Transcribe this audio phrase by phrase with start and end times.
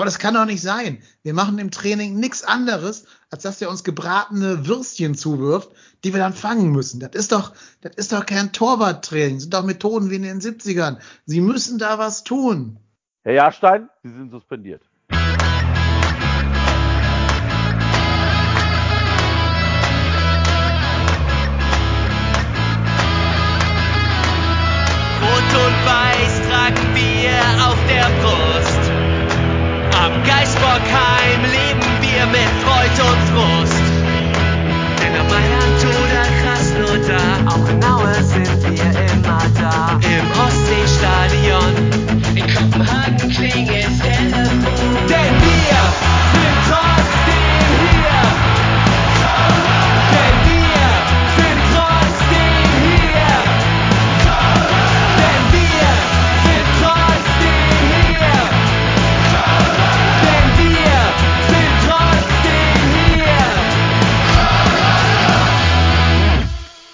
[0.00, 1.02] Aber das kann doch nicht sein.
[1.22, 5.72] Wir machen im Training nichts anderes, als dass er uns gebratene Würstchen zuwirft,
[6.04, 7.00] die wir dann fangen müssen.
[7.00, 7.52] Das ist doch,
[7.82, 9.34] das ist doch kein Torwarttraining.
[9.34, 11.00] Das sind doch Methoden wie in den 70ern.
[11.26, 12.78] Sie müssen da was tun.
[13.24, 14.89] Herr Jahrstein, Sie sind suspendiert.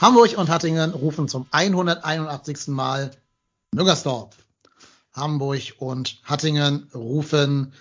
[0.07, 2.69] Hamburg und Hattingen rufen zum 181.
[2.69, 3.11] Mal
[3.73, 4.37] Müngersdorf.
[5.13, 7.73] Hamburg und Hattingen rufen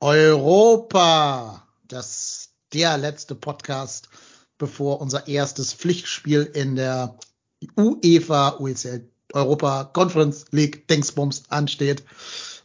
[0.00, 1.62] Europa.
[1.86, 4.08] Das der letzte Podcast,
[4.56, 7.18] bevor unser erstes Pflichtspiel in der
[7.76, 12.02] UEFA UECL Europa Conference League Dingsbums ansteht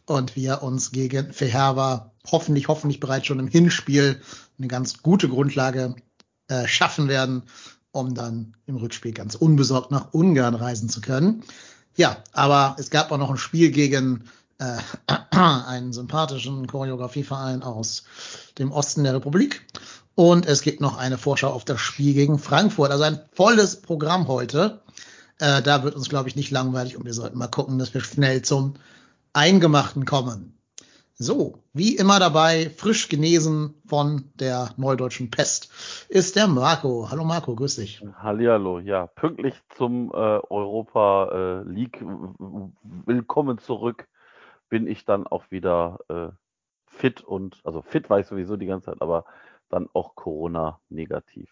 [0.06, 4.22] und wir uns gegen Verherber hoffentlich, hoffentlich bereits schon im Hinspiel
[4.56, 5.94] eine ganz gute Grundlage
[6.48, 7.42] äh, schaffen werden,
[7.94, 11.44] um dann im Rückspiel ganz unbesorgt nach Ungarn reisen zu können.
[11.96, 14.24] Ja, aber es gab auch noch ein Spiel gegen
[14.58, 14.78] äh,
[15.30, 18.04] einen sympathischen Choreografieverein aus
[18.58, 19.64] dem Osten der Republik.
[20.16, 22.90] Und es gibt noch eine Vorschau auf das Spiel gegen Frankfurt.
[22.90, 24.80] Also ein volles Programm heute.
[25.38, 28.00] Äh, da wird uns, glaube ich, nicht langweilig und wir sollten mal gucken, dass wir
[28.00, 28.74] schnell zum
[29.32, 30.53] Eingemachten kommen.
[31.16, 37.08] So, wie immer dabei, frisch genesen von der neudeutschen Pest, ist der Marco.
[37.08, 38.04] Hallo Marco, grüß dich.
[38.16, 42.04] Hallihallo, ja, pünktlich zum äh, Europa äh, League.
[43.06, 44.08] Willkommen zurück.
[44.68, 46.30] Bin ich dann auch wieder äh,
[46.86, 49.24] fit und, also fit war ich sowieso die ganze Zeit, aber
[49.68, 51.48] dann auch Corona-negativ.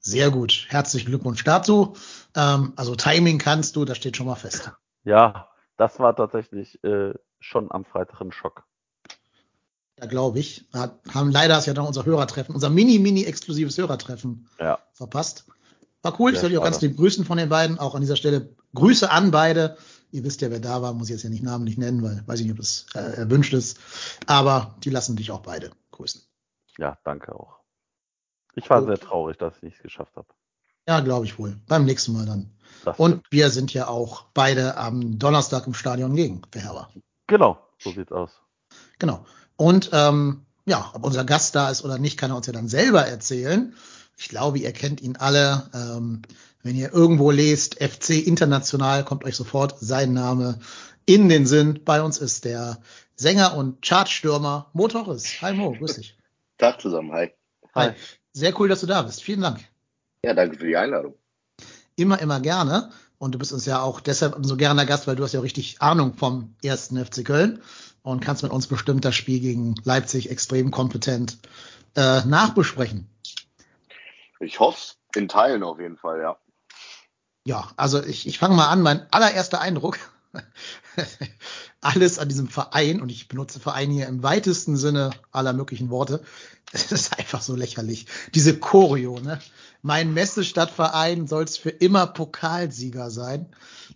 [0.00, 0.66] Sehr gut.
[0.68, 1.94] Herzlichen Glückwunsch dazu.
[2.34, 4.72] Ähm, also Timing kannst du, das steht schon mal fest.
[5.04, 8.64] Ja, das war tatsächlich äh, schon am Freitag ein Schock.
[9.96, 10.66] Da glaube ich.
[10.72, 15.46] Hat, haben leider ist ja dann unser Hörertreffen, unser mini-mini-exklusives Hörertreffen Ja, verpasst.
[16.02, 16.30] War cool.
[16.30, 17.78] Ich Ja, soll dich auch ganz lieb grüßen von den beiden.
[17.78, 19.76] Auch an dieser Stelle Grüße an beide.
[20.12, 22.40] Ihr wisst ja, wer da war, muss ich jetzt ja nicht namentlich nennen, weil weiß
[22.40, 23.78] ich nicht, ob das äh, erwünscht ist.
[24.26, 26.22] Aber die lassen dich auch beide grüßen.
[26.78, 27.58] ja, danke auch.
[28.54, 28.88] Ich war Gut.
[28.88, 30.26] sehr traurig, dass ich nichts geschafft habe.
[30.88, 31.56] Ja, glaube ich wohl.
[31.68, 32.50] Beim nächsten Mal dann.
[32.84, 33.26] Das Und stimmt.
[33.30, 36.90] wir sind ja auch beide am Donnerstag im Stadion gegen Verherber.
[37.30, 38.42] Genau, so sieht's aus.
[38.98, 39.24] Genau.
[39.56, 42.68] Und ähm, ja, ob unser Gast da ist oder nicht, kann er uns ja dann
[42.68, 43.74] selber erzählen.
[44.18, 45.70] Ich glaube, ihr kennt ihn alle.
[45.72, 46.22] Ähm,
[46.62, 50.58] wenn ihr irgendwo lest, FC International, kommt euch sofort sein Name
[51.06, 51.82] in den Sinn.
[51.84, 52.78] Bei uns ist der
[53.14, 55.40] Sänger und Chartstürmer Mo Torres.
[55.40, 56.18] Hi Mo, grüß dich.
[56.58, 57.30] Tag zusammen, hi.
[57.76, 57.92] Hi.
[58.32, 59.22] Sehr cool, dass du da bist.
[59.22, 59.60] Vielen Dank.
[60.24, 61.14] Ja, danke für die Einladung.
[61.96, 62.90] Immer, immer gerne.
[63.20, 65.82] Und du bist uns ja auch deshalb so gerne Gast, weil du hast ja richtig
[65.82, 67.60] Ahnung vom ersten FC Köln
[68.00, 71.36] und kannst mit uns bestimmt das Spiel gegen Leipzig extrem kompetent
[71.96, 73.10] äh, nachbesprechen.
[74.40, 76.38] Ich hoffe in Teilen auf jeden Fall, ja.
[77.44, 78.80] Ja, also ich, ich fange mal an.
[78.80, 79.98] Mein allererster Eindruck,
[81.82, 86.24] alles an diesem Verein, und ich benutze Verein hier im weitesten Sinne aller möglichen Worte,
[86.72, 88.06] es ist einfach so lächerlich.
[88.34, 89.40] Diese Choreo, ne?
[89.82, 93.46] Mein Messestadtverein soll es für immer Pokalsieger sein.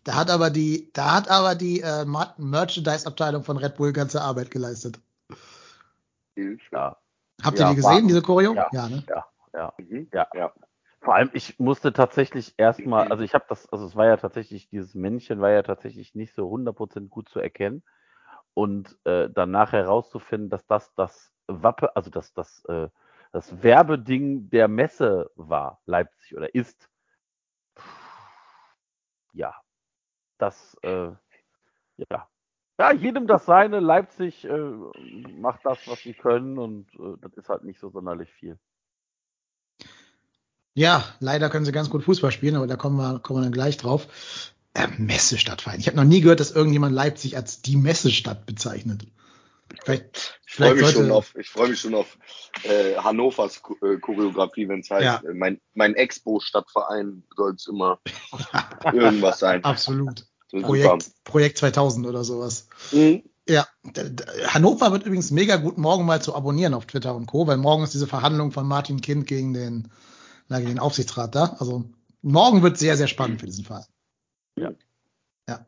[0.04, 4.50] Da hat aber die, da hat aber die äh, Merchandise-Abteilung von Red Bull ganze Arbeit
[4.50, 4.98] geleistet.
[6.36, 6.96] Ja,
[7.42, 8.54] Habt Ja, ihr die gesehen, war- diese Choreo?
[8.54, 8.88] ja.
[8.88, 9.04] ne?
[9.52, 9.72] ja.
[9.78, 10.08] Mhm.
[10.12, 10.26] Ja.
[10.34, 10.52] ja.
[11.00, 14.68] Vor allem, ich musste tatsächlich erstmal, also ich habe das, also es war ja tatsächlich,
[14.70, 17.82] dieses Männchen war ja tatsächlich nicht so 100% gut zu erkennen.
[18.54, 22.88] Und äh, dann nachher herauszufinden, dass das das Wappe, also dass das, äh,
[23.34, 26.88] das Werbeding der Messe war, Leipzig oder ist.
[29.32, 29.52] Ja,
[30.38, 31.10] das, äh,
[31.96, 32.28] ja.
[32.78, 33.80] Ja, jedem das seine.
[33.80, 34.70] Leipzig äh,
[35.36, 38.56] macht das, was sie können und äh, das ist halt nicht so sonderlich viel.
[40.74, 43.52] Ja, leider können sie ganz gut Fußball spielen, aber da kommen wir, kommen wir dann
[43.52, 44.06] gleich drauf.
[44.74, 45.80] Äh, Messestadtverein.
[45.80, 49.08] Ich habe noch nie gehört, dass irgendjemand Leipzig als die Messestadt bezeichnet.
[49.82, 52.16] Vielleicht, Ich freue mich, schon auf, ich freu mich schon auf
[52.62, 55.28] äh, Hannovers äh, Choreografie, wenn es heißt, Ja.
[55.28, 57.98] äh, mein, mein Expo-Stadtverein soll es immer
[58.92, 59.64] irgendwas sein.
[59.64, 60.24] absolut.
[60.62, 62.68] Projekt, Projekt 2000 oder sowas.
[62.92, 63.24] Mhm.
[63.48, 63.66] Ja,
[64.46, 67.82] Hannover wird übrigens mega gut morgen mal zu abonnieren auf Twitter und Co., weil morgen
[67.82, 69.90] ist diese Verhandlung von Martin Kind gegen den,
[70.48, 71.56] na, gegen den Aufsichtsrat da.
[71.58, 71.84] Also
[72.22, 73.84] morgen wird sehr, sehr spannend für diesen Fall.
[74.56, 74.70] Ja.
[75.48, 75.66] Ja.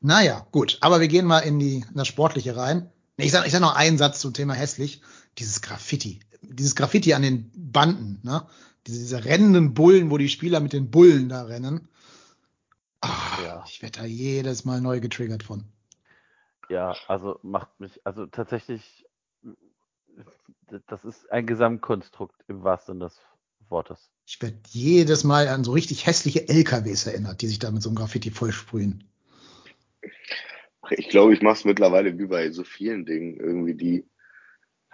[0.00, 0.78] Naja, gut.
[0.80, 2.90] Aber wir gehen mal in die in das Sportliche rein.
[3.22, 5.00] Ich sage ich sag noch einen Satz zum Thema hässlich.
[5.38, 6.20] Dieses Graffiti.
[6.42, 8.46] Dieses Graffiti an den Banden, ne?
[8.86, 11.88] Diese, diese rennenden Bullen, wo die Spieler mit den Bullen da rennen.
[13.00, 13.64] Ach, ja.
[13.66, 15.64] Ich werde da jedes Mal neu getriggert von.
[16.68, 19.06] Ja, also macht mich, also tatsächlich,
[20.88, 23.20] das ist ein Gesamtkonstrukt im wahrsten Sinne des
[23.68, 24.10] Wortes.
[24.26, 27.88] Ich werde jedes Mal an so richtig hässliche LKWs erinnert, die sich da mit so
[27.88, 29.04] einem Graffiti vollsprühen.
[30.90, 34.04] Ich glaube, ich mache es mittlerweile wie bei so vielen Dingen irgendwie, die,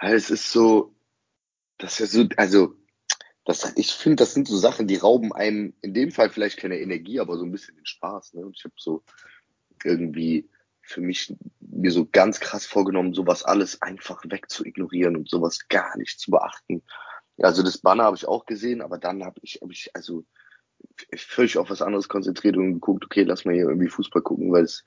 [0.00, 0.94] es ist so,
[1.78, 2.74] das ist so, also,
[3.44, 6.78] das, ich finde, das sind so Sachen, die rauben einem in dem Fall vielleicht keine
[6.78, 8.34] Energie, aber so ein bisschen den Spaß.
[8.34, 8.44] Ne?
[8.44, 9.02] Und ich habe so
[9.82, 10.50] irgendwie
[10.82, 16.20] für mich mir so ganz krass vorgenommen, sowas alles einfach wegzuignorieren und sowas gar nicht
[16.20, 16.82] zu beachten.
[17.38, 20.24] Also das Banner habe ich auch gesehen, aber dann habe ich, hab ich also
[21.16, 24.64] völlig auf was anderes konzentriert und geguckt, okay, lass mal hier irgendwie Fußball gucken, weil
[24.64, 24.84] es,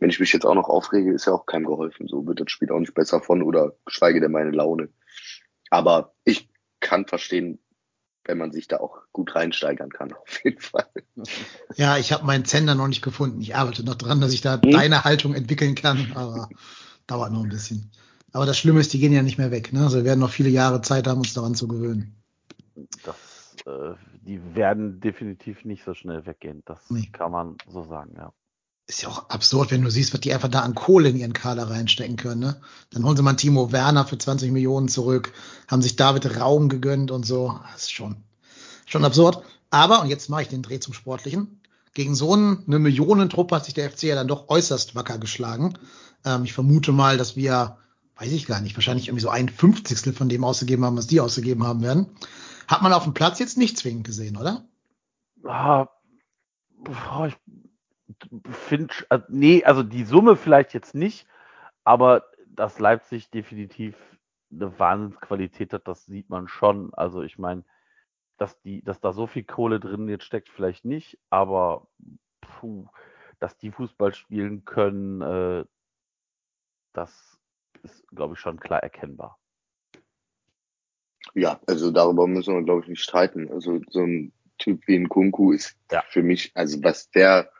[0.00, 2.08] wenn ich mich jetzt auch noch aufrege, ist ja auch keinem geholfen.
[2.08, 4.88] So wird das Spiel auch nicht besser von oder geschweige denn meine Laune.
[5.70, 6.48] Aber ich
[6.80, 7.58] kann verstehen,
[8.24, 10.86] wenn man sich da auch gut reinsteigern kann, auf jeden Fall.
[11.74, 13.40] Ja, ich habe meinen Zender noch nicht gefunden.
[13.40, 14.70] Ich arbeite noch dran, dass ich da hm?
[14.70, 16.48] deine Haltung entwickeln kann, aber
[17.06, 17.90] dauert noch ein bisschen.
[18.32, 19.72] Aber das Schlimme ist, die gehen ja nicht mehr weg.
[19.72, 19.80] Ne?
[19.80, 22.14] Also wir werden noch viele Jahre Zeit haben, uns daran zu gewöhnen.
[23.02, 26.62] Das, äh, die werden definitiv nicht so schnell weggehen.
[26.66, 27.08] Das nee.
[27.10, 28.32] kann man so sagen, ja.
[28.88, 31.34] Ist ja auch absurd, wenn du siehst, was die einfach da an Kohle in ihren
[31.34, 32.40] Kader reinstecken können.
[32.40, 32.60] Ne?
[32.90, 35.32] Dann holen sie mal Timo Werner für 20 Millionen zurück,
[35.68, 37.60] haben sich David Raum gegönnt und so.
[37.72, 38.16] Das ist schon,
[38.86, 39.44] schon absurd.
[39.70, 41.60] Aber, und jetzt mache ich den Dreh zum Sportlichen,
[41.92, 45.74] gegen so eine Millionentruppe hat sich der FC ja dann doch äußerst wacker geschlagen.
[46.24, 47.76] Ähm, ich vermute mal, dass wir
[48.18, 51.20] weiß ich gar nicht, wahrscheinlich irgendwie so ein Fünfzigstel von dem ausgegeben haben, was die
[51.20, 52.08] ausgegeben haben werden.
[52.66, 54.64] Hat man auf dem Platz jetzt nicht zwingend gesehen, oder?
[55.44, 55.86] Ah,
[57.28, 57.36] ich
[58.50, 61.26] finde, also, nee, also die Summe vielleicht jetzt nicht,
[61.84, 63.96] aber dass Leipzig definitiv
[64.50, 66.92] eine Wahnsinnsqualität hat, das sieht man schon.
[66.94, 67.64] Also ich meine,
[68.38, 71.88] dass die, dass da so viel Kohle drin jetzt steckt, vielleicht nicht, aber
[72.40, 72.88] puh,
[73.38, 75.64] dass die Fußball spielen können, äh,
[76.92, 77.38] das
[77.82, 79.38] ist, glaube ich, schon klar erkennbar.
[81.34, 83.52] Ja, also darüber müssen wir, glaube ich, nicht streiten.
[83.52, 86.02] Also so ein Typ wie ein Kunku ist ja.
[86.08, 87.50] für mich, also was der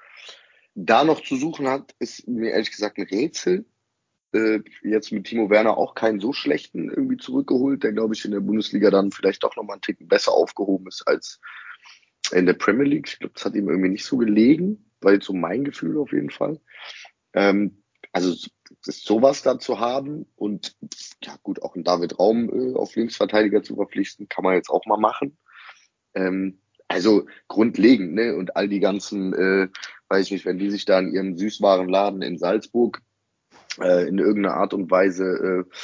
[0.84, 3.66] da noch zu suchen hat, ist mir ehrlich gesagt ein Rätsel.
[4.32, 8.30] Äh, jetzt mit Timo Werner auch keinen so schlechten irgendwie zurückgeholt, der glaube ich in
[8.30, 11.40] der Bundesliga dann vielleicht doch nochmal einen Ticken besser aufgehoben ist als
[12.32, 13.08] in der Premier League.
[13.08, 16.12] Ich glaube, das hat ihm irgendwie nicht so gelegen, war jetzt so mein Gefühl auf
[16.12, 16.60] jeden Fall.
[17.32, 17.82] Ähm,
[18.12, 18.34] also
[18.82, 20.76] sowas da zu haben und
[21.22, 24.84] ja gut, auch einen David Raum äh, auf Linksverteidiger zu verpflichten, kann man jetzt auch
[24.86, 25.38] mal machen.
[26.14, 28.34] Ähm, also grundlegend, ne?
[28.34, 29.68] Und all die ganzen, äh,
[30.08, 33.02] weiß ich nicht, wenn die sich da in ihrem Süßwarenladen in Salzburg
[33.80, 35.74] äh, in irgendeiner Art und Weise äh,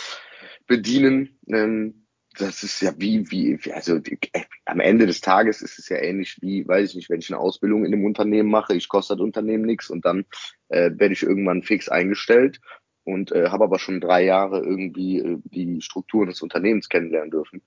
[0.66, 2.04] bedienen, ähm,
[2.38, 5.98] das ist ja wie, wie, also die, äh, am Ende des Tages ist es ja
[5.98, 9.14] ähnlich wie, weiß ich nicht, wenn ich eine Ausbildung in einem Unternehmen mache, ich koste
[9.14, 10.24] das Unternehmen nichts und dann
[10.68, 12.60] äh, werde ich irgendwann fix eingestellt
[13.04, 17.62] und äh, habe aber schon drei Jahre irgendwie äh, die Strukturen des Unternehmens kennenlernen dürfen.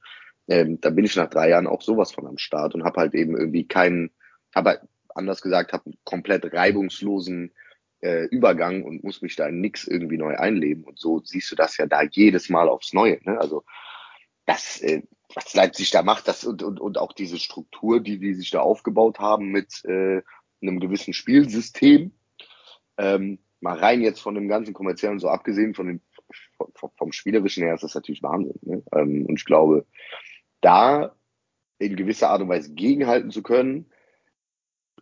[0.47, 3.13] Ähm, da bin ich nach drei Jahren auch sowas von am Start und habe halt
[3.13, 4.11] eben irgendwie keinen,
[4.53, 4.79] aber
[5.13, 7.51] anders gesagt, habe einen komplett reibungslosen
[8.01, 10.83] äh, Übergang und muss mich da in nix irgendwie neu einleben.
[10.83, 13.19] Und so siehst du das ja da jedes Mal aufs Neue.
[13.23, 13.39] Ne?
[13.39, 13.63] Also
[14.45, 15.01] das, äh,
[15.33, 18.61] was Leipzig da macht, das und, und, und auch diese Struktur, die die sich da
[18.61, 20.21] aufgebaut haben mit äh,
[20.61, 22.11] einem gewissen Spielsystem,
[22.97, 26.01] ähm, mal rein jetzt von dem ganzen kommerziellen so abgesehen von dem
[26.75, 28.59] vom, vom spielerischen her ist das natürlich Wahnsinn.
[28.61, 28.83] Ne?
[28.93, 29.85] Ähm, und ich glaube,
[30.61, 31.15] da
[31.79, 33.91] in gewisser Art und Weise gegenhalten zu können,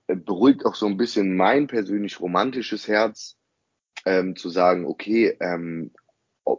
[0.08, 3.38] äh, beruhigt auch so ein bisschen mein persönlich romantisches Herz,
[4.06, 5.92] ähm, zu sagen, okay, ähm,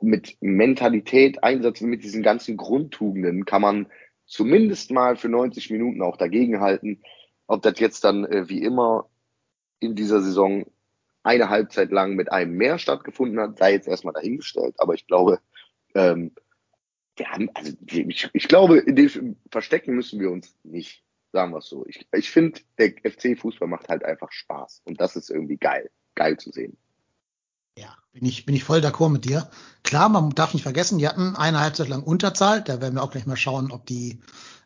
[0.00, 3.86] mit Mentalität, Einsatz, mit diesen ganzen Grundtugenden kann man
[4.26, 7.02] zumindest mal für 90 Minuten auch dagegenhalten.
[7.46, 9.08] Ob das jetzt dann äh, wie immer
[9.78, 10.64] in dieser Saison
[11.22, 14.74] eine Halbzeit lang mit einem mehr stattgefunden hat, sei jetzt erstmal dahingestellt.
[14.78, 15.40] Aber ich glaube,
[15.94, 16.32] ähm,
[17.16, 21.58] wir haben, also ich, ich glaube, in dem verstecken müssen wir uns nicht, sagen wir
[21.58, 21.84] es so.
[21.86, 26.36] Ich, ich finde, der FC-Fußball macht halt einfach Spaß und das ist irgendwie geil, geil
[26.38, 26.76] zu sehen.
[27.78, 29.50] Ja, bin ich, bin ich voll d'accord mit dir.
[29.82, 32.62] Klar, man darf nicht vergessen, die hatten eine Halbzeit lang Unterzahl.
[32.62, 34.18] Da werden wir auch gleich mal schauen, ob die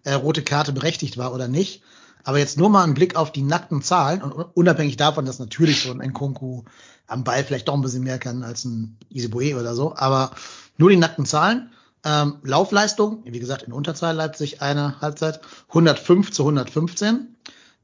[0.05, 1.83] äh, rote Karte berechtigt war oder nicht.
[2.23, 5.83] Aber jetzt nur mal ein Blick auf die nackten Zahlen und unabhängig davon, dass natürlich
[5.83, 6.65] so ein Nkunku
[7.07, 10.31] am Ball vielleicht doch ein bisschen mehr kann als ein Isibue oder so, aber
[10.77, 11.73] nur die nackten Zahlen.
[12.05, 17.37] Ähm, Laufleistung, wie gesagt, in Unterzahl Leipzig eine Halbzeit, 105 zu 115.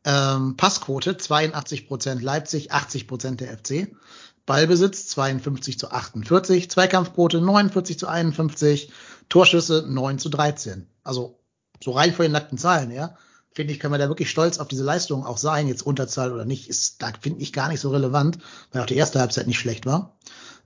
[0.05, 3.89] Ähm, Passquote 82 Prozent Leipzig, 80 Prozent der FC.
[4.47, 8.93] Ballbesitz 52 zu 48, Zweikampfquote 49 zu 51,
[9.29, 10.87] Torschüsse 9 zu 13.
[11.03, 11.41] Also
[11.83, 13.17] so rein von den nackten Zahlen her,
[13.51, 16.45] finde ich, kann man da wirklich stolz auf diese Leistung auch sein, jetzt Unterzahl oder
[16.45, 18.39] nicht, ist da finde ich gar nicht so relevant,
[18.71, 20.17] weil auch die erste Halbzeit nicht schlecht war.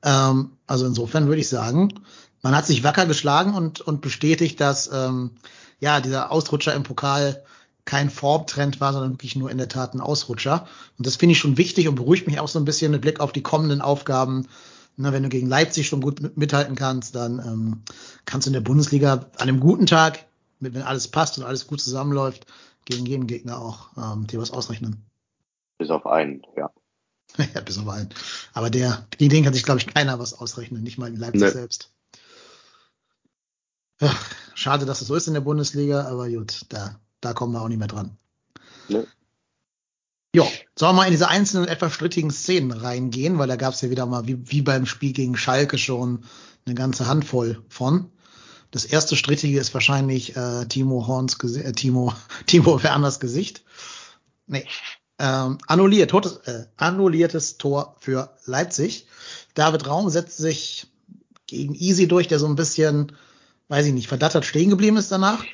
[0.02, 1.94] Ähm, also insofern würde ich sagen,
[2.42, 5.32] man hat sich wacker geschlagen und, und bestätigt, dass ähm,
[5.80, 7.42] ja dieser Ausrutscher im Pokal
[7.84, 10.66] kein Formtrend war, sondern wirklich nur in der Tat ein Ausrutscher.
[10.98, 13.20] Und das finde ich schon wichtig und beruhigt mich auch so ein bisschen mit Blick
[13.20, 14.46] auf die kommenden Aufgaben.
[14.96, 17.82] Na, wenn du gegen Leipzig schon gut mithalten kannst, dann ähm,
[18.26, 20.26] kannst du in der Bundesliga an einem guten Tag,
[20.58, 22.46] mit, wenn alles passt und alles gut zusammenläuft,
[22.84, 25.04] gegen jeden Gegner auch ähm, dir was ausrechnen.
[25.78, 26.70] Bis auf einen, ja.
[27.54, 28.10] ja, bis auf einen.
[28.52, 31.40] Aber der, gegen den kann sich, glaube ich, keiner was ausrechnen, nicht mal in Leipzig
[31.40, 31.50] nee.
[31.50, 31.90] selbst.
[34.00, 34.14] Ja,
[34.54, 37.68] schade, dass es so ist in der Bundesliga, aber gut, da da kommen wir auch
[37.68, 38.16] nicht mehr dran.
[38.88, 39.06] Ne?
[40.34, 40.44] Ja,
[40.76, 43.90] sollen wir mal in diese einzelnen etwas strittigen Szenen reingehen, weil da gab es ja
[43.90, 46.24] wieder mal, wie, wie beim Spiel gegen Schalke schon,
[46.66, 48.10] eine ganze Handvoll von.
[48.70, 52.14] Das erste Strittige ist wahrscheinlich äh, Timo Horns äh, Timo,
[52.46, 53.64] Timo Werners Gesicht.
[54.46, 54.66] Nee.
[55.18, 59.06] Ähm, annulliert, totes, äh, annulliertes Tor für Leipzig.
[59.54, 60.86] David Raum setzt sich
[61.46, 63.12] gegen Easy durch, der so ein bisschen,
[63.70, 65.44] weiß ich nicht, verdattert stehen geblieben ist danach.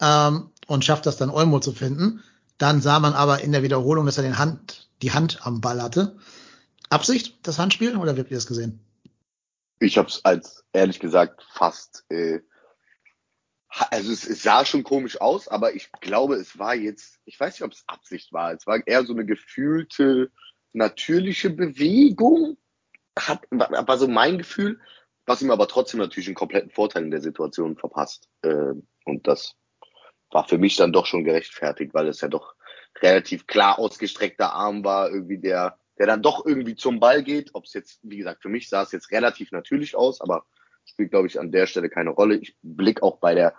[0.00, 2.24] Ähm, und schafft das dann Olmo zu finden.
[2.58, 5.80] Dann sah man aber in der Wiederholung, dass er den Hand, die Hand am Ball
[5.80, 6.16] hatte.
[6.88, 8.80] Absicht, das Handspiel, oder wie habt ihr das gesehen?
[9.78, 12.40] Ich habe es als ehrlich gesagt fast, äh,
[13.68, 17.54] also es, es sah schon komisch aus, aber ich glaube, es war jetzt, ich weiß
[17.54, 18.52] nicht, ob es Absicht war.
[18.52, 20.30] Es war eher so eine gefühlte,
[20.72, 22.56] natürliche Bewegung.
[23.18, 24.80] Hat, war so mein Gefühl,
[25.26, 28.28] was ihm aber trotzdem natürlich einen kompletten Vorteil in der Situation verpasst.
[28.42, 28.72] Äh,
[29.04, 29.54] und das
[30.30, 32.54] war für mich dann doch schon gerechtfertigt, weil es ja doch
[33.02, 37.50] relativ klar ausgestreckter Arm war, irgendwie der, der dann doch irgendwie zum Ball geht.
[37.54, 40.46] Ob es jetzt, wie gesagt, für mich sah es jetzt relativ natürlich aus, aber
[40.84, 42.36] spielt, glaube ich, an der Stelle keine Rolle.
[42.36, 43.54] Ich blick auch bei der,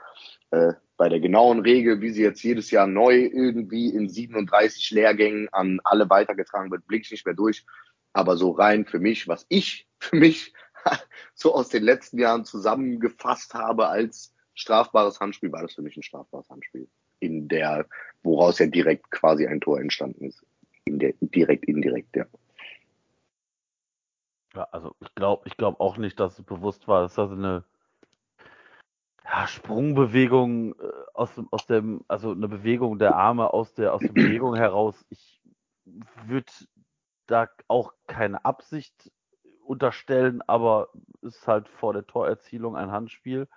[0.52, 5.50] äh, bei der genauen Regel, wie sie jetzt jedes Jahr neu irgendwie in 37 Lehrgängen
[5.52, 7.66] an alle weitergetragen wird, blick ich nicht mehr durch.
[8.14, 10.54] Aber so rein für mich, was ich für mich
[11.34, 16.04] so aus den letzten Jahren zusammengefasst habe als strafbares Handspiel war das für mich ein
[16.04, 16.88] strafbares Handspiel.
[17.20, 17.88] In der,
[18.24, 20.46] woraus ja direkt quasi ein Tor entstanden ist.
[20.86, 22.26] In der, direkt, indirekt, ja.
[24.56, 27.64] Ja, also ich glaube ich glaube auch nicht, dass es bewusst war, dass das eine
[29.24, 34.10] ja, Sprungbewegung äh, aus, aus dem, also eine Bewegung der Arme aus der, aus der
[34.14, 35.06] Bewegung heraus.
[35.10, 35.42] Ich
[36.26, 36.52] würde
[37.28, 39.12] da auch keine Absicht
[39.68, 40.90] unterstellen, aber
[41.22, 43.48] ist halt vor der Torerzielung ein Handspiel.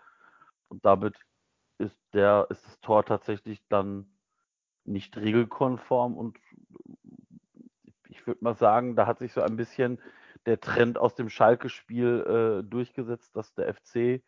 [0.68, 1.16] Und damit
[1.78, 4.06] ist der, ist das Tor tatsächlich dann
[4.84, 6.38] nicht regelkonform und
[8.08, 10.00] ich würde mal sagen, da hat sich so ein bisschen
[10.46, 14.22] der Trend aus dem Schalke-Spiel äh, durchgesetzt, dass der FC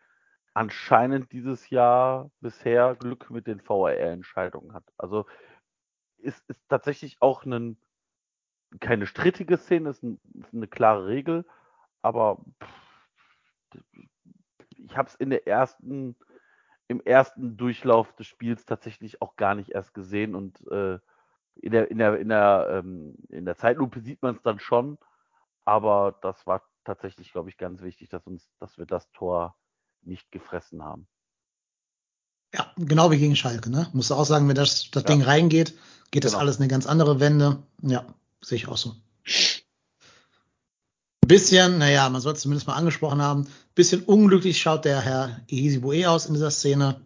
[0.54, 4.84] anscheinend dieses Jahr bisher Glück mit den VAR-Entscheidungen hat.
[4.98, 5.26] Also
[6.18, 7.78] ist, ist tatsächlich auch ein,
[8.80, 11.44] keine strittige Szene, ist, ein, ist eine klare Regel,
[12.02, 13.82] aber pff,
[14.76, 16.16] ich habe es in der ersten
[16.88, 20.98] im ersten Durchlauf des Spiels tatsächlich auch gar nicht erst gesehen und äh,
[21.56, 24.98] in der, in der, in der, ähm, in der Zeitlupe sieht man es dann schon,
[25.64, 29.56] aber das war tatsächlich, glaube ich, ganz wichtig, dass uns, dass wir das Tor
[30.02, 31.06] nicht gefressen haben.
[32.54, 33.88] Ja, genau wie gegen Schalke, ne?
[33.92, 35.08] Muss auch sagen, wenn das, das ja.
[35.08, 35.78] Ding reingeht,
[36.10, 36.42] geht das genau.
[36.42, 37.62] alles eine ganz andere Wende.
[37.80, 38.04] Ja,
[38.42, 38.96] sehe ich auch so
[41.26, 46.08] bisschen, naja, man soll es zumindest mal angesprochen haben, bisschen unglücklich schaut der Herr Ehesibue
[46.08, 47.00] aus in dieser Szene,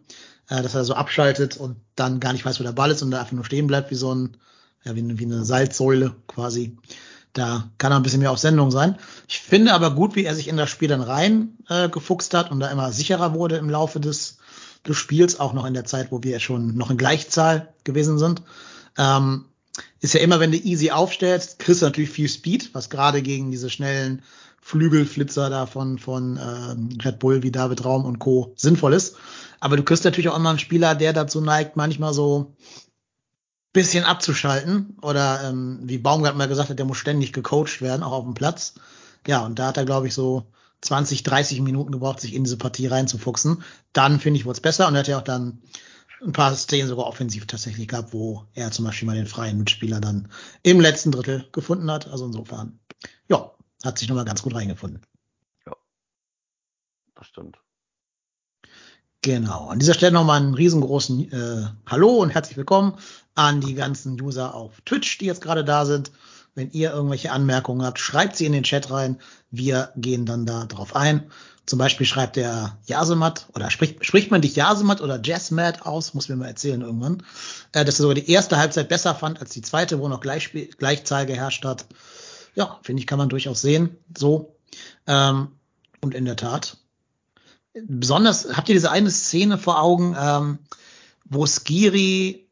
[0.49, 3.11] äh, dass er so abschaltet und dann gar nicht weiß, wo der Ball ist und
[3.11, 4.37] da einfach nur stehen bleibt wie so ein,
[4.83, 6.77] ja, wie eine, wie eine Salzsäule quasi.
[7.33, 8.97] Da kann er ein bisschen mehr auf Sendung sein.
[9.27, 12.51] Ich finde aber gut, wie er sich in das Spiel dann rein äh, gefuchst hat
[12.51, 14.39] und da immer sicherer wurde im Laufe des,
[14.87, 18.41] des Spiels, auch noch in der Zeit, wo wir schon noch in Gleichzahl gewesen sind.
[18.97, 19.45] Ähm,
[19.99, 23.51] ist ja immer, wenn du easy aufstellst, kriegst du natürlich viel Speed, was gerade gegen
[23.51, 24.21] diese schnellen
[24.61, 28.53] Flügelflitzer da von, von äh, Red Bull wie David Raum und Co.
[28.55, 29.15] sinnvoll ist.
[29.59, 32.53] Aber du kriegst natürlich auch immer einen Spieler, der dazu neigt, manchmal so
[33.77, 34.97] bisschen abzuschalten.
[35.01, 38.33] Oder ähm, wie Baumgart mal gesagt hat, der muss ständig gecoacht werden, auch auf dem
[38.33, 38.73] Platz.
[39.25, 40.47] Ja, und da hat er, glaube ich, so
[40.81, 43.63] 20, 30 Minuten gebraucht, sich in diese Partie reinzufuchsen.
[43.93, 45.61] Dann, finde ich, wurde es besser und er hat ja auch dann
[46.23, 49.99] ein paar Szenen sogar offensiv tatsächlich gab, wo er zum Beispiel mal den freien Mitspieler
[49.99, 50.29] dann
[50.63, 52.07] im letzten Drittel gefunden hat.
[52.07, 52.79] Also insofern,
[53.27, 53.51] ja,
[53.83, 55.01] hat sich nochmal ganz gut reingefunden.
[55.65, 55.75] Ja,
[57.15, 57.59] das stimmt.
[59.21, 59.67] Genau.
[59.67, 62.97] An dieser Stelle nochmal einen riesengroßen äh, Hallo und herzlich willkommen
[63.35, 66.11] an die ganzen User auf Twitch, die jetzt gerade da sind.
[66.55, 69.19] Wenn ihr irgendwelche Anmerkungen habt, schreibt sie in den Chat rein.
[69.51, 71.29] Wir gehen dann da drauf ein.
[71.67, 76.29] Zum Beispiel schreibt der Jasemat oder spricht, spricht man dich Jasemat oder Jazzmat aus, muss
[76.29, 77.23] mir mal erzählen irgendwann,
[77.73, 80.49] äh, dass er sogar die erste Halbzeit besser fand als die zweite, wo noch Gleich,
[80.77, 81.85] Gleichzahl geherrscht hat.
[82.55, 83.97] Ja, finde ich, kann man durchaus sehen.
[84.17, 84.55] So.
[85.07, 85.49] Ähm,
[85.99, 86.77] und in der Tat,
[87.73, 90.59] besonders, habt ihr diese eine Szene vor Augen, ähm,
[91.25, 92.47] wo Skiri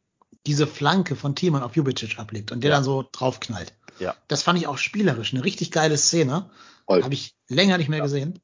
[0.45, 2.75] diese Flanke von Thiemann auf Jubicic ablegt und der ja.
[2.75, 3.73] dann so draufknallt.
[3.97, 4.13] Ja.
[4.27, 6.49] Das fand ich auch spielerisch, eine richtig geile Szene.
[6.87, 8.03] Habe ich länger nicht mehr ja.
[8.03, 8.41] gesehen.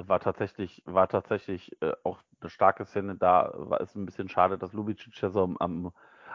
[0.00, 3.16] War tatsächlich, war tatsächlich äh, auch eine starke Szene.
[3.16, 5.92] Da war es ein bisschen schade, dass Lubicic ja so am,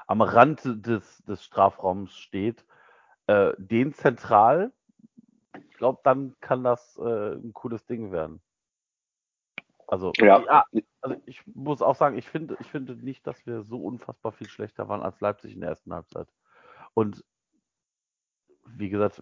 [0.07, 2.65] am Rand des, des Strafraums steht.
[3.27, 4.73] Äh, den zentral,
[5.69, 8.41] ich glaube, dann kann das äh, ein cooles Ding werden.
[9.87, 10.41] Also, ja.
[10.41, 10.65] ja.
[11.01, 14.49] also ich muss auch sagen, ich finde, ich finde nicht, dass wir so unfassbar viel
[14.49, 16.27] schlechter waren als Leipzig in der ersten Halbzeit.
[16.93, 17.23] Und
[18.65, 19.21] wie gesagt,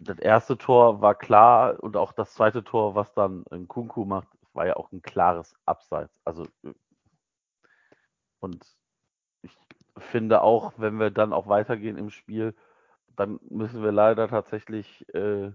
[0.00, 4.28] das erste Tor war klar und auch das zweite Tor, was dann ein Kunku macht,
[4.52, 6.12] war ja auch ein klares Abseits.
[6.24, 6.46] Also
[8.40, 8.64] und
[9.42, 9.56] ich
[9.96, 12.54] finde auch, wenn wir dann auch weitergehen im Spiel,
[13.16, 15.50] dann müssen wir leider tatsächlich äh,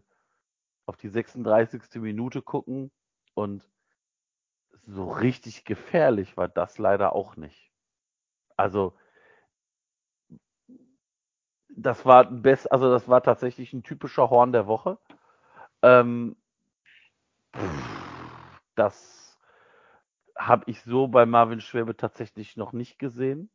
[0.85, 2.01] auf die 36.
[2.01, 2.91] Minute gucken
[3.35, 3.69] und
[4.85, 7.71] so richtig gefährlich war das leider auch nicht.
[8.57, 8.93] Also
[11.75, 14.97] das war best, also das war tatsächlich ein typischer Horn der Woche.
[15.81, 16.35] Ähm,
[18.75, 19.37] das
[20.37, 23.49] habe ich so bei Marvin Schwäbe tatsächlich noch nicht gesehen.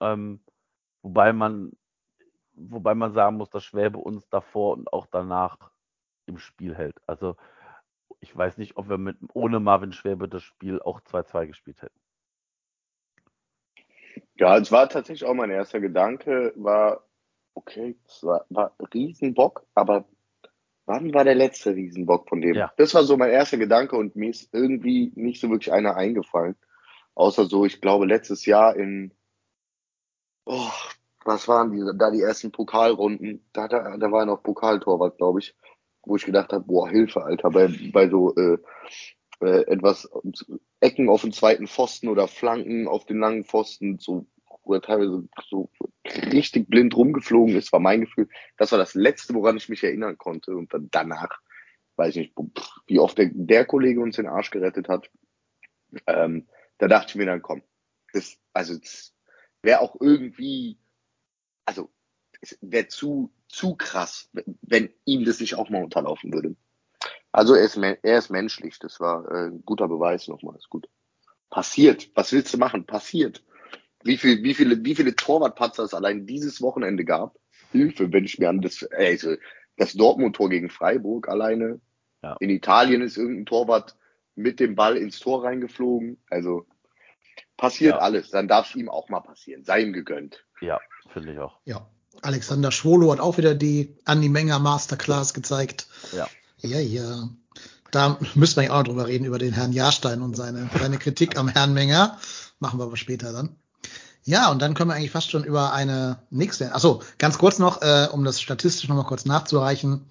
[0.00, 0.44] Ähm,
[1.02, 1.72] wobei man,
[2.54, 5.56] wobei man sagen muss, dass Schwäbe uns davor und auch danach
[6.26, 7.00] im Spiel hält.
[7.06, 7.36] Also
[8.20, 11.98] ich weiß nicht, ob wir mit ohne Marvin Schwäbe das Spiel auch 2-2 gespielt hätten.
[14.36, 17.04] Ja, es war tatsächlich auch mein erster Gedanke, war,
[17.54, 20.04] okay, das war, war Riesenbock, aber
[20.86, 22.54] wann war der letzte Riesenbock von dem?
[22.54, 22.72] Ja.
[22.76, 26.56] Das war so mein erster Gedanke und mir ist irgendwie nicht so wirklich einer eingefallen.
[27.14, 29.12] Außer so, ich glaube, letztes Jahr in,
[30.46, 30.70] oh,
[31.24, 35.54] was waren die, da die ersten Pokalrunden, da, da, da war noch Pokaltorwart, glaube ich,
[36.04, 38.58] wo ich gedacht habe, boah, Hilfe, Alter, bei, bei so äh,
[39.40, 40.10] äh, etwas
[40.80, 44.26] Ecken auf den zweiten Pfosten oder Flanken auf den langen Pfosten, so
[44.64, 45.70] wo er teilweise so
[46.32, 48.28] richtig blind rumgeflogen ist, war mein Gefühl.
[48.56, 50.56] Das war das Letzte, woran ich mich erinnern konnte.
[50.56, 51.40] Und dann danach,
[51.96, 52.34] weiß ich nicht,
[52.86, 55.10] wie oft der, der Kollege uns den Arsch gerettet hat.
[56.06, 56.48] Ähm,
[56.78, 57.62] da dachte ich mir dann, komm,
[58.12, 59.14] das, also das
[59.62, 60.78] wäre auch irgendwie,
[61.64, 61.90] also
[62.60, 64.30] wäre zu, zu krass,
[64.62, 66.56] wenn ihm das nicht auch mal unterlaufen würde.
[67.30, 70.88] Also er ist, er ist menschlich, das war äh, ein guter Beweis nochmal, ist gut.
[71.50, 72.86] Passiert, was willst du machen?
[72.86, 73.42] Passiert
[74.04, 77.36] wie, viel, wie viele, wie viele Torwartpatzer es allein dieses Wochenende gab.
[77.70, 79.36] Hilfe, wenn ich mir an das, also
[79.76, 81.80] das Dortmund-Tor gegen Freiburg alleine.
[82.22, 82.36] Ja.
[82.40, 83.96] In Italien ist irgendein Torwart
[84.34, 86.18] mit dem Ball ins Tor reingeflogen.
[86.28, 86.66] Also
[87.56, 88.00] passiert ja.
[88.00, 88.30] alles.
[88.30, 89.64] Dann darf es ihm auch mal passieren.
[89.64, 90.44] Sei ihm gegönnt.
[90.60, 90.80] Ja,
[91.12, 91.58] finde ich auch.
[91.64, 91.88] Ja.
[92.20, 95.86] Alexander Schwolo hat auch wieder die Andi Menger Masterclass gezeigt.
[96.12, 96.28] Ja.
[96.58, 97.28] Ja, ja.
[97.90, 100.98] Da müssen wir ja auch noch drüber reden, über den Herrn Jahrstein und seine, seine
[100.98, 102.18] Kritik am Herrn Menger.
[102.58, 103.56] Machen wir aber später dann.
[104.24, 106.74] Ja, und dann können wir eigentlich fast schon über eine nächste.
[106.74, 110.06] Achso, ganz kurz noch, äh, um das statistisch nochmal kurz nachzureichen.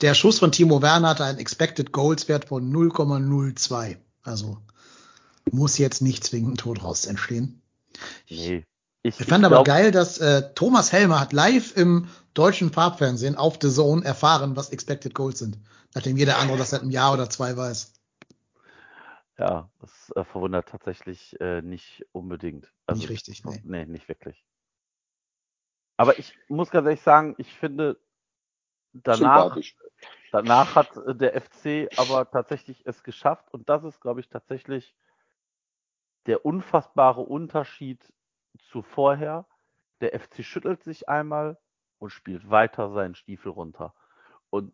[0.00, 3.96] Der Schuss von Timo Werner hatte einen Expected Goals Wert von 0,02.
[4.22, 4.58] Also
[5.50, 7.60] muss jetzt nicht zwingend ein Tod raus entstehen.
[8.28, 8.64] Nee.
[9.02, 13.36] Ich, ich fand ich aber geil, dass äh, Thomas Helmer hat live im deutschen Farbfernsehen
[13.36, 15.58] auf The Zone erfahren, was Expected Goals sind.
[15.94, 17.92] Nachdem jeder andere das seit einem Jahr oder zwei weiß.
[19.38, 22.72] Ja, das äh, verwundert tatsächlich äh, nicht unbedingt.
[22.86, 23.60] Also, nicht richtig, nee.
[23.64, 24.44] nee, nicht wirklich.
[25.98, 27.98] Aber ich muss ganz ehrlich sagen, ich finde,
[28.92, 29.56] danach,
[30.32, 34.94] danach hat äh, der FC aber tatsächlich es geschafft und das ist, glaube ich, tatsächlich
[36.26, 38.12] der unfassbare Unterschied
[38.70, 39.46] zu vorher.
[40.00, 41.58] Der FC schüttelt sich einmal
[41.98, 43.94] und spielt weiter seinen Stiefel runter.
[44.50, 44.72] Und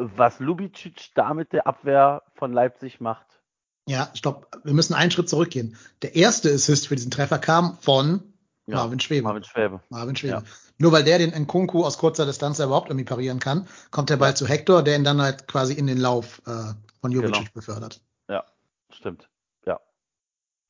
[0.00, 3.26] was Lubicic da mit der Abwehr von Leipzig macht.
[3.86, 5.76] Ja, ich glaube, wir müssen einen Schritt zurückgehen.
[6.02, 8.22] Der erste Assist für diesen Treffer kam von
[8.66, 9.24] ja, Marvin Schwebe.
[9.24, 9.80] Marvin Schwebe.
[9.88, 10.34] Marvin Schwebe.
[10.34, 10.42] Ja.
[10.78, 14.36] Nur weil der den Nkunku aus kurzer Distanz überhaupt irgendwie parieren kann, kommt der Ball
[14.36, 17.46] zu Hector, der ihn dann halt quasi in den Lauf äh, von Jovic genau.
[17.52, 18.00] befördert.
[18.28, 18.44] Ja.
[18.92, 19.28] stimmt.
[19.66, 19.80] Ja.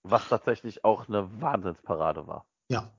[0.03, 2.47] Was tatsächlich auch eine Wahnsinnsparade war.
[2.69, 2.91] Ja.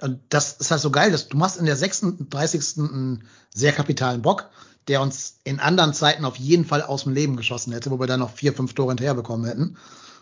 [0.00, 2.78] Und das ist halt so geil, dass du machst in der 36.
[2.78, 4.50] einen sehr kapitalen Bock,
[4.88, 8.06] der uns in anderen Zeiten auf jeden Fall aus dem Leben geschossen hätte, wo wir
[8.06, 9.76] dann noch vier, fünf Tore hinterher bekommen hätten.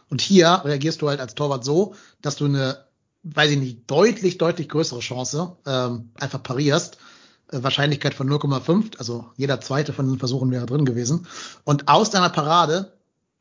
[0.09, 2.85] Und hier reagierst du halt als Torwart so, dass du eine,
[3.23, 6.99] weiß ich nicht, deutlich, deutlich größere Chance ähm, einfach parierst.
[7.51, 11.27] Äh, Wahrscheinlichkeit von 0,5, also jeder zweite von den Versuchen wäre drin gewesen.
[11.65, 12.93] Und aus deiner Parade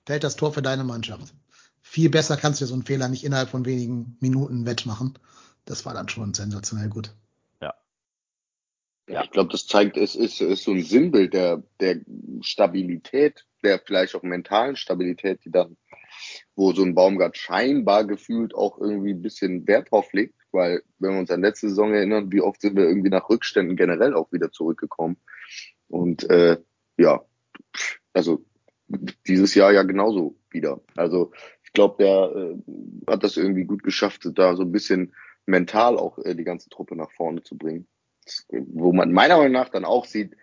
[0.05, 1.33] fällt das Tor für deine Mannschaft.
[1.81, 5.17] Viel besser kannst du so einen Fehler nicht innerhalb von wenigen Minuten wettmachen.
[5.65, 7.13] Das war dann schon sensationell gut.
[9.07, 9.23] Ja.
[9.23, 11.99] Ich glaube, das zeigt, es ist, ist so ein Sinnbild der, der
[12.41, 15.77] Stabilität, der vielleicht auch mentalen Stabilität, die dann
[16.55, 21.13] wo so ein Baumgart scheinbar gefühlt auch irgendwie ein bisschen Wert drauf legt, weil wenn
[21.13, 24.31] wir uns an letzte Saison erinnern, wie oft sind wir irgendwie nach Rückständen generell auch
[24.31, 25.17] wieder zurückgekommen.
[25.87, 26.57] Und äh,
[26.97, 27.23] ja,
[28.13, 28.43] also
[29.27, 30.81] dieses Jahr ja genauso wieder.
[30.95, 31.31] Also
[31.63, 35.13] ich glaube, der äh, hat das irgendwie gut geschafft, da so ein bisschen
[35.45, 37.87] mental auch äh, die ganze Truppe nach vorne zu bringen.
[38.49, 40.35] Wo man meiner Meinung nach dann auch sieht,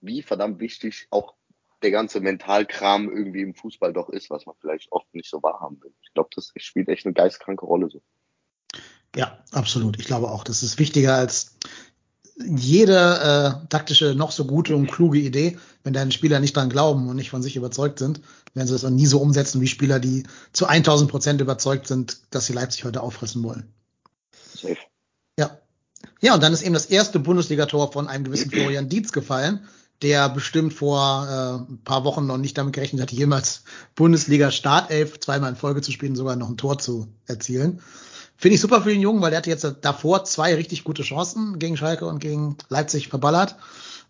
[0.00, 1.34] wie verdammt wichtig auch
[1.82, 5.80] der ganze Mentalkram irgendwie im Fußball doch ist, was man vielleicht oft nicht so wahrhaben
[5.82, 5.92] will.
[6.02, 8.02] Ich glaube, das spielt echt eine geistkranke Rolle so.
[9.16, 9.98] Ja, absolut.
[9.98, 11.56] Ich glaube auch, das ist wichtiger als
[12.36, 15.58] jede äh, taktische, noch so gute und kluge Idee.
[15.82, 18.20] Wenn deine Spieler nicht dran glauben und nicht von sich überzeugt sind,
[18.54, 22.20] werden sie das auch nie so umsetzen wie Spieler, die zu 1000 Prozent überzeugt sind,
[22.30, 23.72] dass sie Leipzig heute auffressen wollen.
[24.54, 24.76] Safe.
[26.20, 26.34] Ja.
[26.34, 29.60] Und dann ist eben das erste Bundesligator von einem gewissen Florian Dietz gefallen,
[30.02, 35.20] der bestimmt vor äh, ein paar Wochen noch nicht damit gerechnet hatte, jemals Bundesliga Startelf
[35.20, 37.80] zweimal in Folge zu spielen, sogar noch ein Tor zu erzielen.
[38.36, 41.58] Finde ich super für den Jungen, weil der hatte jetzt davor zwei richtig gute Chancen
[41.58, 43.56] gegen Schalke und gegen Leipzig verballert.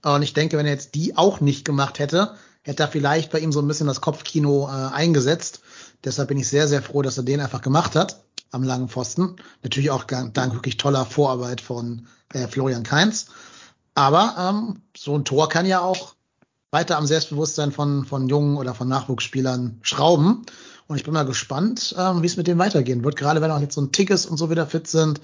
[0.03, 3.41] Und ich denke, wenn er jetzt die auch nicht gemacht hätte, hätte er vielleicht bei
[3.41, 5.63] ihm so ein bisschen das Kopfkino äh, eingesetzt.
[6.05, 9.37] Deshalb bin ich sehr, sehr froh, dass er den einfach gemacht hat am langen Pfosten.
[9.63, 13.27] Natürlich auch dank wirklich toller Vorarbeit von äh, Florian Kainz.
[13.95, 16.15] Aber ähm, so ein Tor kann ja auch
[16.71, 20.47] weiter am Selbstbewusstsein von, von jungen oder von Nachwuchsspielern schrauben.
[20.87, 23.17] Und ich bin mal gespannt, ähm, wie es mit dem weitergehen wird.
[23.17, 25.21] Gerade wenn auch jetzt so ein Tickets und so wieder fit sind,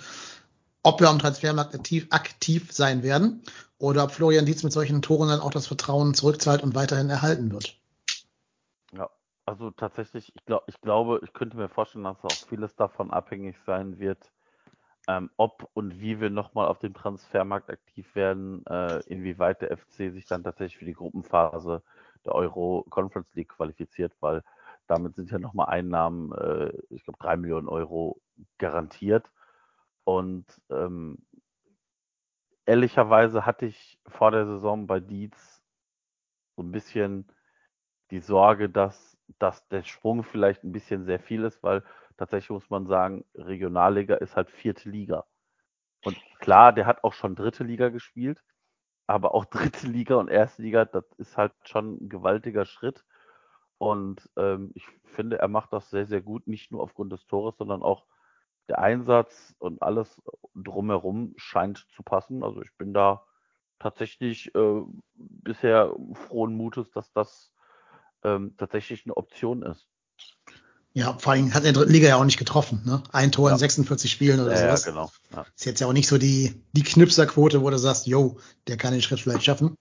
[0.83, 3.43] ob wir am Transfermarkt aktiv, aktiv sein werden
[3.79, 7.53] oder ob Florian Dietz mit solchen Toren dann auch das Vertrauen zurückzahlt und weiterhin erhalten
[7.53, 7.77] wird.
[9.47, 13.57] Also tatsächlich, ich, glaub, ich glaube, ich könnte mir vorstellen, dass auch vieles davon abhängig
[13.65, 14.33] sein wird,
[15.09, 20.11] ähm, ob und wie wir nochmal auf dem Transfermarkt aktiv werden, äh, inwieweit der FC
[20.11, 21.83] sich dann tatsächlich für die Gruppenphase
[22.25, 24.43] der Euro Conference League qualifiziert, weil
[24.89, 28.21] damit sind ja nochmal Einnahmen, äh, ich glaube, drei Millionen Euro
[28.59, 29.31] garantiert.
[30.05, 31.19] Und ähm,
[32.67, 35.63] ehrlicherweise hatte ich vor der Saison bei Dietz
[36.57, 37.27] so ein bisschen
[38.11, 41.83] die Sorge, dass, dass der Sprung vielleicht ein bisschen sehr viel ist, weil
[42.17, 45.27] tatsächlich muss man sagen, Regionalliga ist halt vierte Liga.
[46.05, 48.43] Und klar, der hat auch schon dritte Liga gespielt,
[49.07, 49.45] aber auch
[49.81, 53.05] dritte Liga und erste Liga, das ist halt schon ein gewaltiger Schritt.
[53.79, 57.57] Und ähm, ich finde, er macht das sehr, sehr gut, nicht nur aufgrund des Tores,
[57.59, 58.07] sondern auch
[58.69, 60.21] der Einsatz und alles
[60.55, 62.43] drumherum scheint zu passen.
[62.43, 63.25] Also ich bin da
[63.79, 64.83] tatsächlich äh,
[65.15, 67.53] bisher frohen Mutes, dass das
[68.27, 69.87] ähm, tatsächlich eine Option ist.
[70.93, 72.83] Ja, vor allem hat er in der dritten Liga ja auch nicht getroffen.
[72.85, 73.03] Ne?
[73.12, 73.55] Ein Tor ja.
[73.55, 74.85] in 46 Spielen oder ja, sowas.
[74.87, 75.11] Ja, genau.
[75.33, 75.47] Ja.
[75.55, 78.93] Ist jetzt ja auch nicht so die, die Knipserquote, wo du sagst, yo, der kann
[78.93, 79.77] den Schritt vielleicht schaffen.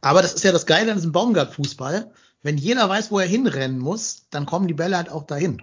[0.00, 2.12] Aber das ist ja das Geile an diesem Baumgart-Fußball.
[2.42, 5.62] Wenn jeder weiß, wo er hinrennen muss, dann kommen die Bälle halt auch dahin.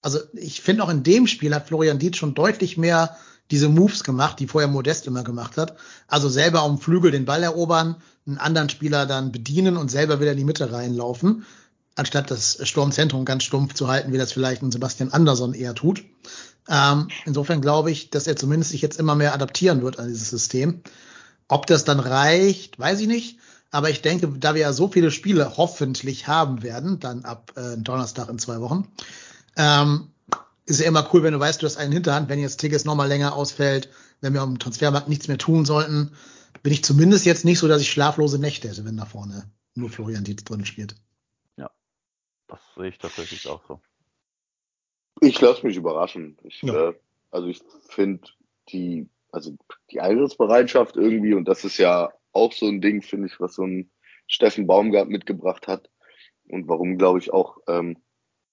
[0.00, 3.16] Also ich finde auch in dem Spiel hat Florian Dietz schon deutlich mehr
[3.50, 5.76] diese Moves gemacht, die vorher Modest immer gemacht hat.
[6.06, 10.32] Also selber am Flügel den Ball erobern, einen anderen Spieler dann bedienen und selber wieder
[10.32, 11.44] in die Mitte reinlaufen
[11.98, 16.04] anstatt das Sturmzentrum ganz stumpf zu halten, wie das vielleicht ein Sebastian Andersson eher tut.
[16.68, 20.30] Ähm, insofern glaube ich, dass er zumindest sich jetzt immer mehr adaptieren wird an dieses
[20.30, 20.82] System.
[21.48, 23.38] Ob das dann reicht, weiß ich nicht.
[23.70, 27.76] Aber ich denke, da wir ja so viele Spiele hoffentlich haben werden, dann ab äh,
[27.76, 28.88] Donnerstag in zwei Wochen,
[29.56, 30.08] ähm,
[30.68, 33.08] ist ja immer cool, wenn du weißt, du hast einen Hinterhand, wenn jetzt Tigges nochmal
[33.08, 33.88] länger ausfällt,
[34.20, 36.12] wenn wir am Transfermarkt nichts mehr tun sollten,
[36.62, 39.90] bin ich zumindest jetzt nicht so, dass ich schlaflose Nächte hätte, wenn da vorne nur
[39.90, 40.96] Florian Dietz drin spielt.
[42.48, 43.80] Das sehe ich tatsächlich auch so.
[45.20, 46.38] Ich lasse mich überraschen.
[46.42, 46.90] Ich, ja.
[46.90, 46.94] äh,
[47.30, 48.28] also ich finde
[48.70, 49.56] die, also
[49.90, 53.64] die Einsatzbereitschaft irgendwie, und das ist ja auch so ein Ding, finde ich, was so
[53.64, 53.90] ein
[54.26, 55.90] Steffen Baumgart mitgebracht hat.
[56.48, 57.98] Und warum, glaube ich, auch ähm,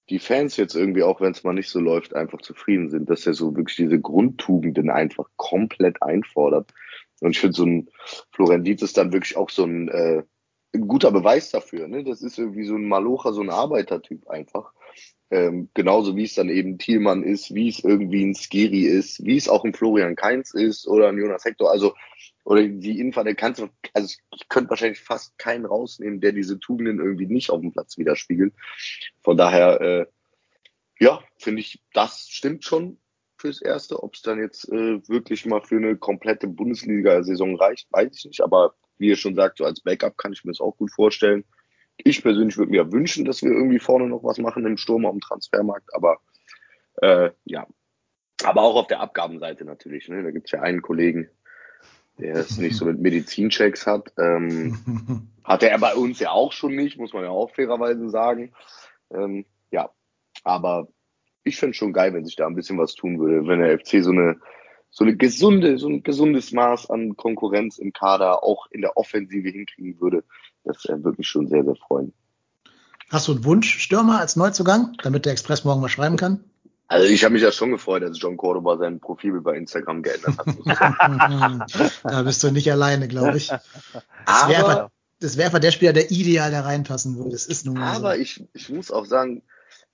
[0.10, 3.26] die Fans jetzt irgendwie, auch wenn es mal nicht so läuft, einfach zufrieden sind, dass
[3.26, 6.74] er so wirklich diese Grundtugenden einfach komplett einfordert.
[7.22, 7.90] Und ich finde, so ein
[8.32, 10.24] Florian Dietz ist dann wirklich auch so ein äh,
[10.76, 11.88] ein guter Beweis dafür.
[11.88, 12.04] Ne?
[12.04, 14.74] Das ist irgendwie so ein Malocher, so ein Arbeitertyp einfach.
[15.32, 19.38] Ähm, genauso wie es dann eben Thielmann ist, wie es irgendwie ein Skiri ist, wie
[19.38, 21.72] es auch ein Florian Kainz ist oder ein Jonas Hector.
[21.72, 21.96] Also,
[22.46, 27.00] oder die Innenverteidiger kannst du, also ich könnte wahrscheinlich fast keinen rausnehmen, der diese Tugenden
[27.00, 28.54] irgendwie nicht auf dem Platz widerspiegelt.
[29.24, 30.06] Von daher, äh,
[31.00, 33.00] ja, finde ich, das stimmt schon
[33.38, 34.02] fürs Erste.
[34.02, 38.42] Ob es dann jetzt äh, wirklich mal für eine komplette Bundesliga-Saison reicht, weiß ich nicht.
[38.42, 41.44] Aber wie ihr schon sagt, so als Backup kann ich mir das auch gut vorstellen.
[41.98, 45.20] Ich persönlich würde mir wünschen, dass wir irgendwie vorne noch was machen im Sturm am
[45.20, 46.20] Transfermarkt, aber
[47.02, 47.66] äh, ja.
[48.44, 50.10] Aber auch auf der Abgabenseite natürlich.
[50.10, 50.22] Ne?
[50.22, 51.30] Da gibt es ja einen Kollegen,
[52.18, 54.14] der es nicht so mit Medizinchecks hat.
[54.18, 58.54] Ähm, hat er bei uns ja auch schon nicht, muss man ja auch fairerweise sagen.
[59.14, 59.90] Ähm, ja,
[60.44, 60.88] aber
[61.44, 64.04] ich fände schon geil, wenn sich da ein bisschen was tun würde, wenn der FC
[64.04, 64.38] so eine
[64.96, 69.50] so eine gesunde, so ein gesundes Maß an Konkurrenz im Kader auch in der Offensive
[69.50, 70.24] hinkriegen würde.
[70.64, 72.14] Das äh, würde mich schon sehr, sehr freuen.
[73.10, 76.46] Hast du einen Wunsch, Stürmer als Neuzugang, damit der Express morgen mal schreiben kann?
[76.88, 80.38] Also ich habe mich ja schon gefreut, als John Cordoba sein Profil bei Instagram geändert
[80.38, 80.48] hat.
[82.04, 83.48] da bist du nicht alleine, glaube ich.
[83.48, 87.32] Das wäre einfach, wär einfach der Spieler, der ideal da reinpassen würde.
[87.32, 88.22] Das ist nun aber so.
[88.22, 89.42] ich, ich muss auch sagen,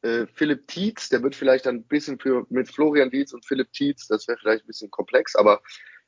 [0.02, 4.08] äh, Philipp Tietz, der wird vielleicht ein bisschen für mit Florian Dietz und Philipp Tietz,
[4.08, 5.62] das wäre vielleicht ein bisschen komplex, aber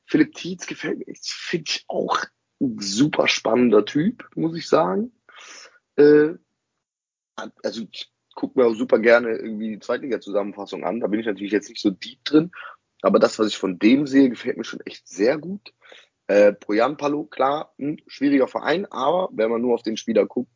[0.06, 2.20] Philipp Tietz gefällt mir, finde ich auch
[2.60, 5.12] ein super spannender Typ, muss ich sagen.
[5.96, 6.34] Äh,
[7.36, 11.00] also ich gucke mir auch super gerne irgendwie die Zweitliga-Zusammenfassung an.
[11.00, 12.52] Da bin ich natürlich jetzt nicht so deep drin,
[13.02, 15.74] aber das, was ich von dem sehe, gefällt mir schon echt sehr gut.
[16.28, 20.52] Äh, Projan Palo, klar, ein schwieriger Verein, aber wenn man nur auf den Spieler guckt,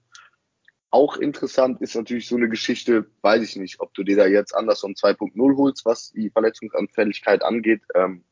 [0.89, 4.55] auch interessant ist natürlich so eine Geschichte, weiß ich nicht, ob du dir da jetzt
[4.55, 7.81] Anderson 2.0 holst, was die Verletzungsanfälligkeit angeht.
[7.93, 8.23] Ähm,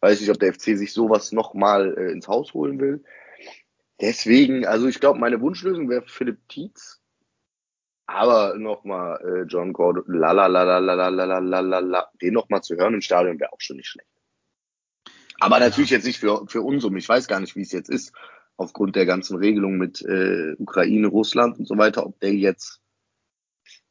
[0.00, 3.02] weiß nicht, ob der FC sich sowas nochmal äh, ins Haus holen will.
[4.00, 6.97] Deswegen, also ich glaube, meine Wunschlösung wäre Philipp Tietz.
[8.08, 12.08] Aber nochmal äh, John Gordon, la la la la la la la la la la,
[12.22, 14.08] den nochmal zu hören im Stadion wäre auch schon nicht schlecht.
[15.38, 16.96] Aber natürlich jetzt nicht für, für uns um.
[16.96, 18.12] Ich weiß gar nicht, wie es jetzt ist
[18.56, 22.80] aufgrund der ganzen Regelung mit äh, Ukraine, Russland und so weiter, ob der jetzt,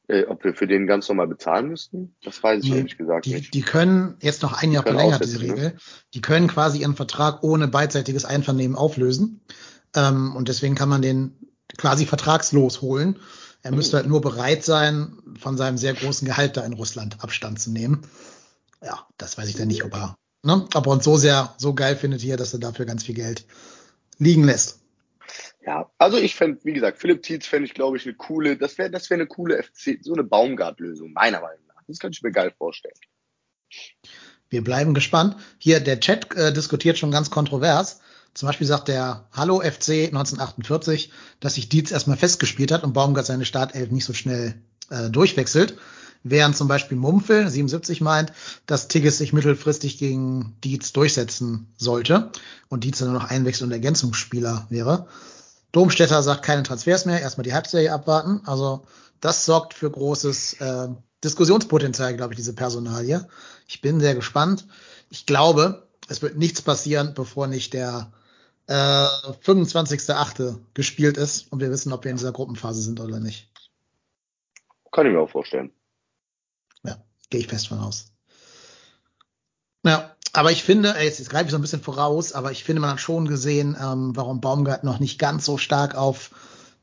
[0.07, 3.27] äh, ob wir für den ganz normal bezahlen müssten, das weiß ich die, ehrlich gesagt
[3.27, 3.53] die, nicht.
[3.53, 5.43] Die können jetzt noch ein Jahr verlängert, diese ne?
[5.43, 5.63] Regel.
[5.63, 5.77] Ne?
[6.15, 9.41] Die können quasi ihren Vertrag ohne beidseitiges Einvernehmen auflösen.
[9.95, 11.37] Ähm, und deswegen kann man den
[11.77, 13.19] quasi vertragslos holen.
[13.63, 17.59] Er müsste halt nur bereit sein, von seinem sehr großen Gehalt da in Russland Abstand
[17.59, 18.07] zu nehmen.
[18.81, 21.73] Ja, das weiß ich dann nicht, ob er, ne, ob er uns so sehr, so
[21.73, 23.45] geil findet hier, dass er dafür ganz viel Geld
[24.19, 24.79] liegen lässt.
[25.65, 28.77] Ja, also ich fände, wie gesagt, Philipp Tietz fände ich, glaube ich, eine coole, das
[28.77, 31.81] wäre das wäre eine coole FC, so eine Baumgart-Lösung, meiner Meinung nach.
[31.87, 32.95] Das kann ich mir geil vorstellen.
[34.49, 35.35] Wir bleiben gespannt.
[35.57, 37.99] Hier, der Chat äh, diskutiert schon ganz kontrovers.
[38.37, 43.25] Zum Beispiel sagt der Hallo FC 1948, dass sich Dietz erstmal festgespielt hat und Baumgart
[43.25, 44.53] seine Startelf nicht so schnell
[44.91, 45.75] äh, durchwechselt.
[46.21, 48.31] Während zum Beispiel Mumpfel 77 meint,
[48.67, 52.31] dass Tigges sich mittelfristig gegen Dietz durchsetzen sollte
[52.69, 55.07] und Dietz dann nur noch Einwechsel- und Ergänzungsspieler wäre.
[55.71, 58.41] Domstädter sagt keine Transfers mehr, erstmal die Halbserie abwarten.
[58.45, 58.85] Also
[59.19, 60.89] das sorgt für großes äh,
[61.23, 63.27] Diskussionspotenzial, glaube ich, diese Personalie.
[63.67, 64.67] Ich bin sehr gespannt.
[65.09, 68.11] Ich glaube, es wird nichts passieren, bevor nicht der
[68.67, 70.57] äh, 25.8.
[70.73, 73.49] gespielt ist und wir wissen, ob wir in dieser Gruppenphase sind oder nicht.
[74.91, 75.71] Kann ich mir auch vorstellen.
[77.29, 78.13] Gehe ich fest von aus.
[79.83, 82.81] Ja, aber ich finde, jetzt, jetzt greife ich so ein bisschen voraus, aber ich finde,
[82.81, 86.31] man hat schon gesehen, ähm, warum Baumgart noch nicht ganz so stark auf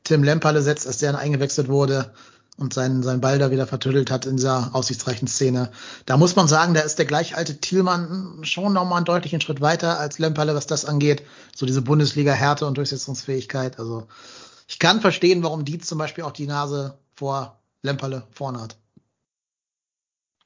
[0.03, 2.13] Tim Lemperle setzt, als der dann eingewechselt wurde
[2.57, 5.71] und seinen, seinen Ball da wieder vertüttelt hat in dieser aussichtsreichen Szene.
[6.05, 9.61] Da muss man sagen, da ist der gleich alte Thielmann schon nochmal einen deutlichen Schritt
[9.61, 11.23] weiter als Lemperle, was das angeht.
[11.55, 13.77] So diese Bundesliga-Härte und Durchsetzungsfähigkeit.
[13.77, 14.07] Also
[14.67, 18.77] ich kann verstehen, warum Dietz zum Beispiel auch die Nase vor Lemperle vorne hat.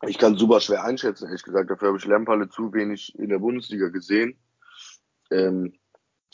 [0.08, 1.70] Ich kann super schwer einschätzen, ehrlich gesagt.
[1.70, 4.36] Dafür habe ich Lemperle zu wenig in der Bundesliga gesehen.
[5.30, 5.74] Ähm,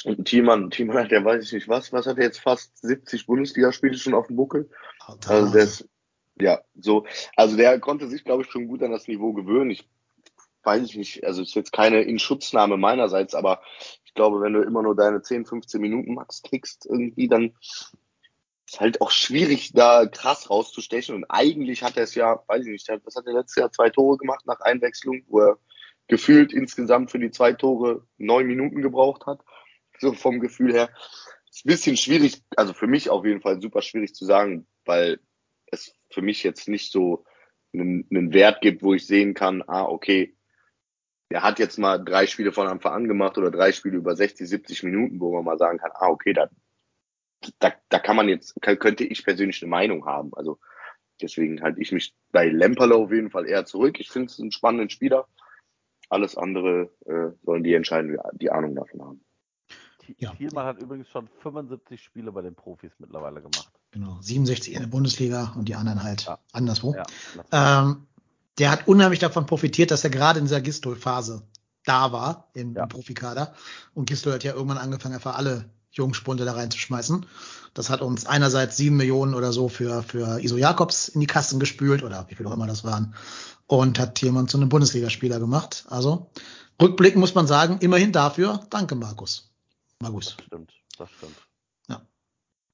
[0.05, 3.25] und ein Thiemann, Thiemann, der weiß ich nicht was, was hat er jetzt fast 70
[3.25, 4.69] Bundesligaspiele schon auf dem Buckel?
[4.99, 5.31] Alter.
[5.31, 5.89] Also der ist,
[6.39, 9.71] ja, so, also der konnte sich, glaube ich, schon gut an das Niveau gewöhnen.
[9.71, 9.89] Ich
[10.63, 13.61] weiß ich nicht, also ist jetzt keine Inschutznahme meinerseits, aber
[14.03, 17.53] ich glaube, wenn du immer nur deine 10, 15 Minuten Max kriegst, irgendwie, dann
[18.67, 21.15] ist halt auch schwierig, da krass rauszustechen.
[21.15, 23.89] Und eigentlich hat er es ja, weiß ich nicht, das hat er letztes Jahr zwei
[23.89, 25.57] Tore gemacht nach Einwechslung, wo er
[26.07, 29.39] gefühlt insgesamt für die zwei Tore neun Minuten gebraucht hat.
[29.99, 30.89] So vom Gefühl her.
[31.49, 35.19] Ist ein bisschen schwierig, also für mich auf jeden Fall super schwierig zu sagen, weil
[35.67, 37.25] es für mich jetzt nicht so
[37.73, 40.35] einen, einen Wert gibt, wo ich sehen kann, ah, okay,
[41.31, 44.47] der hat jetzt mal drei Spiele von Anfang an gemacht oder drei Spiele über 60,
[44.47, 46.49] 70 Minuten, wo man mal sagen kann, ah, okay, da
[47.59, 50.33] da, da kann man jetzt, könnte ich persönlich eine Meinung haben.
[50.33, 50.59] Also
[51.21, 53.99] deswegen halte ich mich bei Lemperle auf jeden Fall eher zurück.
[53.99, 55.27] Ich finde es einen spannenden Spieler.
[56.09, 59.25] Alles andere äh, sollen die entscheiden, die Ahnung davon haben.
[60.17, 60.31] Ja.
[60.31, 63.71] Thielmann hat übrigens schon 75 Spiele bei den Profis mittlerweile gemacht.
[63.91, 66.39] Genau, 67 in der Bundesliga und die anderen halt ja.
[66.51, 66.95] anderswo.
[66.95, 68.07] Ja, ähm,
[68.57, 71.43] der hat unheimlich davon profitiert, dass er gerade in dieser Gistol-Phase
[71.83, 73.53] da war im, im Profikader.
[73.93, 77.25] Und Gistol hat ja irgendwann angefangen, einfach alle Jungspunde da reinzuschmeißen.
[77.73, 81.59] Das hat uns einerseits sieben Millionen oder so für, für Iso Jakobs in die Kassen
[81.59, 83.13] gespült oder wie viel auch immer das waren
[83.67, 85.85] und hat Thielmann zu einem Bundesligaspieler gemacht.
[85.89, 86.29] Also
[86.81, 89.54] rückblickend muss man sagen, immerhin dafür, danke Markus.
[90.01, 90.35] Markus.
[90.37, 91.35] Das stimmt, das stimmt.
[91.89, 92.01] Ja,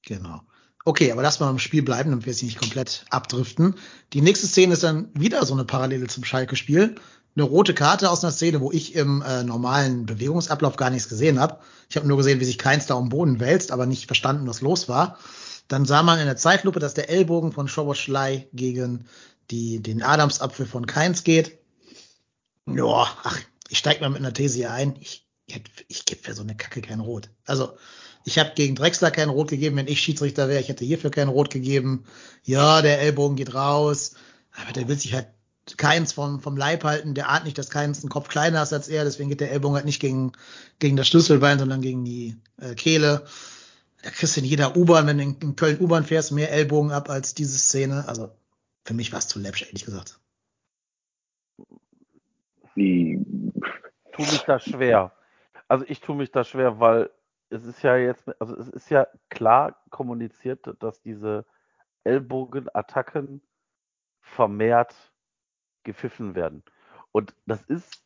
[0.04, 0.42] genau.
[0.84, 3.76] Okay, aber lass mal im Spiel bleiben, damit wir es nicht komplett abdriften.
[4.12, 6.96] Die nächste Szene ist dann wieder so eine Parallele zum Schalke-Spiel
[7.34, 11.40] eine rote Karte aus einer Szene, wo ich im äh, normalen Bewegungsablauf gar nichts gesehen
[11.40, 11.58] habe.
[11.88, 14.60] Ich habe nur gesehen, wie sich Keins da um Boden wälzt, aber nicht verstanden, was
[14.60, 15.18] los war.
[15.68, 19.06] Dann sah man in der Zeitlupe, dass der Ellbogen von Schoboschlei gegen
[19.50, 21.58] die, den Adamsapfel von Keins geht.
[22.66, 24.96] Ja, ach, ich steig mal mit einer These hier ein.
[25.00, 27.30] Ich, ich, gebe für so eine Kacke kein Rot.
[27.46, 27.76] Also,
[28.24, 30.60] ich habe gegen Drexler kein Rot gegeben, wenn ich Schiedsrichter wäre.
[30.60, 32.04] Ich hätte hierfür kein Rot gegeben.
[32.44, 34.14] Ja, der Ellbogen geht raus.
[34.52, 35.28] Aber der will sich halt
[35.76, 38.88] Keins vom, vom Leib halten, der ahnt nicht, dass Keins einen Kopf kleiner ist als
[38.88, 40.32] er, deswegen geht der Ellbogen halt nicht gegen,
[40.80, 43.24] gegen das Schlüsselbein, sondern gegen die äh, Kehle.
[44.02, 47.10] Da kriegst du in jeder U-Bahn, wenn du in, Köln U-Bahn fährst, mehr Ellbogen ab
[47.10, 48.08] als diese Szene.
[48.08, 48.30] Also
[48.84, 50.18] für mich war es zu läppsch, ehrlich gesagt.
[52.74, 53.24] Die
[54.16, 55.12] tue mich da schwer.
[55.72, 57.10] Also ich tue mich da schwer, weil
[57.48, 61.46] es ist ja jetzt, also es ist ja klar kommuniziert, dass diese
[62.04, 63.40] Ellbogenattacken
[64.20, 65.14] vermehrt
[65.82, 66.62] gepfiffen werden.
[67.10, 68.04] Und das ist,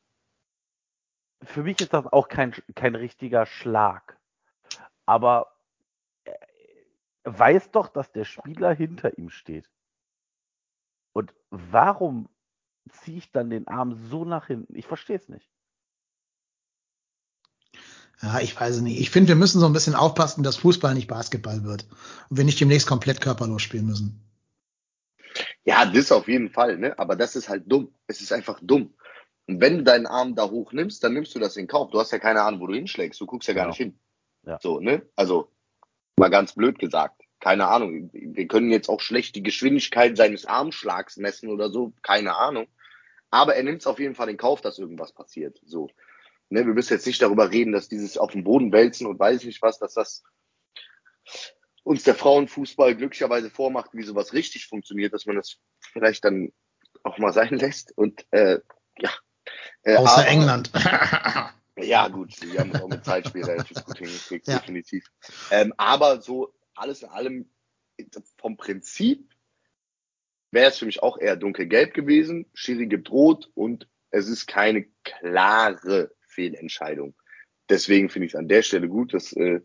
[1.43, 4.17] für mich ist das auch kein, kein richtiger Schlag.
[5.05, 5.53] Aber
[6.23, 6.39] er
[7.25, 9.69] weiß doch, dass der Spieler hinter ihm steht.
[11.13, 12.29] Und warum
[12.91, 14.77] ziehe ich dann den Arm so nach hinten?
[14.77, 15.56] Ich verstehe es nicht.
[18.23, 19.01] Ja, ich weiß es nicht.
[19.01, 21.87] Ich finde, wir müssen so ein bisschen aufpassen, dass Fußball nicht Basketball wird
[22.31, 24.23] und wir nicht demnächst komplett körperlos spielen müssen.
[25.65, 26.99] Ja, das auf jeden Fall, ne?
[26.99, 27.93] Aber das ist halt dumm.
[28.07, 28.95] Es ist einfach dumm.
[29.47, 31.91] Und wenn du deinen Arm da hochnimmst, dann nimmst du das in Kauf.
[31.91, 33.21] Du hast ja keine Ahnung, wo du hinschlägst.
[33.21, 33.71] Du guckst ja gar genau.
[33.71, 33.99] nicht hin.
[34.45, 34.59] Ja.
[34.61, 35.03] So, ne?
[35.15, 35.51] Also,
[36.17, 37.23] mal ganz blöd gesagt.
[37.41, 38.11] Keine Ahnung.
[38.13, 41.93] Wir können jetzt auch schlecht die Geschwindigkeit seines Armschlags messen oder so.
[42.03, 42.67] Keine Ahnung.
[43.31, 45.61] Aber er nimmt es auf jeden Fall in Kauf, dass irgendwas passiert.
[45.65, 45.91] So.
[46.49, 49.45] Ne, wir müssen jetzt nicht darüber reden, dass dieses auf dem Boden wälzen und weiß
[49.45, 50.23] nicht was, dass das
[51.83, 55.59] uns der Frauenfußball glücklicherweise vormacht, wie sowas richtig funktioniert, dass man das
[55.93, 56.53] vielleicht dann
[57.03, 57.97] auch mal sein lässt.
[57.97, 58.59] Und äh,
[58.99, 59.11] ja.
[59.83, 60.71] Äh, Außer aber, England.
[61.77, 64.59] ja, gut, die haben auch mit Zeitspiel relativ gut hingekriegt, ja.
[64.59, 65.07] definitiv.
[65.51, 67.51] Ähm, aber so alles in allem
[68.37, 69.33] vom Prinzip
[70.51, 72.47] wäre es für mich auch eher dunkelgelb gewesen.
[72.55, 77.15] Schiri gibt rot und es ist keine klare Fehlentscheidung.
[77.69, 79.61] Deswegen finde ich es an der Stelle gut, dass äh,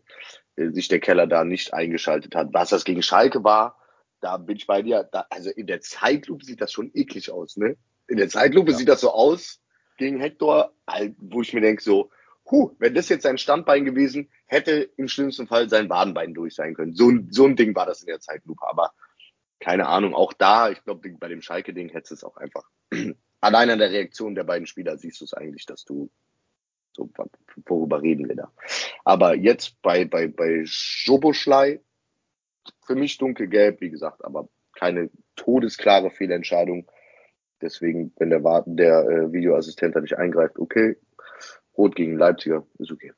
[0.56, 2.48] äh, sich der Keller da nicht eingeschaltet hat.
[2.52, 3.78] Was das gegen Schalke war,
[4.20, 5.08] da bin ich bei dir.
[5.12, 7.76] Da, also in der Zeitlupe sieht das schon eklig aus, ne?
[8.08, 8.76] In der Zeitlupe ja.
[8.76, 9.60] sieht das so aus
[9.98, 10.74] gegen Hector,
[11.18, 12.10] wo ich mir denke so,
[12.50, 16.74] huh, wenn das jetzt sein Standbein gewesen, hätte im schlimmsten Fall sein Wadenbein durch sein
[16.74, 16.94] können.
[16.94, 18.92] So, so ein Ding war das in der Zeitlupe, aber
[19.60, 22.64] keine Ahnung, auch da, ich glaube, bei dem Schalke-Ding hättest du es auch einfach.
[23.40, 26.10] Allein an der Reaktion der beiden Spieler siehst du es eigentlich, dass du
[26.92, 27.10] so,
[27.66, 28.52] worüber reden wir da?
[29.04, 31.80] Aber jetzt bei, bei, bei Schoboschlei,
[32.84, 36.90] für mich dunkelgelb, wie gesagt, aber keine todesklare Fehlentscheidung.
[37.60, 40.96] Deswegen, wenn der, der äh, Videoassistent da nicht eingreift, okay.
[41.76, 43.12] Rot gegen Leipziger ist okay.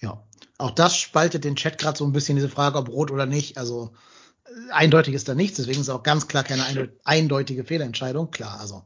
[0.00, 0.24] Ja,
[0.58, 3.58] auch das spaltet den Chat gerade so ein bisschen diese Frage, ob rot oder nicht.
[3.58, 3.92] Also
[4.44, 8.30] äh, eindeutig ist da nichts, deswegen ist auch ganz klar keine eindeutige Fehlentscheidung.
[8.30, 8.84] Klar, also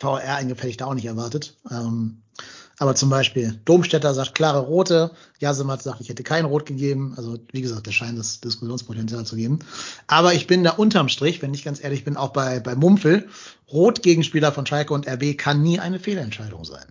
[0.00, 1.58] VR eingefällig da auch nicht erwartet.
[1.70, 2.22] Ähm,
[2.80, 7.12] aber zum Beispiel Domstädter sagt klare Rote, Jasemat sagt, ich hätte kein Rot gegeben.
[7.18, 9.58] Also wie gesagt, da scheint das Diskussionspotenzial zu geben.
[10.06, 13.28] Aber ich bin da unterm Strich, wenn ich ganz ehrlich bin, auch bei, bei Mumpfel.
[13.70, 16.86] Rot gegen Spieler von Schalke und RB kann nie eine Fehlentscheidung sein.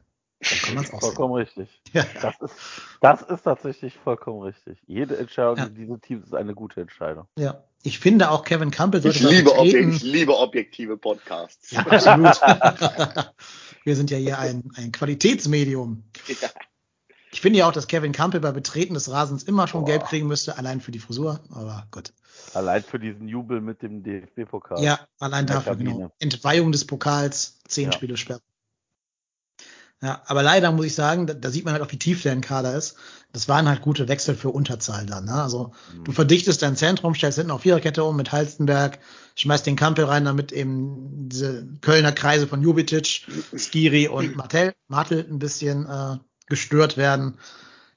[1.00, 1.82] vollkommen richtig.
[1.92, 2.06] Ja.
[2.22, 2.54] Das, ist,
[3.02, 4.78] das ist tatsächlich vollkommen richtig.
[4.86, 5.70] Jede Entscheidung ja.
[5.70, 7.26] dieses Teams ist eine gute Entscheidung.
[7.36, 7.64] Ja.
[7.84, 11.72] Ich finde auch Kevin Campbell sollte ich liebe, ich liebe objektive Podcasts.
[11.72, 12.40] Ja, absolut.
[13.86, 16.04] Wir sind ja hier ein, ein Qualitätsmedium.
[16.28, 16.50] Ja.
[17.32, 19.92] Ich finde ja auch, dass Kevin Campbell bei Betreten des Rasens immer schon Boah.
[19.92, 22.12] gelb kriegen müsste, allein für die Frisur, aber gut.
[22.54, 24.84] Allein für diesen Jubel mit dem DFB-Pokal.
[24.84, 26.12] Ja, allein dafür, genau.
[26.20, 27.92] Entweihung des Pokals, zehn ja.
[27.94, 28.42] Spiele sperren.
[30.02, 32.32] Ja, aber leider muss ich sagen, da, da sieht man halt auch, wie tief der
[32.32, 32.96] im Kader ist.
[33.34, 35.26] Das waren halt gute Wechsel für Unterzahl dann.
[35.26, 35.34] Ne?
[35.34, 36.06] Also mhm.
[36.06, 39.00] du verdichtest dein Zentrum, stellst hinten auf Viererkette um mit Halstenberg,
[39.36, 45.28] schmeißt den Kampel rein, damit eben diese Kölner Kreise von Jubicic, Skiri und Martel, Martel
[45.30, 47.38] ein bisschen äh, gestört werden.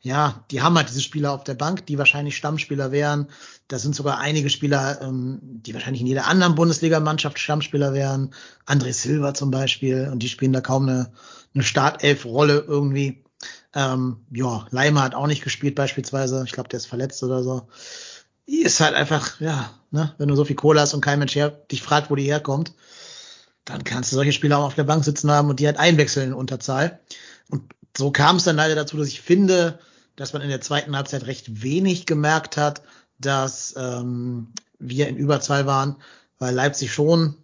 [0.04, 3.28] Ja, die haben halt diese Spieler auf der Bank, die wahrscheinlich Stammspieler wären.
[3.68, 8.34] Da sind sogar einige Spieler, ähm, die wahrscheinlich in jeder anderen Bundesligamannschaft Stammspieler wären.
[8.66, 10.08] André Silva zum Beispiel.
[10.10, 11.12] Und die spielen da kaum eine,
[11.54, 13.22] eine Startelf-Rolle irgendwie.
[13.74, 16.42] Ähm, ja, Leimer hat auch nicht gespielt beispielsweise.
[16.46, 17.68] Ich glaube, der ist verletzt oder so.
[18.46, 21.50] Ist halt einfach, ja, ne, wenn du so viel Kohle hast und kein Mensch her,
[21.50, 22.74] dich fragt, wo die herkommt,
[23.64, 26.30] dann kannst du solche Spieler auch auf der Bank sitzen haben und die halt einwechseln
[26.30, 26.98] in Unterzahl.
[27.48, 29.78] Und so kam es dann leider dazu, dass ich finde,
[30.16, 32.82] dass man in der zweiten Halbzeit recht wenig gemerkt hat,
[33.18, 34.48] dass ähm,
[34.78, 35.96] wir in Überzahl waren,
[36.38, 37.36] weil Leipzig schon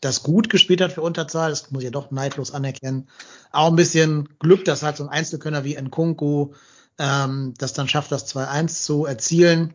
[0.00, 3.08] das gut gespielt hat für Unterzahl, das muss ich ja doch neidlos anerkennen.
[3.50, 6.52] Auch ein bisschen Glück, dass halt so ein Einzelkönner wie Nkunku
[6.98, 9.74] ähm, das dann schafft, das 2-1 zu erzielen.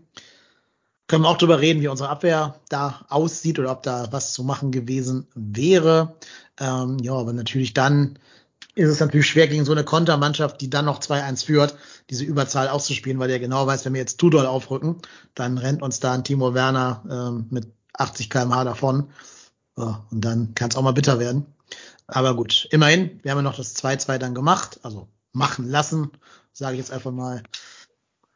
[1.07, 4.43] Können wir auch drüber reden, wie unsere Abwehr da aussieht oder ob da was zu
[4.43, 6.15] machen gewesen wäre.
[6.59, 8.17] Ähm, ja, aber natürlich dann
[8.75, 11.75] ist es natürlich schwer gegen so eine Kontermannschaft, die dann noch 2-1 führt,
[12.09, 14.97] diese Überzahl auszuspielen, weil der genau weiß, wenn wir jetzt Tudor aufrücken,
[15.35, 19.09] dann rennt uns da ein Timo Werner ähm, mit 80 kmh davon.
[19.77, 21.45] Ja, und dann kann es auch mal bitter werden.
[22.07, 26.11] Aber gut, immerhin, wir haben ja noch das 2-2 dann gemacht, also machen lassen,
[26.51, 27.43] sage ich jetzt einfach mal.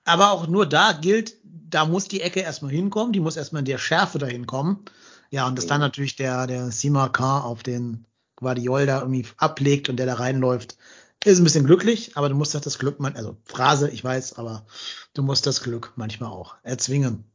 [0.06, 3.66] Aber auch nur da gilt, da muss die Ecke erstmal hinkommen, die muss erstmal in
[3.66, 4.86] der Schärfe dahin kommen.
[5.30, 8.06] Ja, und dass dann natürlich der, der Sima K auf den
[8.38, 10.78] Guardiol da irgendwie ablegt und der da reinläuft,
[11.26, 14.38] ist ein bisschen glücklich, aber du musst halt das Glück, man, also Phrase, ich weiß,
[14.38, 14.66] aber
[15.14, 17.26] du musst das Glück manchmal auch erzwingen.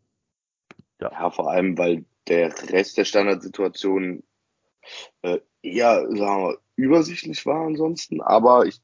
[1.00, 4.22] Ja, ja vor allem, weil der Rest der Standardsituation
[5.22, 8.80] äh, eher, sagen wir, übersichtlich war ansonsten, aber ich,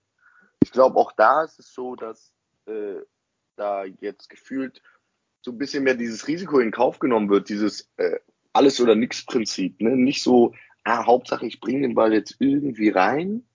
[0.63, 2.33] ich glaube auch da ist es so, dass
[2.67, 2.97] äh,
[3.57, 4.83] da jetzt gefühlt
[5.41, 8.19] so ein bisschen mehr dieses Risiko in Kauf genommen wird, dieses äh,
[8.53, 9.97] alles oder nix Prinzip, ne?
[9.97, 10.55] Nicht so,
[10.85, 13.47] ah, Hauptsache ich bringe den Ball jetzt irgendwie rein,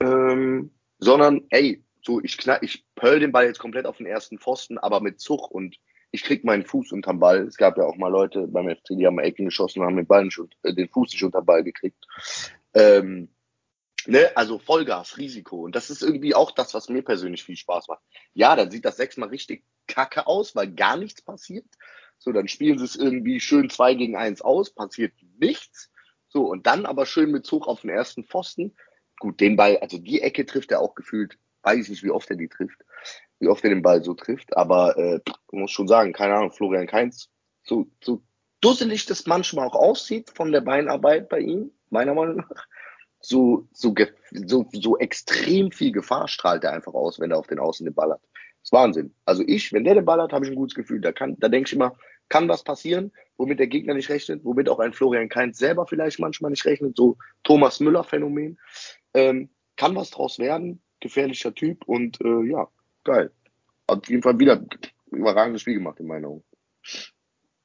[0.00, 4.38] ähm, sondern ey, so ich knall, ich pöll den Ball jetzt komplett auf den ersten
[4.38, 5.76] Pfosten, aber mit Zug und
[6.10, 7.46] ich krieg meinen Fuß unterm Ball.
[7.46, 10.06] Es gab ja auch mal Leute beim FC, die haben Ecken geschossen und haben den,
[10.06, 12.02] Ball nicht, äh, den Fuß nicht unterm Ball gekriegt.
[12.74, 13.28] Ähm,
[14.06, 14.34] ne?
[14.34, 15.62] Also Vollgas, Risiko.
[15.64, 18.02] Und das ist irgendwie auch das, was mir persönlich viel Spaß macht.
[18.32, 21.66] Ja, dann sieht das sechsmal richtig kacke aus, weil gar nichts passiert.
[22.18, 25.90] So, dann spielen sie es irgendwie schön zwei gegen eins aus, passiert nichts.
[26.28, 28.76] So, und dann aber schön mit Zug auf den ersten Pfosten.
[29.18, 32.30] Gut, den Ball, also die Ecke trifft er auch gefühlt, weiß ich nicht, wie oft
[32.30, 32.78] er die trifft,
[33.40, 35.20] wie oft er den Ball so trifft, aber äh,
[35.50, 37.28] muss schon sagen, keine Ahnung, Florian Kainz,
[37.64, 38.22] so, so
[38.60, 42.66] dusselig das manchmal auch aussieht von der Beinarbeit bei ihm, meiner Meinung nach,
[43.20, 43.94] so, so,
[44.30, 47.94] so, so extrem viel Gefahr strahlt er einfach aus, wenn er auf den Außen den
[47.94, 48.20] Ball hat.
[48.22, 49.14] Das ist Wahnsinn.
[49.24, 51.00] Also ich, wenn der den Ball hat, habe ich ein gutes Gefühl.
[51.00, 51.96] Da kann, da denke ich immer,
[52.28, 56.18] kann was passieren, womit der Gegner nicht rechnet, womit auch ein Florian Kainz selber vielleicht
[56.18, 58.58] manchmal nicht rechnet, so Thomas Müller Phänomen.
[59.14, 62.68] Ähm, kann was draus werden, gefährlicher Typ und äh, ja,
[63.04, 63.30] geil.
[63.88, 64.62] Hat auf jeden Fall wieder
[65.10, 66.44] überragendes Spiel gemacht in meiner Augen.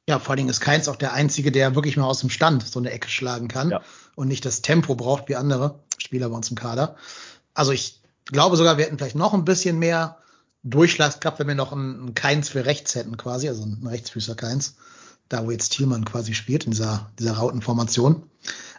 [0.07, 2.67] Ja, vor allen Dingen ist Keins auch der Einzige, der wirklich mal aus dem Stand
[2.67, 3.81] so eine Ecke schlagen kann ja.
[4.15, 6.97] und nicht das Tempo braucht wie andere Spieler bei uns im Kader.
[7.53, 10.17] Also ich glaube sogar, wir hätten vielleicht noch ein bisschen mehr
[10.63, 14.75] Durchschlagskraft, wenn wir noch einen Keins für rechts hätten quasi, also einen Rechtsfüßer Keins,
[15.29, 18.23] da wo jetzt Thielmann quasi spielt in dieser, dieser Rautenformation.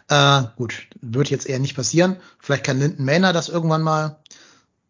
[0.07, 2.17] Äh, gut, wird jetzt eher nicht passieren.
[2.39, 4.19] Vielleicht kann Linden Mähner das irgendwann mal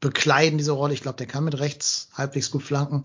[0.05, 0.93] bekleiden, diese Rolle.
[0.93, 3.03] Ich glaube, der kann mit rechts halbwegs gut flanken.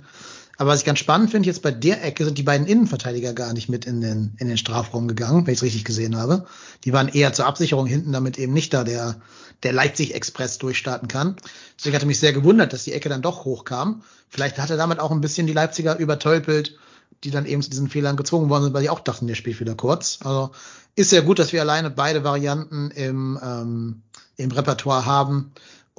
[0.61, 3.55] Aber was ich ganz spannend finde, jetzt bei der Ecke sind die beiden Innenverteidiger gar
[3.55, 6.45] nicht mit in den, in den Strafraum gegangen, wenn ich es richtig gesehen habe.
[6.85, 9.17] Die waren eher zur Absicherung hinten, damit eben nicht da der,
[9.63, 11.37] der Leipzig-Express durchstarten kann.
[11.79, 14.03] Deswegen hatte mich sehr gewundert, dass die Ecke dann doch hochkam.
[14.29, 16.77] Vielleicht hat er damit auch ein bisschen die Leipziger übertölpelt,
[17.25, 19.61] die dann eben zu diesen Fehlern gezwungen worden sind, weil die auch dachten, der spielt
[19.61, 20.19] wieder kurz.
[20.25, 20.51] Also
[20.95, 24.03] ist sehr gut, dass wir alleine beide Varianten im, ähm,
[24.37, 25.53] im Repertoire haben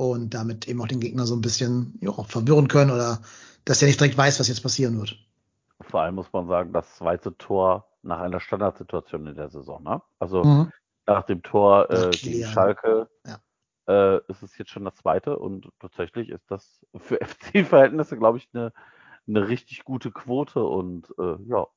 [0.10, 3.22] und damit eben auch den Gegner so ein bisschen ja, verwirren können oder
[3.66, 5.16] dass er nicht direkt weiß, was jetzt passieren wird.
[5.82, 9.84] Vor allem muss man sagen, das zweite Tor nach einer Standardsituation in der Saison.
[9.84, 10.02] Ne?
[10.18, 10.72] Also mhm.
[11.06, 13.40] nach dem Tor äh, gegen Schalke ja.
[13.88, 18.50] äh, ist es jetzt schon das zweite und tatsächlich ist das für FC-Verhältnisse, glaube ich,
[18.54, 18.74] eine,
[19.28, 21.68] eine richtig gute Quote und äh, ja.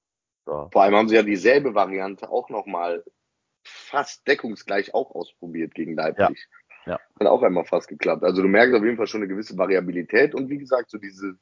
[0.47, 0.69] Da.
[0.73, 3.03] Vor allem haben sie ja dieselbe Variante auch nochmal
[3.63, 6.39] fast deckungsgleich auch ausprobiert gegen Leipzig.
[6.39, 6.55] Ja.
[6.87, 7.01] Ja.
[7.19, 8.25] Hat auch einmal fast geklappt.
[8.25, 11.37] Also du merkst auf jeden Fall schon eine gewisse Variabilität und wie gesagt, so diese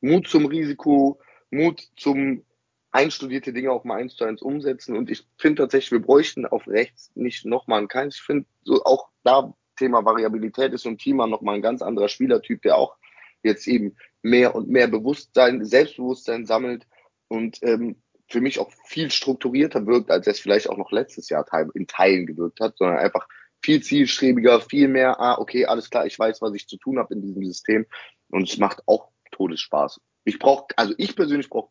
[0.00, 1.20] Mut zum Risiko,
[1.50, 2.44] Mut zum
[2.90, 4.96] einstudierte Dinge auch mal eins zu eins umsetzen.
[4.96, 8.16] Und ich finde tatsächlich, wir bräuchten auf rechts nicht nochmal einen Keins.
[8.16, 12.62] Ich finde so auch da Thema Variabilität ist und Thiemann nochmal ein ganz anderer Spielertyp,
[12.62, 12.96] der auch
[13.42, 16.86] jetzt eben mehr und mehr Bewusstsein, Selbstbewusstsein sammelt
[17.28, 21.46] und ähm, für mich auch viel strukturierter wirkt, als es vielleicht auch noch letztes Jahr
[21.74, 23.26] in Teilen gewirkt hat, sondern einfach
[23.62, 27.14] viel zielstrebiger, viel mehr, ah, okay, alles klar, ich weiß, was ich zu tun habe
[27.14, 27.86] in diesem System
[28.30, 30.00] und es macht auch Todesspaß.
[30.24, 31.70] Ich brauche, also ich persönlich brauche,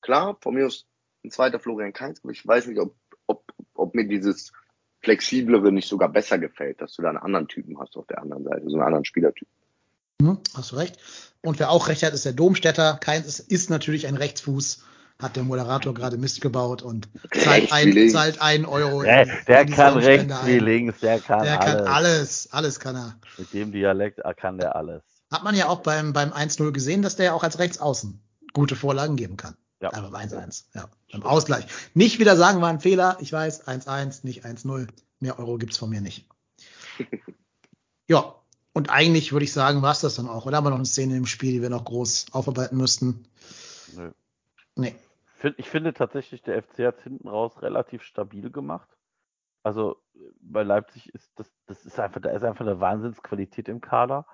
[0.00, 0.86] klar, von mir aus
[1.24, 2.94] ein zweiter Florian Kainz, aber ich weiß nicht, ob,
[3.26, 4.52] ob, ob mir dieses
[5.00, 8.44] flexiblere nicht sogar besser gefällt, dass du da einen anderen Typen hast auf der anderen
[8.44, 9.48] Seite, so einen anderen Spielertyp.
[10.20, 10.98] Hm, hast du recht.
[11.42, 12.98] Und wer auch recht hat, ist der Domstädter.
[13.00, 14.84] Keins ist, ist natürlich ein Rechtsfuß
[15.20, 19.02] hat der Moderator gerade Mist gebaut und zahlt ein, zahlt ein Euro.
[19.02, 21.74] Der, der kann rechts wie links, der kann der alles.
[21.74, 23.18] kann alles, alles kann er.
[23.36, 25.02] Mit dem Dialekt kann der alles.
[25.30, 28.20] Hat man ja auch beim, beim 1-0 gesehen, dass der ja auch als Rechtsaußen
[28.52, 29.56] gute Vorlagen geben kann.
[29.80, 29.92] Ja.
[29.92, 30.88] Aber beim 1-1, ja.
[31.12, 31.66] Beim Ausgleich.
[31.94, 33.18] Nicht wieder sagen, war ein Fehler.
[33.20, 34.86] Ich weiß, 1-1, nicht 1-0.
[35.20, 36.28] Mehr Euro gibt's von mir nicht.
[38.08, 38.34] ja.
[38.72, 40.46] Und eigentlich würde ich sagen, war's das dann auch.
[40.46, 43.24] Oder haben wir noch eine Szene im Spiel, die wir noch groß aufarbeiten müssten?
[43.96, 44.12] Nö.
[44.76, 44.94] Nee
[45.56, 48.88] ich finde tatsächlich, der FC hat hinten raus relativ stabil gemacht.
[49.62, 50.02] Also
[50.40, 54.26] bei Leipzig ist das, das ist einfach, da ist einfach eine Wahnsinnsqualität im Kader.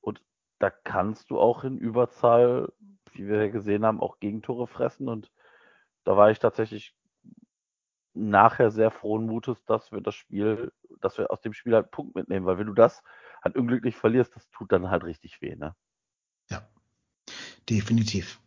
[0.00, 0.22] Und
[0.58, 2.72] da kannst du auch in Überzahl,
[3.12, 5.08] wie wir gesehen haben, auch Gegentore fressen.
[5.08, 5.30] Und
[6.04, 6.94] da war ich tatsächlich
[8.14, 11.90] nachher sehr frohen Mutes, dass wir das Spiel, dass wir aus dem Spiel halt einen
[11.90, 13.02] Punkt mitnehmen, weil wenn du das
[13.42, 15.76] halt unglücklich verlierst, das tut dann halt richtig weh, ne?
[16.48, 16.66] Ja,
[17.68, 18.40] definitiv.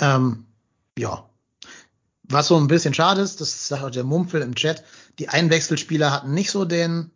[0.00, 0.46] Ähm,
[0.98, 1.28] ja,
[2.24, 4.84] was so ein bisschen schade ist, das sagt auch der Mumpfel im Chat,
[5.18, 7.10] die Einwechselspieler hatten nicht so den,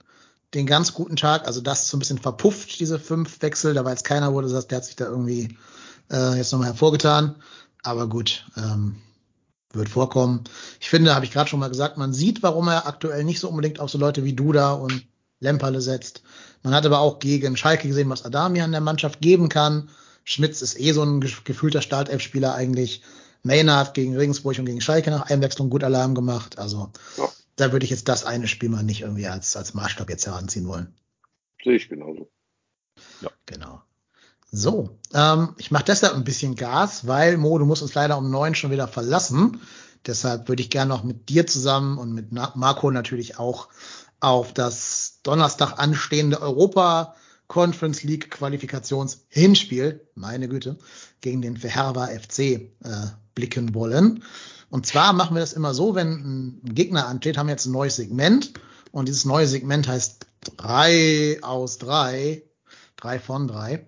[0.54, 1.46] den ganz guten Tag.
[1.46, 3.74] Also das ist so ein bisschen verpufft, diese fünf Wechsel.
[3.74, 5.56] Da war jetzt keiner, wo du sagst, der hat sich da irgendwie
[6.10, 7.36] äh, jetzt nochmal hervorgetan.
[7.82, 8.96] Aber gut, ähm,
[9.72, 10.44] wird vorkommen.
[10.80, 13.48] Ich finde, habe ich gerade schon mal gesagt, man sieht, warum er aktuell nicht so
[13.48, 15.06] unbedingt auf so Leute wie Duda und
[15.40, 16.22] Lemperle setzt.
[16.62, 19.90] Man hat aber auch gegen Schalke gesehen, was Adami an der Mannschaft geben kann.
[20.24, 23.02] Schmitz ist eh so ein gefühlter Startelf-Spieler eigentlich.
[23.46, 26.58] Maynard gegen Regensburg und gegen Schalke nach Einwechslung gut Alarm gemacht.
[26.58, 27.28] Also ja.
[27.56, 30.66] da würde ich jetzt das eine Spiel mal nicht irgendwie als, als Maßstab jetzt heranziehen
[30.66, 30.94] wollen.
[31.62, 32.30] Sehe ich genauso.
[33.20, 33.30] Ja.
[33.46, 33.82] Genau.
[34.52, 38.30] So, ähm, ich mache deshalb ein bisschen Gas, weil Mo, du musst uns leider um
[38.30, 39.60] neun schon wieder verlassen.
[40.06, 43.68] Deshalb würde ich gerne noch mit dir zusammen und mit Marco natürlich auch
[44.20, 47.16] auf das Donnerstag anstehende Europa
[47.48, 50.78] Conference League Qualifikationshinspiel, meine Güte,
[51.20, 52.70] gegen den Verherber FC äh,
[53.34, 54.22] blicken wollen.
[54.70, 57.72] Und zwar machen wir das immer so, wenn ein Gegner ansteht, haben wir jetzt ein
[57.72, 58.54] neues Segment.
[58.90, 60.26] Und dieses neue Segment heißt
[60.56, 62.42] drei aus drei,
[62.96, 63.86] drei von drei.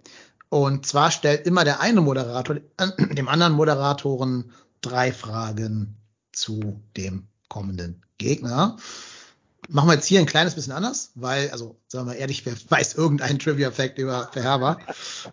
[0.50, 2.56] Und zwar stellt immer der eine Moderator
[2.98, 5.96] dem anderen Moderatoren drei Fragen
[6.32, 8.76] zu dem kommenden Gegner.
[9.70, 12.94] Machen wir jetzt hier ein kleines bisschen anders, weil, also sagen wir ehrlich, wer weiß
[12.94, 14.78] irgendeinen Trivia-Fact über Verherber?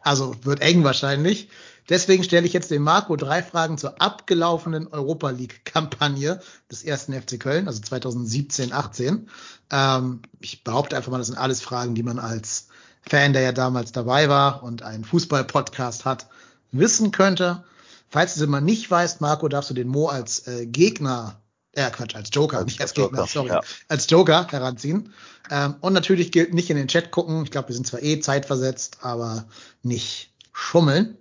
[0.01, 1.49] Also wird eng wahrscheinlich.
[1.87, 7.39] Deswegen stelle ich jetzt dem Marco drei Fragen zur abgelaufenen Europa League-Kampagne des ersten FC
[7.39, 9.29] Köln, also 2017, 18.
[9.71, 12.67] Ähm, ich behaupte einfach mal, das sind alles Fragen, die man als
[13.07, 16.27] Fan, der ja damals dabei war und einen Fußball-Podcast hat,
[16.71, 17.63] wissen könnte.
[18.09, 21.39] Falls du es immer nicht weißt, Marco, darfst du den Mo als äh, Gegner
[21.75, 23.61] äh, Quatsch, als Joker, als nicht als Gegner, Joker, sorry, ja.
[23.87, 25.13] als Joker heranziehen.
[25.51, 27.43] Ähm, und natürlich gilt nicht in den Chat gucken.
[27.43, 29.45] Ich glaube, wir sind zwar eh zeitversetzt, aber
[29.83, 31.17] nicht schummeln.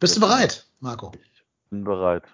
[0.00, 1.12] Bist du bereit, Marco?
[1.14, 2.24] Ich bin bereit.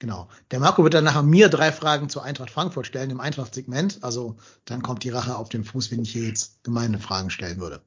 [0.00, 0.28] Genau.
[0.50, 4.00] Der Marco wird dann nachher mir drei Fragen zur Eintracht Frankfurt stellen im Eintracht-Segment.
[4.02, 7.60] Also dann kommt die Rache auf den Fuß, wenn ich hier jetzt gemeine Fragen stellen
[7.60, 7.82] würde.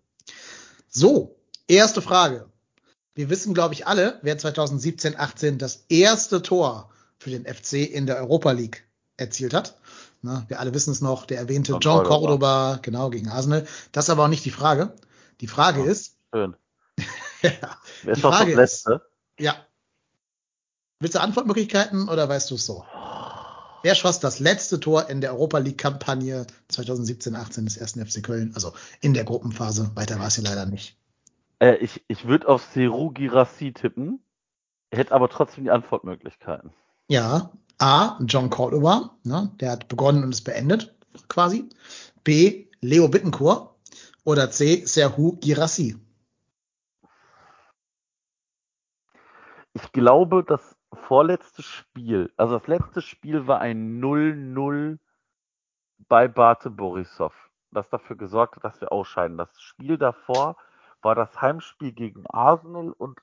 [0.88, 1.36] So,
[1.68, 2.50] erste Frage.
[3.16, 8.06] Wir wissen, glaube ich, alle, wer 2017, 18 das erste Tor für den FC in
[8.06, 8.86] der Europa League
[9.18, 9.78] erzielt hat.
[10.22, 12.18] Na, wir alle wissen es noch, der erwähnte John, John Cordoba.
[12.18, 13.68] Cordoba, genau, gegen Arsenal.
[13.92, 14.94] Das ist aber auch nicht die Frage.
[15.42, 16.18] Die Frage ja, ist.
[16.34, 16.56] Schön.
[17.42, 17.52] ja,
[18.04, 18.94] Wer ist die Frage das Letzte?
[19.38, 19.56] Ist, ja.
[21.00, 22.86] Willst du Antwortmöglichkeiten oder weißt du es so?
[23.84, 28.52] Wer schoss das letzte Tor in der Europa League-Kampagne 2017-18 des ersten FC Köln?
[28.56, 29.92] Also in der Gruppenphase.
[29.94, 30.98] Weiter war es ja leider nicht.
[31.60, 34.24] Äh, ich ich würde auf Seru Girassi tippen,
[34.92, 36.74] hätte aber trotzdem die Antwortmöglichkeiten.
[37.08, 38.18] Ja, A.
[38.26, 40.96] John Cordoba, ne, der hat begonnen und ist beendet,
[41.28, 41.70] quasi.
[42.24, 42.68] B.
[42.82, 43.76] Leo Bittencourt.
[44.24, 44.86] Oder C.
[44.86, 45.96] Serhu Girassi.
[49.74, 54.98] Ich glaube, das vorletzte Spiel, also das letzte Spiel war ein 0-0
[56.08, 57.34] bei Bate Borisov,
[57.72, 59.38] das dafür gesorgt hat, dass wir ausscheiden.
[59.38, 60.58] Das Spiel davor
[61.02, 63.20] war das Heimspiel gegen Arsenal und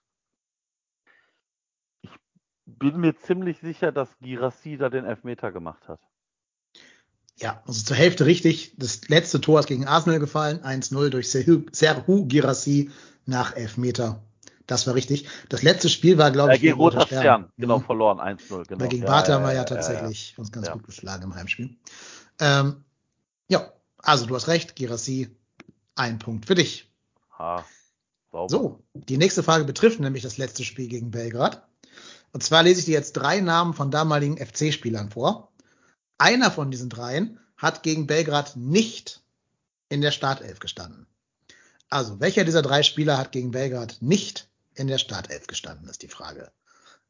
[2.78, 6.00] bin mir ziemlich sicher, dass Girassi da den Elfmeter gemacht hat.
[7.38, 8.74] Ja, also zur Hälfte richtig.
[8.76, 10.60] Das letzte Tor ist gegen Arsenal gefallen.
[10.62, 12.90] 1-0 durch Serhu, Girassi
[13.26, 14.22] nach Elfmeter.
[14.66, 15.28] Das war richtig.
[15.48, 17.52] Das letzte Spiel war, glaube Äh, ich, gegen Roter Stern, Stern.
[17.56, 17.84] genau, Mhm.
[17.84, 18.80] verloren, 1-0, genau.
[18.80, 20.74] Weil gegen Ja, Bartha ja, wir ja, ja, tatsächlich uns ganz Ja.
[20.74, 21.76] gut geschlagen im Heimspiel.
[22.38, 22.84] Ähm,
[23.48, 25.34] ja, also du hast recht, Girassi,
[25.96, 26.90] ein Punkt für dich.
[27.38, 27.64] Ha.
[28.46, 31.66] So, die nächste Frage betrifft nämlich das letzte Spiel gegen Belgrad.
[32.32, 35.52] Und zwar lese ich dir jetzt drei Namen von damaligen FC-Spielern vor.
[36.18, 39.22] Einer von diesen dreien hat gegen Belgrad nicht
[39.88, 41.06] in der Startelf gestanden.
[41.90, 46.08] Also, welcher dieser drei Spieler hat gegen Belgrad nicht in der Startelf gestanden, ist die
[46.08, 46.50] Frage.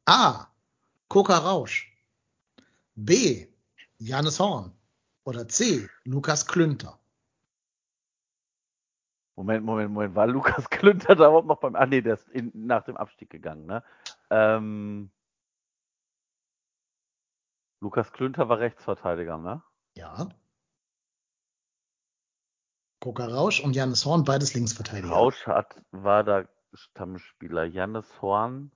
[0.05, 0.47] A.
[1.07, 1.95] Koka Rausch.
[2.95, 3.47] B.
[3.99, 4.73] Janis Horn.
[5.23, 5.87] Oder C.
[6.03, 6.99] Lukas Klünter.
[9.35, 10.15] Moment, Moment, Moment.
[10.15, 11.75] War Lukas Klünter da überhaupt noch beim.
[11.75, 13.83] Ah, nee, der ist in, nach dem Abstieg gegangen, ne?
[14.29, 15.11] Ähm,
[17.81, 19.61] Lukas Klünter war Rechtsverteidiger, ne?
[19.95, 20.29] Ja.
[23.01, 25.13] Koka Rausch und Janis Horn, beides Linksverteidiger.
[25.13, 27.65] Rausch hat, war da Stammspieler.
[27.65, 28.71] Jannis Horn.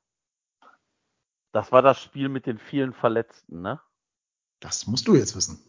[1.54, 3.82] Das war das Spiel mit den vielen Verletzten, ne?
[4.60, 5.60] Das musst du jetzt wissen.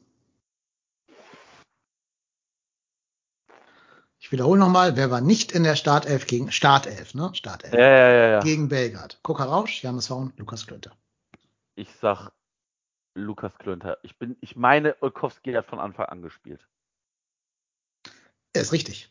[4.28, 7.30] Ich wiederhole nochmal, wer war nicht in der Startelf gegen Startelf, ne?
[7.32, 7.72] Startelf.
[7.72, 8.40] Ja, ja, ja, ja.
[8.40, 9.18] Gegen Belgrad.
[9.22, 10.92] Koka Rausch, Janis Horn, Lukas Klünter.
[11.76, 12.30] Ich sag
[13.14, 13.96] Lukas Klünter.
[14.02, 16.60] Ich bin, ich meine, Olkowski hat von Anfang an gespielt.
[18.52, 19.08] Ist richtig.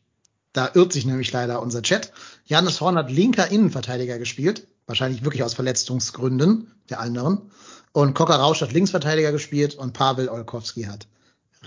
[0.54, 2.14] Da irrt sich nämlich leider unser Chat.
[2.46, 4.68] Janis Horn hat linker Innenverteidiger gespielt.
[4.86, 7.50] Wahrscheinlich wirklich aus Verletzungsgründen der anderen.
[7.92, 11.08] Und Koka Rausch hat Linksverteidiger gespielt und Pavel Olkowski hat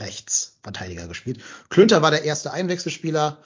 [0.01, 1.43] Rechtsverteidiger gespielt.
[1.69, 3.39] Klünter war der erste Einwechselspieler.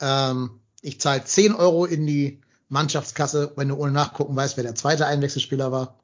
[0.00, 4.74] Ähm, ich zahle 10 Euro in die Mannschaftskasse, wenn du ohne nachgucken weißt, wer der
[4.74, 5.98] zweite Einwechselspieler war.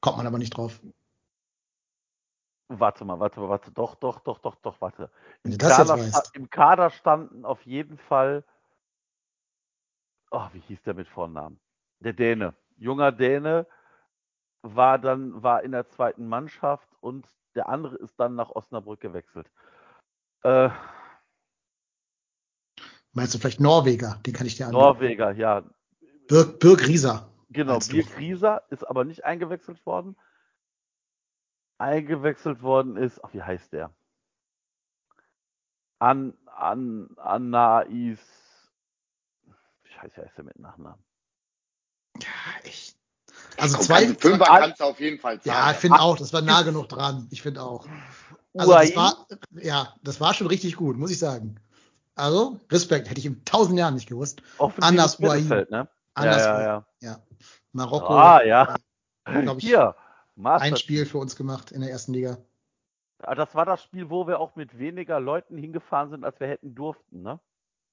[0.00, 0.80] Kommt man aber nicht drauf.
[2.68, 3.70] Warte mal, warte mal, warte.
[3.70, 5.10] Doch, doch, doch, doch, doch, warte.
[5.44, 5.98] Im Kader.
[6.32, 8.44] Im Kader standen auf jeden Fall.
[10.30, 11.60] Oh, wie hieß der mit Vornamen?
[12.00, 12.54] Der Däne.
[12.78, 13.66] Junger Däne
[14.62, 19.50] war dann, war in der zweiten Mannschaft und der andere ist dann nach Osnabrück gewechselt.
[20.42, 20.70] Äh,
[23.12, 24.18] Meinst du vielleicht Norweger?
[24.26, 24.82] Den kann ich dir anbieten.
[24.82, 25.62] Norweger, ja.
[26.28, 27.28] Birk, Birk Rieser.
[27.50, 27.78] Genau?
[27.78, 30.16] Birk Rieser ist aber nicht eingewechselt worden.
[31.78, 33.90] Eingewechselt worden ist, ach, wie heißt der?
[35.98, 38.18] An, an, Anais.
[39.84, 41.04] Scheiße, heißt der mit Nachnamen?
[42.20, 42.28] Ja,
[42.64, 42.96] echt.
[43.58, 45.56] Also Komm, zwei, Fünfer zwei kannst du auf jeden Fall zahlen.
[45.66, 47.26] ja, ich finde auch, das war nah genug dran.
[47.30, 47.86] Ich finde auch.
[48.56, 51.56] Also das war, ja, das war schon richtig gut, muss ich sagen.
[52.14, 54.42] Also, Respekt, hätte ich in tausend Jahren nicht gewusst.
[54.80, 55.18] Anders.
[55.18, 55.88] Mittelfeld, ne?
[56.14, 56.84] Anders, ja, ja, ja.
[57.00, 57.18] ja.
[57.72, 58.76] Marokko, Ah, ja.
[59.24, 59.94] glaube ich, Hier,
[60.44, 60.76] ein.
[60.76, 62.36] Spiel für uns gemacht in der ersten Liga.
[63.22, 66.48] Ah, Das war das Spiel, wo wir auch mit weniger Leuten hingefahren sind, als wir
[66.48, 67.40] hätten durften, ne?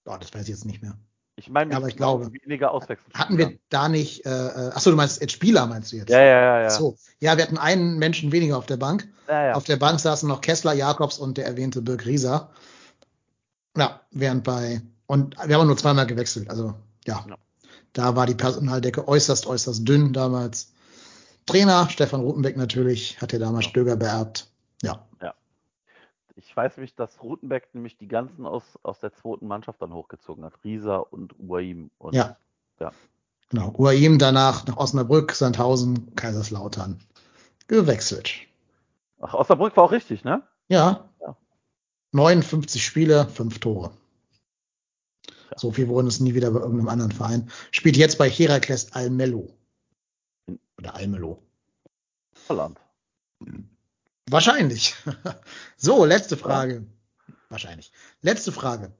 [0.05, 0.97] Oh, das weiß ich jetzt nicht mehr.
[1.39, 3.13] Ich meine, Ja, aber ich glaube- weniger Auswechslung.
[3.13, 6.09] Hatten wir da nicht, äh, äh, achso, du meinst jetzt Spieler, meinst du jetzt?
[6.09, 6.69] Ja, ja, ja, ja.
[6.69, 6.97] So.
[7.21, 9.07] Ja, wir hatten einen Menschen weniger auf der Bank.
[9.29, 9.53] ja, ja.
[9.53, 12.49] Auf der Bank saßen noch Kessler, Jakobs und der erwähnte Birk Rieser.
[13.77, 16.73] Ja, während bei, und wir haben nur zweimal gewechselt, also
[17.07, 17.25] ja.
[17.29, 17.35] Ja.
[17.93, 20.73] Da war die Personaldecke äußerst, äußerst dünn damals.
[21.45, 24.47] Trainer, Stefan Rutenbeck natürlich, hat ja damals Stöger beerbt.
[24.83, 25.05] Ja.
[26.39, 30.45] Ich weiß nämlich, dass Rutenbeck nämlich die ganzen aus, aus der zweiten Mannschaft dann hochgezogen
[30.45, 30.53] hat.
[30.63, 31.91] Rieser und Uaim.
[31.97, 32.37] Und Ja.
[32.79, 32.91] ja.
[33.49, 33.73] Genau.
[33.77, 36.99] Uaim danach nach Osnabrück, Sandhausen, Kaiserslautern
[37.67, 38.31] gewechselt.
[39.19, 40.43] Ach, Osnabrück war auch richtig, ne?
[40.69, 41.09] Ja.
[41.19, 41.35] Ja.
[42.13, 43.91] 59 Spiele, 5 Tore.
[45.57, 47.51] So viel wurden es nie wieder bei irgendeinem anderen Verein.
[47.71, 49.49] Spielt jetzt bei Herakles Almelo.
[50.77, 51.43] Oder Almelo.
[52.47, 52.79] Holland.
[54.31, 54.95] Wahrscheinlich.
[55.77, 56.85] so, letzte Frage.
[57.49, 57.91] Wahrscheinlich.
[58.21, 58.91] Letzte Frage.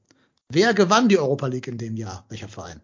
[0.49, 2.25] Wer gewann die Europa League in dem Jahr?
[2.29, 2.81] Welcher Verein?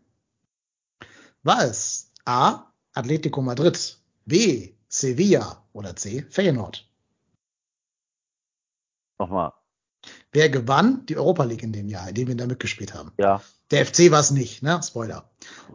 [1.44, 2.72] War es A.
[2.94, 4.74] Atletico Madrid, B.
[4.88, 6.26] Sevilla oder C.
[6.30, 6.88] Feyenoord?
[9.20, 9.52] Nochmal.
[10.32, 13.12] Wer gewann die Europa League in dem Jahr, in dem wir da mitgespielt haben?
[13.18, 13.42] Ja.
[13.72, 14.80] Der FC war es nicht, ne?
[14.84, 15.30] Spoiler.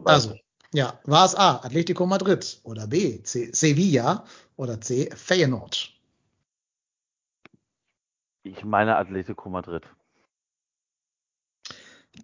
[0.05, 0.35] Also,
[0.73, 1.57] ja, war es A.
[1.57, 3.21] Atletico Madrid oder B.
[3.23, 3.51] C.
[3.53, 5.09] Sevilla oder C.
[5.13, 5.93] Feyenoord?
[8.43, 9.83] Ich meine Atletico Madrid.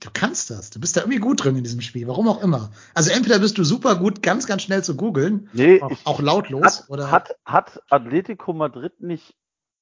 [0.02, 0.70] Du kannst das.
[0.70, 2.08] Du bist da irgendwie gut drin in diesem Spiel.
[2.08, 2.72] Warum auch immer.
[2.94, 6.82] Also entweder bist du super gut, ganz, ganz schnell zu googeln, Nee, auch, auch lautlos,
[6.82, 9.36] hat, oder hat, hat Atletico Madrid nicht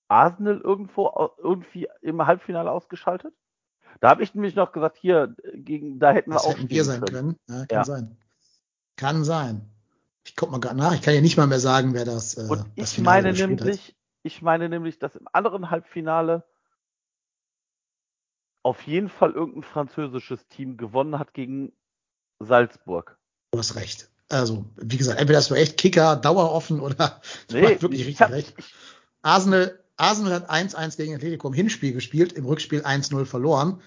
[0.07, 3.33] Arsenal irgendwo irgendwie im Halbfinale ausgeschaltet?
[3.99, 6.83] Da habe ich nämlich noch gesagt, hier, gegen, da hätten wir das auch hätten wir
[6.83, 7.36] sein können.
[7.47, 7.83] Ja, kann Ja.
[7.86, 8.17] sein.
[8.97, 9.69] Kann sein.
[10.23, 10.93] Ich guck mal gerade nach.
[10.93, 12.38] Ich kann ja nicht mal mehr sagen, wer das.
[12.38, 13.95] Äh, Und das ich Finale meine nämlich,
[14.26, 16.43] ich meine nämlich, dass im anderen Halbfinale
[18.63, 21.71] auf jeden Fall irgendein französisches Team gewonnen hat gegen
[22.39, 23.17] Salzburg.
[23.51, 24.09] Du hast recht.
[24.30, 27.21] Also, wie gesagt, entweder hast du echt Kicker daueroffen oder
[27.51, 28.55] Nee, du hast wirklich ich richtig hab- recht.
[29.21, 33.82] Arsenal, Arsenal hat 1-1 gegen Atletico im Hinspiel gespielt, im Rückspiel 1-0 verloren.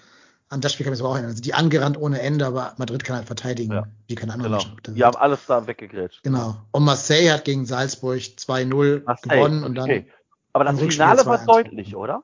[0.47, 1.31] An das Spiel kann ich mich aber auch erinnern.
[1.31, 4.63] Also die angerannt ohne Ende, aber Madrid kann halt verteidigen, Ja, wie keine andere Genau.
[4.63, 4.87] Mannschaft.
[4.97, 6.23] Die haben alles da weggegrätscht.
[6.23, 6.55] Genau.
[6.71, 10.11] Und Marseille hat gegen Salzburg 2-0 Marseille, gewonnen und dann okay.
[10.53, 12.23] Aber das Finale war 2-1 deutlich, oder?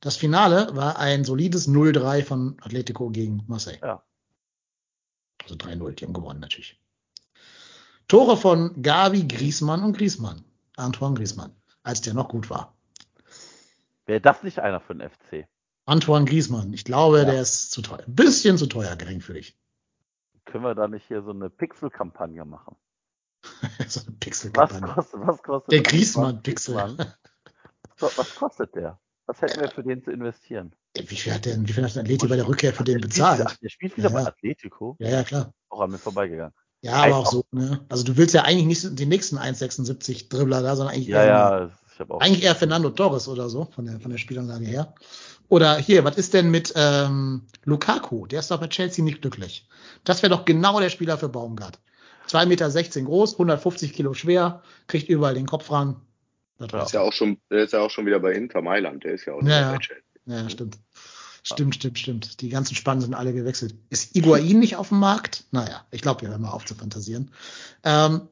[0.00, 3.80] das Finale war ein solides 0-3 von Atletico gegen Marseille.
[3.82, 4.02] Ja.
[5.42, 6.80] Also 3-0, die haben gewonnen natürlich.
[8.06, 10.44] Tore von Gavi, Griezmann und Griezmann.
[10.76, 12.76] Antoine Griezmann, als der noch gut war.
[14.06, 15.46] Wäre das nicht einer für den FC?
[15.84, 17.24] Antoine Griezmann, ich glaube, Ja.
[17.24, 18.04] der ist zu teuer.
[18.06, 19.58] Ein bisschen zu teuer, geringfügig.
[20.44, 22.76] Können wir da nicht hier so eine Pixel-Kampagne machen?
[23.88, 24.94] so eine Was Pixel-Kampagne.
[24.94, 25.90] kostet, was kostet Der das?
[28.00, 28.98] Was, kostet der?
[29.26, 30.72] Was hätten wir für den zu investieren?
[30.96, 33.58] Wie viel hat denn, wie viel hat denn Atleti bei der Rückkehr für den bezahlt?
[33.62, 34.14] Der spielt wieder Ja.
[34.22, 34.96] bei Atletico.
[34.98, 35.52] Ja, ja, klar.
[35.68, 36.54] Auch an mir vorbeigegangen.
[36.80, 37.84] Ja, aber Heißt auch so, ne?
[37.88, 41.26] Also du willst ja eigentlich nicht den nächsten 1,76 Dribbler da, sondern eigentlich Ja, eher,
[41.26, 42.20] ja, ich auch.
[42.20, 44.94] eigentlich eher Fernando Torres oder so, von der, von der Spielanlage her.
[45.48, 48.26] Oder hier, was ist denn mit ähm, Lukaku?
[48.26, 49.66] Der ist doch bei Chelsea nicht glücklich.
[50.04, 51.80] Das wäre doch genau der Spieler für Baumgart.
[52.28, 52.70] 2,16 Meter
[53.06, 55.96] groß, 150 Kilo schwer, kriegt überall den Kopf ran.
[56.58, 56.82] Ja.
[56.82, 59.04] Ist ja auch schon, der ist ja auch schon wieder bei Inter Mailand.
[59.04, 59.78] Der ist ja auch Ja, ja.
[60.26, 60.78] Ja, stimmt.
[61.42, 62.40] Stimmt, stimmt, stimmt.
[62.40, 63.74] Die ganzen Spannen sind alle gewechselt.
[63.88, 65.44] Ist Iguain nicht auf dem Markt?
[65.50, 67.30] Naja, ich glaube, wir hören mal auf zu fantasieren.
[67.84, 68.28] Ähm,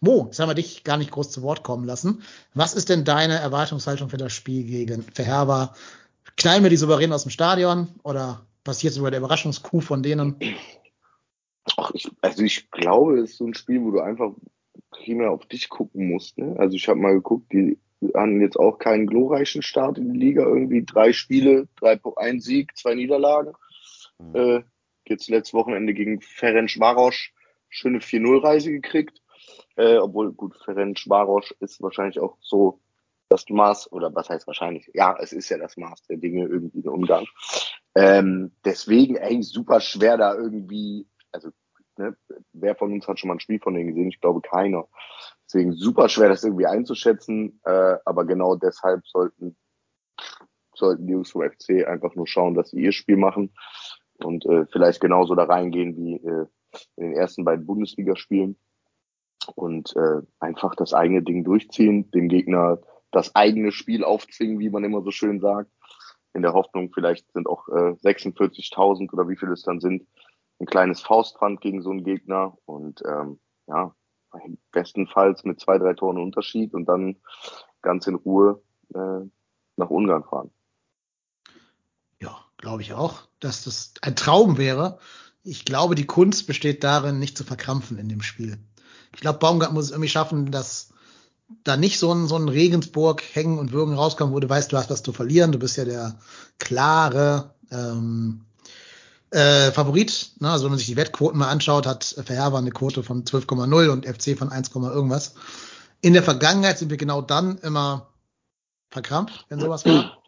[0.00, 2.22] Mo, jetzt haben wir dich gar nicht groß zu Wort kommen lassen.
[2.54, 5.74] Was ist denn deine Erwartungshaltung für das Spiel gegen Verherber?
[6.36, 10.36] Knallen wir die souverän aus dem Stadion oder passiert sogar der Überraschungskuh von denen?
[11.76, 14.30] Ach, ich, also ich glaube, es ist so ein Spiel, wo du einfach
[14.94, 16.38] primär auf dich gucken musst.
[16.38, 16.54] Ne?
[16.58, 17.78] Also ich habe mal geguckt, die
[18.14, 20.42] hatten jetzt auch keinen glorreichen Start in die Liga.
[20.42, 23.54] Irgendwie drei Spiele, drei, ein Sieg, zwei Niederlagen.
[24.18, 24.34] Mhm.
[24.34, 24.62] Äh,
[25.06, 27.30] jetzt letztes Wochenende gegen Ferenc Varos
[27.68, 29.20] schöne 4-0-Reise gekriegt.
[29.76, 32.80] Äh, obwohl, gut, Ferenc Varos ist wahrscheinlich auch so
[33.28, 34.90] das Maß, oder was heißt wahrscheinlich?
[34.94, 37.26] Ja, es ist ja das Maß der Dinge irgendwie in Ungarn.
[37.96, 41.50] Ähm, deswegen, ey, super schwer da irgendwie, also,
[41.98, 42.16] ne,
[42.52, 44.08] wer von uns hat schon mal ein Spiel von denen gesehen?
[44.08, 44.86] Ich glaube keiner.
[45.46, 49.56] Deswegen super schwer, das irgendwie einzuschätzen, äh, aber genau deshalb sollten,
[50.74, 53.54] sollten die Jungs vom FC einfach nur schauen, dass sie ihr Spiel machen
[54.18, 56.46] und äh, vielleicht genauso da reingehen wie äh,
[56.96, 58.58] in den ersten beiden Bundesligaspielen
[59.54, 62.80] und äh, einfach das eigene Ding durchziehen, dem Gegner
[63.10, 65.70] das eigene Spiel aufzwingen, wie man immer so schön sagt,
[66.32, 70.06] in der Hoffnung, vielleicht sind auch äh, 46.000 oder wie viele es dann sind,
[70.60, 73.94] ein kleines Faustpfand gegen so einen Gegner und ähm, ja,
[74.72, 77.16] bestenfalls mit zwei, drei Toren Unterschied und dann
[77.82, 78.62] ganz in Ruhe
[78.94, 79.28] äh,
[79.76, 80.50] nach Ungarn fahren.
[82.20, 84.98] Ja, glaube ich auch, dass das ein Traum wäre.
[85.42, 88.58] Ich glaube, die Kunst besteht darin, nicht zu verkrampfen in dem Spiel.
[89.14, 90.92] Ich glaube, Baumgart muss es irgendwie schaffen, dass
[91.62, 94.76] da nicht so ein, so ein Regensburg hängen und würgen rauskommt, wo du weißt, du
[94.76, 95.52] hast was zu verlieren.
[95.52, 96.18] Du bist ja der
[96.58, 98.46] klare ähm,
[99.34, 100.32] äh, Favorit.
[100.38, 100.50] Ne?
[100.50, 104.06] Also wenn man sich die Wettquoten mal anschaut, hat Verherber eine Quote von 12,0 und
[104.06, 105.34] FC von 1, irgendwas.
[106.00, 108.08] In der Vergangenheit sind wir genau dann immer
[108.90, 110.18] verkrampft, wenn sowas war.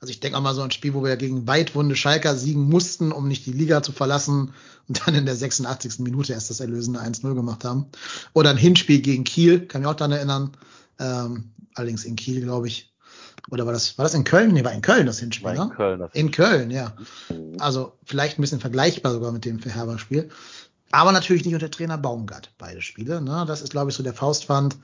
[0.00, 3.12] Also ich denke auch mal so ein Spiel, wo wir gegen weitwunde Schalker siegen mussten,
[3.12, 4.52] um nicht die Liga zu verlassen
[4.88, 5.98] und dann in der 86.
[6.00, 7.86] Minute erst das erlösende 1-0 gemacht haben.
[8.32, 10.52] Oder ein Hinspiel gegen Kiel, kann mich auch daran erinnern.
[10.98, 12.89] Ähm, allerdings in Kiel, glaube ich.
[13.50, 14.52] Oder war das, war das in Köln?
[14.52, 15.74] Nee, war in Köln das Hinspiel, War in ne?
[15.74, 15.98] Köln.
[15.98, 16.94] Das In Köln, ja.
[17.58, 20.30] Also vielleicht ein bisschen vergleichbar sogar mit dem Verherber-Spiel.
[20.92, 23.20] Aber natürlich nicht unter Trainer Baumgart, beide Spiele.
[23.20, 23.44] Ne?
[23.46, 24.76] Das ist, glaube ich, so der Faustpfand.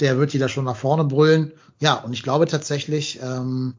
[0.00, 1.52] Der wird die da schon nach vorne brüllen.
[1.80, 3.74] Ja, und ich glaube tatsächlich, ähm,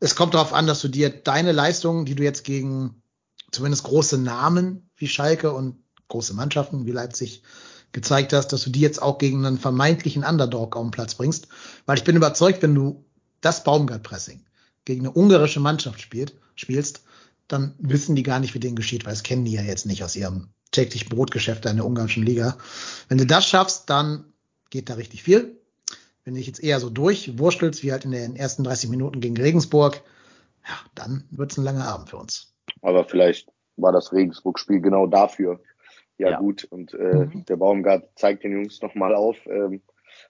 [0.00, 3.02] es kommt darauf an, dass du dir deine Leistungen, die du jetzt gegen
[3.50, 5.76] zumindest große Namen wie Schalke und
[6.08, 7.42] große Mannschaften wie Leipzig
[7.92, 11.48] gezeigt hast, dass du die jetzt auch gegen einen vermeintlichen Underdog auf den Platz bringst.
[11.86, 13.04] Weil ich bin überzeugt, wenn du
[13.40, 14.40] das Baumgart-Pressing
[14.84, 17.04] gegen eine ungarische Mannschaft spielt, spielst,
[17.46, 20.04] dann wissen die gar nicht, wie denen geschieht, weil das kennen die ja jetzt nicht
[20.04, 22.58] aus ihrem täglichen Brotgeschäft in der ungarischen Liga.
[23.08, 24.24] Wenn du das schaffst, dann
[24.70, 25.56] geht da richtig viel.
[26.24, 29.36] Wenn du dich jetzt eher so durchwurstelst, wie halt in den ersten 30 Minuten gegen
[29.36, 30.02] Regensburg,
[30.66, 32.52] ja, dann wird's ein langer Abend für uns.
[32.82, 35.60] Aber vielleicht war das Regensburg-Spiel genau dafür
[36.18, 36.38] ja, Ja.
[36.38, 36.64] gut.
[36.64, 37.44] Und äh, Mhm.
[37.46, 39.80] der Baumgart zeigt den Jungs nochmal auf, ähm,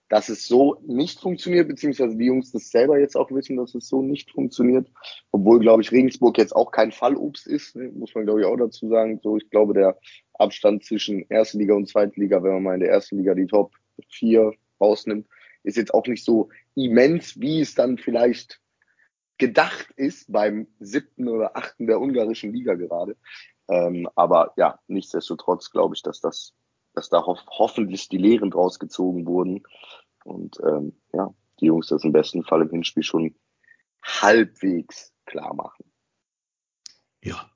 [0.08, 3.88] dass es so nicht funktioniert, beziehungsweise die Jungs das selber jetzt auch wissen, dass es
[3.88, 4.88] so nicht funktioniert.
[5.32, 7.90] Obwohl, glaube ich, Regensburg jetzt auch kein Fallobst ist, ne?
[7.94, 9.20] muss man, glaube ich, auch dazu sagen.
[9.22, 9.98] So, ich glaube, der
[10.34, 13.46] Abstand zwischen erste Liga und zweite Liga, wenn man mal in der ersten Liga die
[13.46, 13.72] Top
[14.10, 15.26] 4 rausnimmt,
[15.62, 18.60] ist jetzt auch nicht so immens, wie es dann vielleicht
[19.36, 23.16] gedacht ist beim siebten oder achten der ungarischen Liga gerade.
[23.68, 26.54] Ähm, aber ja, nichtsdestotrotz glaube ich, dass das,
[26.98, 29.62] dass da ho hoffentlich die Lehren draus gezogen wurden.
[30.24, 33.34] Und ähm, ja, die Jungs das im besten Fall im Hinspiel schon
[34.02, 35.84] halbwegs klar machen.
[37.22, 37.50] Ja.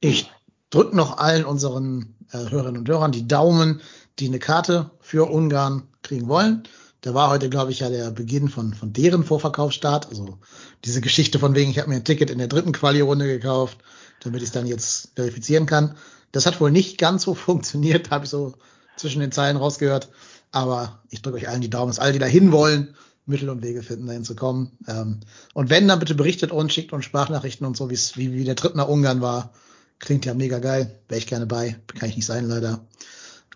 [0.00, 0.30] Ich
[0.70, 3.80] drücke noch allen unseren äh, Hörerinnen und Hörern die Daumen,
[4.18, 6.62] die eine Karte für Ungarn kriegen wollen.
[7.00, 10.08] Da war heute, glaube ich, ja der Beginn von, von deren Vorverkaufsstart.
[10.08, 10.38] Also
[10.84, 13.78] diese Geschichte von wegen, ich habe mir ein Ticket in der dritten Quali-Runde gekauft,
[14.20, 15.96] damit ich es dann jetzt verifizieren kann.
[16.32, 18.54] Das hat wohl nicht ganz so funktioniert, habe ich so
[18.96, 20.10] zwischen den Zeilen rausgehört.
[20.50, 23.62] Aber ich drücke euch allen die Daumen, dass alle, die da hin wollen, Mittel und
[23.62, 24.76] Wege finden, dahin zu kommen.
[24.86, 25.20] Ähm,
[25.54, 28.74] und wenn, dann bitte berichtet uns, schickt uns Sprachnachrichten und so, wie, wie der Trip
[28.74, 29.52] nach Ungarn war.
[29.98, 31.00] Klingt ja mega geil.
[31.08, 31.80] Wäre ich gerne bei.
[31.86, 32.84] Kann ich nicht sein, leider.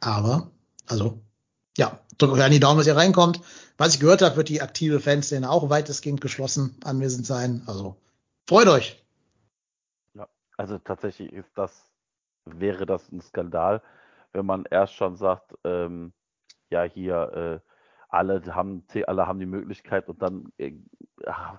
[0.00, 0.50] Aber,
[0.86, 1.20] also,
[1.76, 3.40] ja, drückt euch an die Daumen, dass ihr reinkommt.
[3.76, 7.62] Was ich gehört habe, wird die aktive Fanszene auch weitestgehend geschlossen anwesend sein.
[7.66, 7.96] Also,
[8.46, 9.04] freut euch.
[10.14, 11.72] Ja, also tatsächlich ist das,
[12.46, 13.82] wäre das ein Skandal,
[14.32, 16.12] wenn man erst schon sagt, ähm,
[16.70, 17.70] ja, hier, äh,
[18.08, 20.72] alle haben, alle haben die Möglichkeit und dann äh,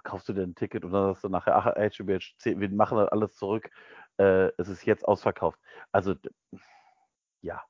[0.04, 3.10] kaufst du dir ein Ticket und dann sagst du nachher, ach, HBHC, wir machen das
[3.10, 3.70] alles zurück,
[4.18, 5.60] äh, es ist jetzt ausverkauft.
[5.92, 6.16] Also,
[7.42, 7.62] ja.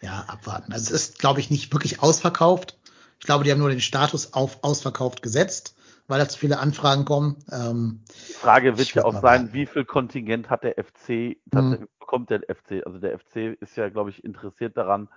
[0.00, 0.72] Ja, abwarten.
[0.72, 2.78] Also es ist, glaube ich, nicht wirklich ausverkauft.
[3.20, 5.76] Ich glaube, die haben nur den Status auf ausverkauft gesetzt,
[6.12, 7.42] weil da zu viele Anfragen kommen.
[7.50, 11.88] Ähm, die Frage wird ja auch sein, wie viel Kontingent hat der FC, mhm.
[11.98, 12.84] bekommt der FC?
[12.84, 15.08] Also der FC ist ja, glaube ich, interessiert daran,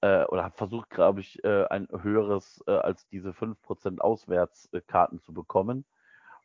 [0.00, 5.32] äh, oder hat versucht, glaube ich, äh, ein höheres äh, als diese 5% Auswärtskarten zu
[5.32, 5.84] bekommen.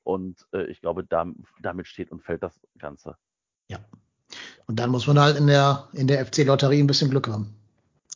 [0.04, 1.28] Und äh, ich glaube, da,
[1.62, 3.16] damit steht und fällt das Ganze.
[3.68, 3.78] Ja.
[4.66, 7.56] Und dann muss man halt in der, in der FC-Lotterie ein bisschen Glück haben.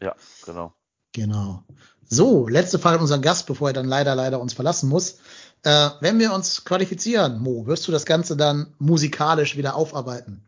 [0.01, 0.73] Ja, genau.
[1.17, 1.63] Genau.
[2.03, 5.19] So, letzte Frage an unseren Gast, bevor er dann leider, leider uns verlassen muss.
[5.63, 10.43] Äh, wenn wir uns qualifizieren, Mo, wirst du das Ganze dann musikalisch wieder aufarbeiten?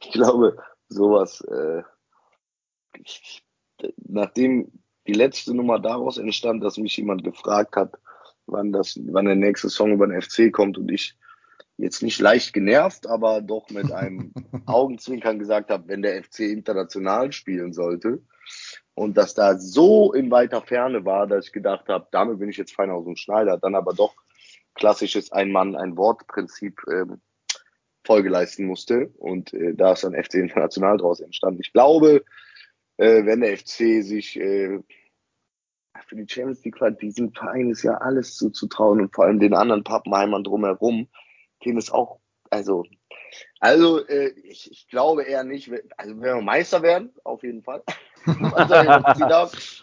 [0.00, 0.58] Ich glaube,
[0.90, 1.82] sowas äh,
[2.98, 3.42] ich,
[3.96, 4.70] nachdem
[5.06, 7.98] die letzte Nummer daraus entstand, dass mich jemand gefragt hat,
[8.44, 11.16] wann das, wann der nächste Song über den FC kommt und ich
[11.78, 14.34] jetzt nicht leicht genervt, aber doch mit einem
[14.66, 18.20] Augenzwinkern gesagt habe, wenn der FC international spielen sollte
[18.94, 22.56] und dass da so in weiter Ferne war, dass ich gedacht habe, damit bin ich
[22.56, 24.14] jetzt fein aus dem Schneider, dann aber doch
[24.74, 27.20] klassisches Ein-Mann, Ein-Wort-Prinzip ähm,
[28.04, 31.60] Folge leisten musste und äh, da ist dann FC international draus entstanden.
[31.62, 32.24] Ich glaube,
[32.96, 34.80] äh, wenn der FC sich äh,
[36.06, 39.54] für die Champions League war, diesem Verein ist ja alles zuzutrauen und vor allem den
[39.54, 41.08] anderen Pappenheimern drumherum,
[41.64, 42.84] denen ist auch, also,
[43.60, 47.82] also äh, ich, ich glaube eher nicht, also wenn wir Meister werden, auf jeden Fall.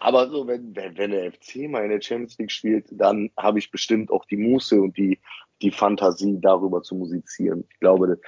[0.00, 3.60] Aber so, wenn, wenn, wenn der FC mal in der Champions League spielt, dann habe
[3.60, 5.20] ich bestimmt auch die Muße und die,
[5.62, 7.64] die Fantasie, darüber zu musizieren.
[7.70, 8.20] Ich glaube,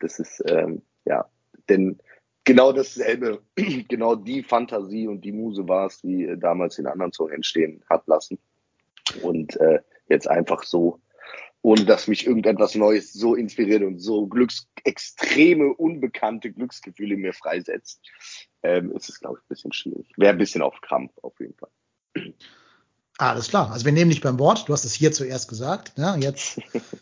[0.00, 1.24] das ist, ähm, ja,
[1.68, 2.00] denn
[2.44, 3.42] genau dasselbe,
[3.88, 7.84] genau die Fantasie und die Muse war es, die äh, damals den anderen Song entstehen
[7.88, 8.38] hat lassen.
[9.22, 11.00] Und äh, jetzt einfach so,
[11.62, 18.00] ohne dass mich irgendetwas Neues so inspiriert und so glücks extreme, unbekannte Glücksgefühle mir freisetzt,
[18.62, 20.06] ähm, ist es, glaube ich, ein bisschen schwierig.
[20.16, 21.70] Wäre ein bisschen auf Krampf, auf jeden Fall.
[23.18, 23.70] Alles klar.
[23.70, 24.66] Also wir nehmen dich beim Wort.
[24.66, 25.98] Du hast es hier zuerst gesagt.
[25.98, 26.16] Ne?
[26.20, 26.58] jetzt,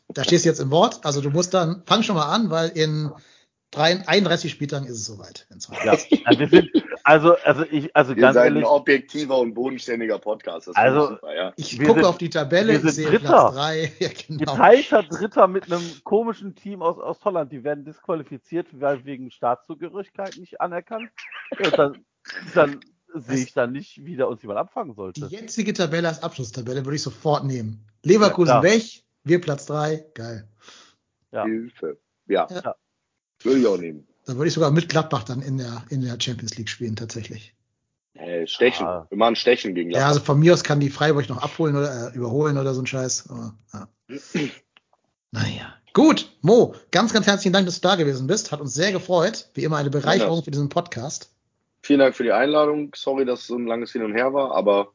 [0.09, 1.05] da stehst du jetzt im Wort.
[1.05, 3.13] Also du musst dann, fang schon mal an, weil in
[3.77, 5.47] 31 Spieltagen ist es soweit.
[5.85, 5.93] Ja,
[6.39, 6.71] wir sind,
[7.05, 10.75] also, also ich, also wir ganz seid ehrlich, ein objektiver und bodenständiger Podcast.
[10.75, 11.53] also, super, ja.
[11.57, 13.51] Ich gucke sind, auf die Tabelle, wir sind ich sehe Dritter.
[13.51, 13.93] Platz 3.
[13.99, 14.53] Ja, genau.
[14.53, 17.53] Geteilter Dritter mit einem komischen Team aus, aus Holland.
[17.53, 21.11] Die werden disqualifiziert, weil wegen Staatszugehörigkeit nicht anerkannt.
[21.59, 22.05] Ja, dann,
[22.55, 22.81] dann
[23.15, 25.29] sehe ich dann nicht, wie der uns jemand abfangen sollte.
[25.29, 27.87] Die jetzige Tabelle als Abschlusstabelle würde ich sofort nehmen.
[28.03, 28.83] Leverkusen Ja, weg,
[29.25, 30.07] wir Platz 3.
[30.15, 30.49] Geil.
[31.33, 31.45] Ja.
[31.45, 31.99] Hilfe.
[32.27, 32.47] Ja.
[32.51, 32.75] Ja.
[33.43, 34.07] Würde ich auch nehmen.
[34.27, 37.55] Dann würde ich sogar mit Gladbach dann in der, in der Champions League spielen, tatsächlich.
[38.15, 38.85] Äh, stechen.
[38.87, 39.07] Ah.
[39.09, 42.13] Wir machen Stechen gegen Ja, also von mir aus kann die Freiburg noch abholen oder
[42.13, 43.31] äh, überholen oder so ein Scheiß.
[43.31, 43.89] Aber, ja.
[45.31, 45.75] naja.
[45.95, 48.53] Gut, Mo, ganz, ganz herzlichen Dank, dass du da gewesen bist.
[48.53, 49.49] Hat uns sehr gefreut.
[49.55, 50.43] Wie immer eine Bereicherung Ja.
[50.43, 51.31] für diesen Podcast.
[51.83, 52.93] Vielen Dank für die Einladung.
[52.95, 54.93] Sorry, dass es so ein langes Hin und Her war, aber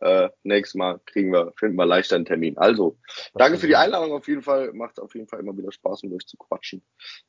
[0.00, 2.56] äh, nächstes Mal kriegen wir, finden wir leichter einen Termin.
[2.58, 2.98] Also,
[3.34, 4.72] danke für die Einladung auf jeden Fall.
[4.72, 6.82] Macht auf jeden Fall immer wieder Spaß, mit euch zu quatschen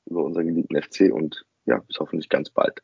[0.05, 2.81] über unseren geliebten FC und ja, bis hoffentlich ganz bald.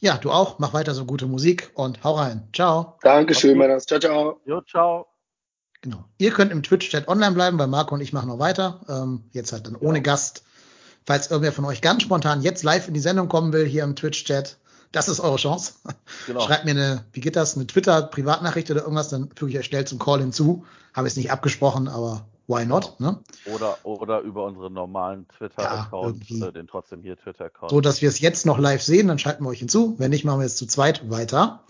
[0.00, 0.58] Ja, du auch.
[0.58, 2.48] Mach weiter so gute Musik und hau rein.
[2.52, 2.98] Ciao.
[3.02, 3.58] Dankeschön.
[3.58, 3.86] Männers.
[3.86, 4.40] Ciao, ciao.
[4.44, 5.06] Jo, ciao.
[5.80, 6.04] Genau.
[6.18, 8.80] Ihr könnt im Twitch-Chat online bleiben, weil Marco und ich machen noch weiter.
[8.88, 10.44] Ähm, jetzt halt dann ohne Gast.
[11.06, 13.96] Falls irgendwer von euch ganz spontan jetzt live in die Sendung kommen will, hier im
[13.96, 14.58] Twitch-Chat,
[14.92, 15.74] Das ist eure Chance.
[16.26, 16.40] Genau.
[16.40, 19.86] Schreibt mir eine, wie geht das, eine Twitter-Privatnachricht oder irgendwas, dann füge ich euch schnell
[19.86, 20.64] zum Call hinzu.
[20.94, 22.98] Habe ich es nicht abgesprochen, aber why not?
[22.98, 23.20] Ne?
[23.54, 27.70] Oder, oder über unseren normalen Twitter-Account, ja, äh, den trotzdem hier Twitter-Account.
[27.70, 29.94] So, dass wir es jetzt noch live sehen, dann schalten wir euch hinzu.
[29.98, 31.64] Wenn nicht, machen wir jetzt zu zweit weiter.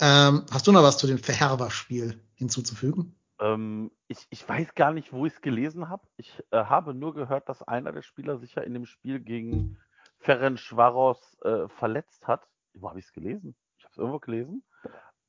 [0.00, 3.14] Ähm, hast du noch was zu dem Verherber-Spiel hinzuzufügen?
[3.40, 6.02] Ähm, ich, ich weiß gar nicht, wo ich es gelesen habe.
[6.16, 9.78] Ich äh, habe nur gehört, dass einer der Spieler sich ja in dem Spiel gegen
[10.20, 12.46] Ferenc Schwaros äh, verletzt hat.
[12.74, 13.54] Wo habe ich es gelesen?
[13.78, 14.64] Ich habe es irgendwo gelesen.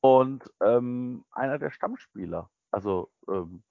[0.00, 2.50] Und ähm, einer der Stammspieler.
[2.70, 3.62] Also ähm,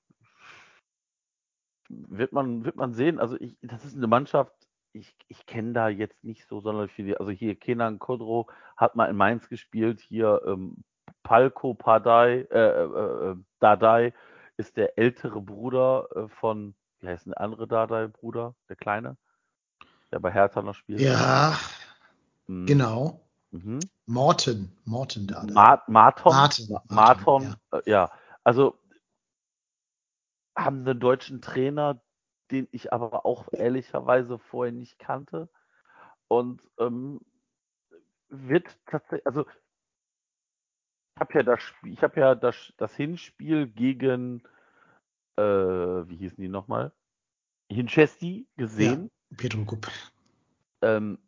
[1.89, 3.19] wird man, wird man sehen.
[3.19, 4.53] Also ich, das ist eine Mannschaft,
[4.93, 7.19] ich, ich kenne da jetzt nicht so sonderlich viele.
[7.19, 9.99] Also hier Kenan Kodro hat mal in Mainz gespielt.
[10.01, 10.83] Hier ähm,
[11.23, 14.13] Palko Pardai, äh, äh, äh, Dadai
[14.57, 19.17] ist der ältere Bruder äh, von, wie heißt der andere Dadai-Bruder, der Kleine,
[20.11, 20.99] der bei Hertha noch spielt.
[20.99, 21.57] Ja,
[22.47, 22.65] mhm.
[22.65, 23.20] genau.
[23.51, 23.79] Mhm.
[24.05, 25.53] Morten, Morten Dadai.
[25.53, 27.79] Ma Marton, Martin, Martin, Marton, ja.
[27.79, 28.11] Äh, ja.
[28.43, 28.77] Also
[30.57, 32.01] haben einen deutschen Trainer,
[32.49, 35.49] den ich aber auch ehrlicherweise vorher nicht kannte.
[36.27, 37.19] Und ähm,
[38.29, 39.45] wird tatsächlich, also
[41.19, 44.43] habe ja das Spiel, ich habe ja das, das Hinspiel gegen,
[45.37, 46.91] äh, wie hießen die nochmal?
[47.69, 49.11] Hinchesti gesehen.
[49.29, 49.87] Ja, Petro Kupp.
[50.81, 51.19] Ähm,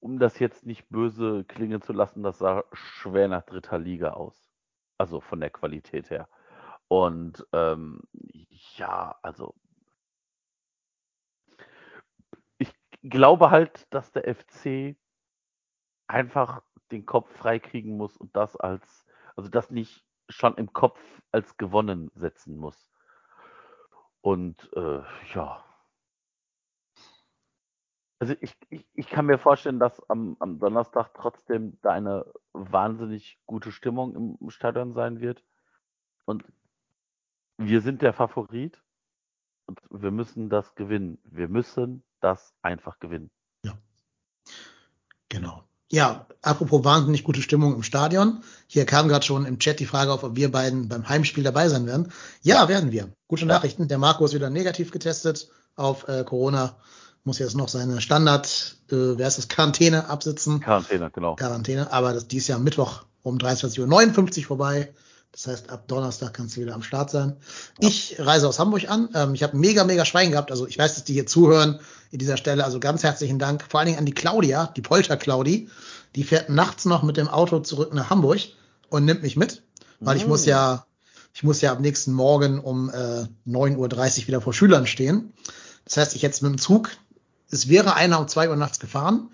[0.00, 4.50] um das jetzt nicht böse klingen zu lassen, das sah schwer nach dritter Liga aus.
[4.98, 6.28] Also von der Qualität her.
[6.88, 8.02] Und ähm,
[8.76, 9.54] ja, also
[12.58, 12.72] ich
[13.02, 14.96] glaube halt, dass der FC
[16.06, 21.56] einfach den Kopf freikriegen muss und das als, also das nicht schon im Kopf als
[21.56, 22.88] gewonnen setzen muss.
[24.20, 25.02] Und äh,
[25.34, 25.64] ja.
[28.20, 33.38] Also ich, ich, ich kann mir vorstellen, dass am, am Donnerstag trotzdem da eine wahnsinnig
[33.46, 35.42] gute Stimmung im Stadion sein wird.
[36.26, 36.44] Und
[37.56, 38.78] wir sind der Favorit
[39.64, 41.18] und wir müssen das gewinnen.
[41.24, 43.30] Wir müssen das einfach gewinnen.
[43.64, 43.72] Ja.
[45.30, 45.64] Genau.
[45.90, 48.44] Ja, apropos wahnsinnig gute Stimmung im Stadion.
[48.66, 51.70] Hier kam gerade schon im Chat die Frage auf, ob wir beiden beim Heimspiel dabei
[51.70, 52.12] sein werden.
[52.42, 53.12] Ja, werden wir.
[53.28, 53.88] Gute Nachrichten.
[53.88, 56.76] Der Marco ist wieder negativ getestet auf äh, Corona.
[57.24, 60.60] Muss jetzt noch seine Standard, äh, wer ist das, Quarantäne absitzen.
[60.60, 61.36] Quarantäne, genau.
[61.36, 64.92] Quarantäne, aber das dies Jahr Mittwoch um 23.59 Uhr vorbei.
[65.32, 67.36] Das heißt, ab Donnerstag kannst du wieder am Start sein.
[67.80, 67.88] Ja.
[67.88, 69.10] Ich reise aus Hamburg an.
[69.14, 70.50] Ähm, ich habe mega, mega Schwein gehabt.
[70.50, 71.78] Also ich weiß, dass die hier zuhören
[72.10, 72.64] in dieser Stelle.
[72.64, 73.64] Also ganz herzlichen Dank.
[73.68, 75.68] Vor allen Dingen an die Claudia, die Polter-Claudi.
[76.16, 78.40] Die fährt nachts noch mit dem Auto zurück nach Hamburg
[78.88, 79.62] und nimmt mich mit.
[80.00, 80.20] Weil mhm.
[80.20, 80.86] ich muss ja,
[81.32, 85.32] ich muss ja am nächsten Morgen um äh, 9.30 Uhr wieder vor Schülern stehen.
[85.84, 86.90] Das heißt, ich jetzt mit dem Zug,
[87.50, 89.30] es wäre einer um zwei Uhr nachts gefahren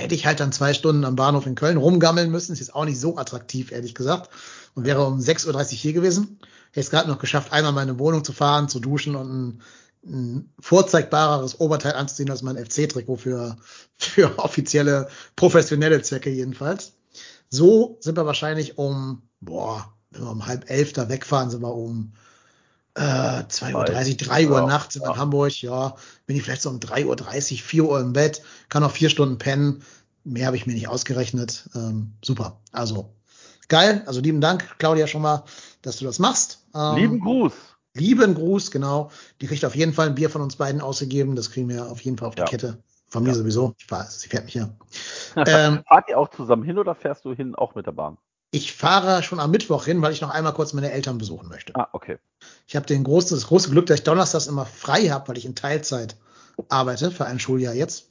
[0.00, 2.52] hätte ich halt dann zwei Stunden am Bahnhof in Köln rumgammeln müssen.
[2.52, 4.30] Ist jetzt auch nicht so attraktiv, ehrlich gesagt.
[4.74, 6.38] Und wäre um 6.30 Uhr hier gewesen.
[6.70, 9.62] Hätte es gerade noch geschafft, einmal meine Wohnung zu fahren, zu duschen und ein,
[10.04, 13.56] ein vorzeigbareres Oberteil anzuziehen als mein FC-Trikot für,
[13.98, 16.92] für offizielle, professionelle Zwecke jedenfalls.
[17.48, 21.74] So sind wir wahrscheinlich um, boah, wenn wir um halb elf da wegfahren, sind wir
[21.74, 22.12] um
[22.94, 25.16] äh, 2.30 Uhr, 3 Uhr ja, nachts in ja.
[25.16, 25.94] Hamburg, ja,
[26.26, 29.38] bin ich vielleicht so um 3.30 Uhr, 4 Uhr im Bett, kann noch vier Stunden
[29.38, 29.82] pennen.
[30.24, 31.68] Mehr habe ich mir nicht ausgerechnet.
[31.74, 32.60] Ähm, super.
[32.72, 33.14] Also
[33.68, 34.02] geil.
[34.06, 35.44] Also lieben Dank, Claudia, schon mal,
[35.82, 36.66] dass du das machst.
[36.74, 37.52] Ähm, lieben Gruß.
[37.94, 39.10] Lieben Gruß, genau.
[39.40, 41.36] Die kriegt auf jeden Fall ein Bier von uns beiden ausgegeben.
[41.36, 42.46] Das kriegen wir auf jeden Fall auf die ja.
[42.46, 42.82] Kette.
[43.08, 43.34] Von mir ja.
[43.34, 43.74] sowieso.
[43.78, 44.68] Ich weiß, sie fährt mich ja.
[45.36, 48.18] ähm, Fahrt ihr auch zusammen hin oder fährst du hin auch mit der Bahn?
[48.52, 51.74] Ich fahre schon am Mittwoch hin, weil ich noch einmal kurz meine Eltern besuchen möchte.
[51.76, 52.18] Ah, okay.
[52.66, 55.44] Ich habe den großen, das große Glück, dass ich donnerstags immer frei habe, weil ich
[55.44, 56.16] in Teilzeit
[56.68, 58.08] arbeite für ein Schuljahr jetzt.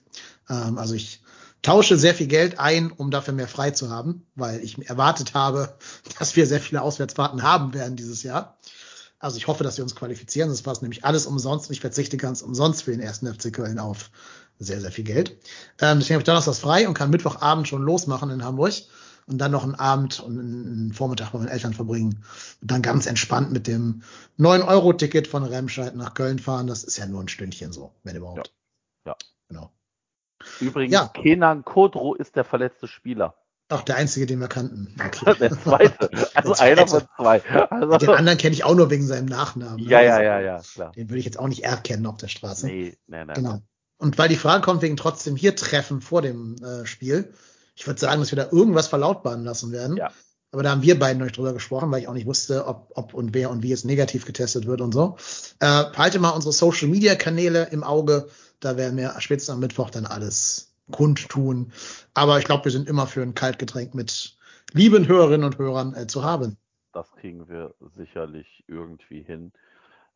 [0.49, 1.21] Ähm, also ich
[1.61, 5.77] tausche sehr viel Geld ein, um dafür mehr frei zu haben, weil ich erwartet habe,
[6.19, 8.57] dass wir sehr viele Auswärtsfahrten haben werden dieses Jahr.
[9.19, 10.49] Also ich hoffe, dass wir uns qualifizieren.
[10.49, 13.77] Das war nämlich alles umsonst und ich verzichte ganz umsonst für den ersten FC Köln
[13.77, 14.09] auf
[14.57, 15.31] sehr, sehr viel Geld.
[15.81, 18.73] Ähm, deswegen habe ich donnerstags frei und kann Mittwochabend schon losmachen in Hamburg
[19.29, 22.23] und dann noch einen Abend und einen Vormittag bei meinen Eltern verbringen
[22.61, 24.01] und dann ganz entspannt mit dem
[24.39, 26.67] 9-Euro-Ticket von Remscheid nach Köln fahren.
[26.67, 28.51] Das ist ja nur ein Stündchen so, wenn überhaupt.
[29.05, 29.11] Ja.
[29.11, 29.17] ja.
[29.47, 29.71] Genau.
[30.59, 31.07] Übrigens, ja.
[31.07, 33.35] Kenan Kodro ist der verletzte Spieler.
[33.71, 34.95] Ach, der einzige, den wir kannten.
[35.05, 35.35] Okay.
[35.39, 36.09] der zweite.
[36.33, 37.41] Also der einer von zwei.
[37.69, 39.83] Also den anderen kenne ich auch nur wegen seinem Nachnamen.
[39.83, 39.89] Ne?
[39.89, 40.91] Ja, ja, also, ja, ja, klar.
[40.93, 42.65] Den würde ich jetzt auch nicht erkennen auf der Straße.
[42.65, 43.33] Nee, nee, nee.
[43.33, 43.59] Genau.
[43.97, 47.33] Und weil die Frage kommt wegen trotzdem hier Treffen vor dem äh, Spiel,
[47.79, 49.95] ich würde sagen, dass wir da irgendwas verlautbaren lassen werden.
[49.95, 50.11] Ja.
[50.51, 52.91] Aber da haben wir beiden noch nicht drüber gesprochen, weil ich auch nicht wusste, ob,
[52.95, 55.15] ob und wer und wie es negativ getestet wird und so.
[55.61, 58.27] Äh, halte mal unsere Social Media Kanäle im Auge.
[58.59, 61.71] Da werden wir spätestens am Mittwoch dann alles kundtun.
[62.13, 64.37] Aber ich glaube, wir sind immer für ein Kaltgetränk mit
[64.73, 66.57] lieben Hörerinnen und Hörern äh, zu haben.
[66.91, 69.53] Das kriegen wir sicherlich irgendwie hin.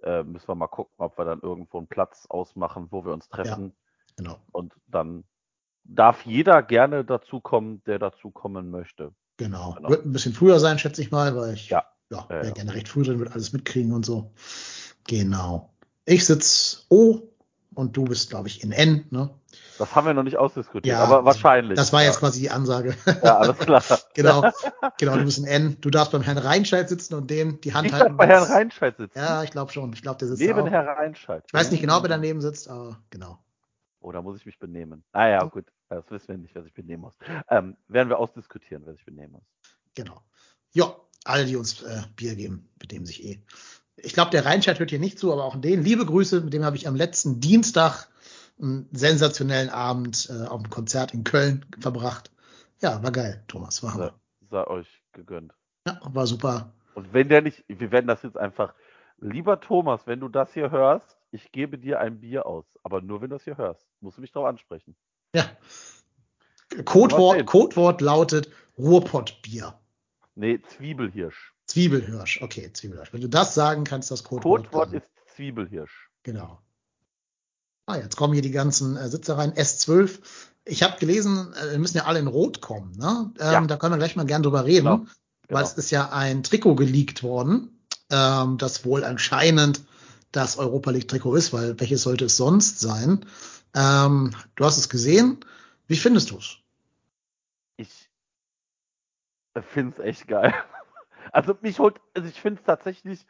[0.01, 3.29] Äh, müssen wir mal gucken, ob wir dann irgendwo einen Platz ausmachen, wo wir uns
[3.29, 3.67] treffen.
[3.67, 4.39] Ja, genau.
[4.51, 5.23] Und dann
[5.83, 9.11] darf jeder gerne dazukommen, der dazukommen möchte.
[9.37, 9.73] Genau.
[9.73, 9.89] genau.
[9.89, 12.49] Wird ein bisschen früher sein, schätze ich mal, weil ich ja, ja, ja, ja.
[12.51, 14.31] gerne recht früh drin, wird alles mitkriegen und so.
[15.07, 15.73] Genau.
[16.05, 17.33] Ich sitze O
[17.73, 19.05] und du bist, glaube ich, in N.
[19.09, 19.29] Ne?
[19.77, 21.75] Das haben wir noch nicht ausdiskutiert, ja, aber wahrscheinlich.
[21.75, 22.95] Das war jetzt quasi die Ansage.
[23.23, 23.83] Ja, alles klar.
[24.13, 24.43] genau,
[24.97, 25.77] genau, du bist in N.
[25.81, 28.11] Du darfst beim Herrn Reinscheid sitzen und dem die Hand ich halten.
[28.11, 29.17] Ich bei Herrn Reinscheid sitzen.
[29.17, 29.91] Ja, ich glaube schon.
[29.93, 31.43] Ich glaube, der sitzt Neben Herrn Reinscheid.
[31.47, 33.39] Ich weiß nicht genau, wer daneben sitzt, aber genau.
[34.03, 35.03] Oder muss ich mich benehmen?
[35.13, 35.65] Ah ja, gut.
[35.89, 37.17] Das wissen wir nicht, wer sich benehmen muss.
[37.49, 39.43] Ähm, werden wir ausdiskutieren, wer sich benehmen muss.
[39.95, 40.21] Genau.
[40.73, 43.39] Ja, alle, die uns äh, Bier geben, benehmen sich eh.
[43.95, 45.83] Ich glaube, der Reinscheid hört hier nicht zu, aber auch den.
[45.83, 48.09] Liebe Grüße, mit dem habe ich am letzten Dienstag
[48.61, 52.31] einen sensationellen Abend äh, auf dem Konzert in Köln verbracht.
[52.81, 53.83] Ja, war geil, Thomas.
[53.83, 54.11] War sei,
[54.49, 55.53] sei euch gegönnt.
[55.87, 56.73] Ja, war super.
[56.95, 58.73] Und wenn der nicht, wir werden das jetzt einfach,
[59.19, 63.21] lieber Thomas, wenn du das hier hörst, ich gebe dir ein Bier aus, aber nur
[63.21, 63.87] wenn du das hier hörst.
[64.03, 64.95] Musst du mich darauf ansprechen.
[65.33, 65.49] Ja.
[66.83, 69.79] Codewort, Codewort lautet Ruhrpottbier.
[70.35, 71.53] Nee, Zwiebelhirsch.
[71.67, 73.13] Zwiebelhirsch, okay, Zwiebelhirsch.
[73.13, 74.65] Wenn du das sagen kannst, das Codewort.
[74.65, 76.09] Codewort ist Zwiebelhirsch.
[76.23, 76.59] Genau.
[77.85, 79.53] Ah, jetzt kommen hier die ganzen äh, Sitze rein.
[79.53, 80.19] S12.
[80.65, 82.91] Ich habe gelesen, äh, wir müssen ja alle in Rot kommen.
[82.97, 83.31] Ne?
[83.39, 83.61] Ähm, ja.
[83.61, 84.97] Da können wir gleich mal gern drüber reden, genau.
[84.97, 85.07] Genau.
[85.49, 89.81] weil es ist ja ein Trikot geleakt worden, ähm, das wohl anscheinend
[90.33, 93.25] das Europa League Trikot ist, weil welches sollte es sonst sein?
[93.75, 95.43] Ähm, du hast es gesehen.
[95.87, 96.57] Wie findest du es?
[97.77, 98.09] Ich
[99.61, 100.53] finde es echt geil.
[101.31, 103.25] Also mich holt, also ich finde es tatsächlich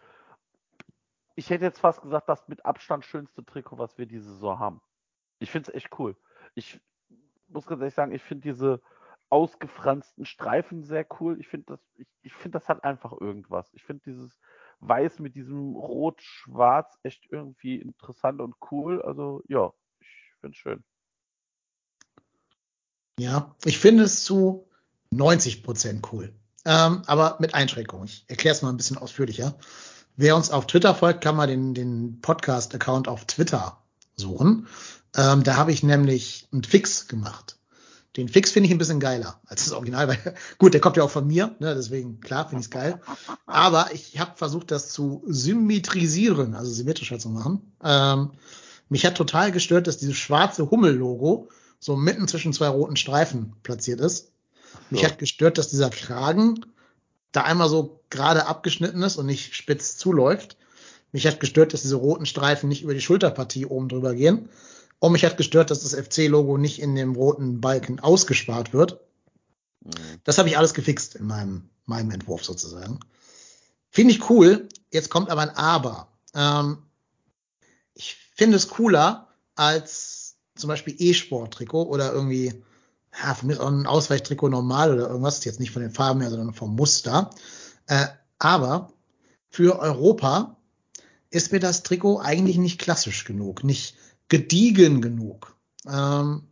[1.35, 4.81] ich hätte jetzt fast gesagt, das mit Abstand schönste Trikot, was wir diese Saison haben.
[5.39, 6.15] Ich finde es echt cool.
[6.55, 6.79] Ich
[7.47, 8.81] muss ganz ehrlich sagen, ich finde diese
[9.29, 11.39] ausgefransten Streifen sehr cool.
[11.39, 13.73] Ich finde das, ich, ich finde das hat einfach irgendwas.
[13.73, 14.39] Ich finde dieses
[14.79, 19.01] Weiß mit diesem Rot-Schwarz echt irgendwie interessant und cool.
[19.01, 19.73] Also ja,
[20.43, 20.83] finde es schön.
[23.17, 24.67] Ja, ich finde es zu
[25.11, 26.33] 90 Prozent cool.
[26.65, 28.05] Ähm, aber mit Einschränkungen.
[28.07, 29.55] Ich erkläre es mal ein bisschen ausführlicher.
[30.15, 33.81] Wer uns auf Twitter folgt, kann mal den, den Podcast-Account auf Twitter
[34.15, 34.67] suchen.
[35.15, 37.57] Ähm, da habe ich nämlich einen Fix gemacht.
[38.17, 41.03] Den Fix finde ich ein bisschen geiler als das Original, weil gut, der kommt ja
[41.03, 43.01] auch von mir, ne, deswegen klar finde ich es geil.
[43.45, 47.73] Aber ich habe versucht, das zu symmetrisieren, also symmetrischer zu machen.
[47.83, 48.31] Ähm,
[48.89, 53.99] mich hat total gestört, dass dieses schwarze Hummel-Logo so mitten zwischen zwei roten Streifen platziert
[53.99, 54.31] ist.
[54.89, 56.65] Mich hat gestört, dass dieser Kragen
[57.31, 60.57] da einmal so gerade abgeschnitten ist und nicht spitz zuläuft.
[61.11, 64.49] Mich hat gestört, dass diese roten Streifen nicht über die Schulterpartie oben drüber gehen.
[64.99, 69.01] Und mich hat gestört, dass das FC-Logo nicht in dem roten Balken ausgespart wird.
[69.83, 69.91] Mhm.
[70.23, 72.99] Das habe ich alles gefixt in meinem, meinem Entwurf sozusagen.
[73.89, 74.69] Finde ich cool.
[74.91, 76.07] Jetzt kommt aber ein Aber.
[76.33, 76.77] Ähm,
[77.95, 82.63] ich finde es cooler als zum Beispiel E-Sport-Trikot oder irgendwie
[83.21, 86.21] ja, von mir ist auch ein Ausweichtrikot normal oder irgendwas, jetzt nicht von den Farben
[86.21, 87.29] her, sondern vom Muster.
[87.87, 88.07] Äh,
[88.39, 88.91] aber
[89.49, 90.57] für Europa
[91.29, 93.95] ist mir das Trikot eigentlich nicht klassisch genug, nicht
[94.29, 95.55] gediegen genug.
[95.87, 96.47] Ähm,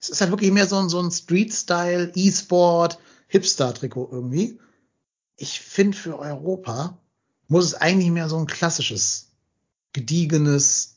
[0.00, 4.58] es ist halt wirklich mehr so ein, so ein Street-Style, E-Sport, Hipster-Trikot irgendwie.
[5.36, 6.98] Ich finde, für Europa
[7.48, 9.27] muss es eigentlich mehr so ein klassisches,
[9.98, 10.96] gediegenes,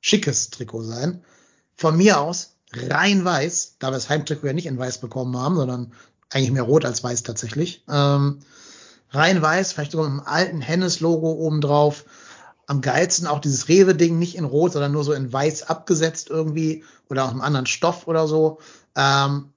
[0.00, 1.22] schickes Trikot sein.
[1.76, 5.56] Von mir aus rein weiß, da wir das Heimtrikot ja nicht in weiß bekommen haben,
[5.56, 5.92] sondern
[6.30, 7.84] eigentlich mehr rot als weiß tatsächlich.
[7.88, 8.40] Ähm,
[9.10, 12.04] rein weiß, vielleicht sogar mit einem alten Hennes-Logo oben drauf.
[12.66, 16.84] Am geilsten auch dieses Rewe-Ding nicht in rot, sondern nur so in weiß abgesetzt irgendwie
[17.08, 18.58] oder auch einem anderen Stoff oder so.
[18.96, 19.52] Ähm,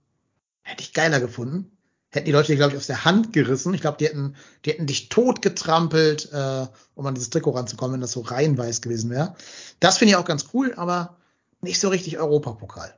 [0.63, 1.72] hätte ich geiler gefunden.
[2.13, 3.73] Hätten die Leute die, glaube ich, aus der Hand gerissen.
[3.73, 4.35] Ich glaube, die hätten,
[4.65, 8.55] die hätten dich tot getrampelt, äh, um an dieses Trikot ranzukommen, wenn das so rein
[8.55, 9.35] weiß gewesen wäre.
[9.79, 11.17] Das finde ich auch ganz cool, aber
[11.61, 12.93] nicht so richtig Europapokal.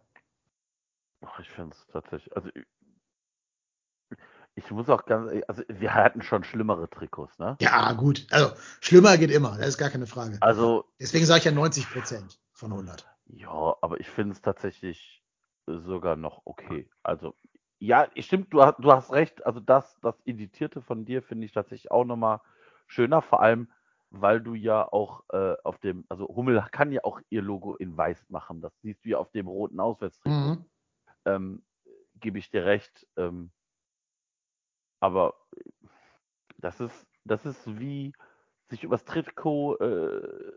[1.25, 2.49] Ach, ich finde es tatsächlich, also
[4.55, 7.55] ich muss auch ganz, also wir hatten schon schlimmere Trikots, ne?
[7.61, 8.27] Ja, gut.
[8.31, 8.51] Also
[8.81, 10.37] schlimmer geht immer, das ist gar keine Frage.
[10.41, 13.05] Also deswegen sage ich ja 90 Prozent von 100.
[13.27, 15.23] Ja, aber ich finde es tatsächlich
[15.67, 16.89] sogar noch okay.
[17.01, 17.35] Also
[17.85, 19.45] ja, stimmt, du hast, du hast recht.
[19.45, 22.41] Also das, das Editierte von dir finde ich tatsächlich auch nochmal
[22.87, 23.69] schöner, vor allem,
[24.09, 27.97] weil du ja auch äh, auf dem, also Hummel kann ja auch ihr Logo in
[27.97, 28.61] weiß machen.
[28.61, 30.55] Das siehst du ja auf dem roten Auswärtstrikot.
[30.55, 30.65] Mhm
[31.25, 31.63] ähm,
[32.19, 33.05] gebe ich dir recht.
[33.17, 33.51] Ähm,
[34.99, 35.35] aber
[36.57, 38.13] das ist, das ist wie
[38.69, 40.53] sich übers Trikot äh,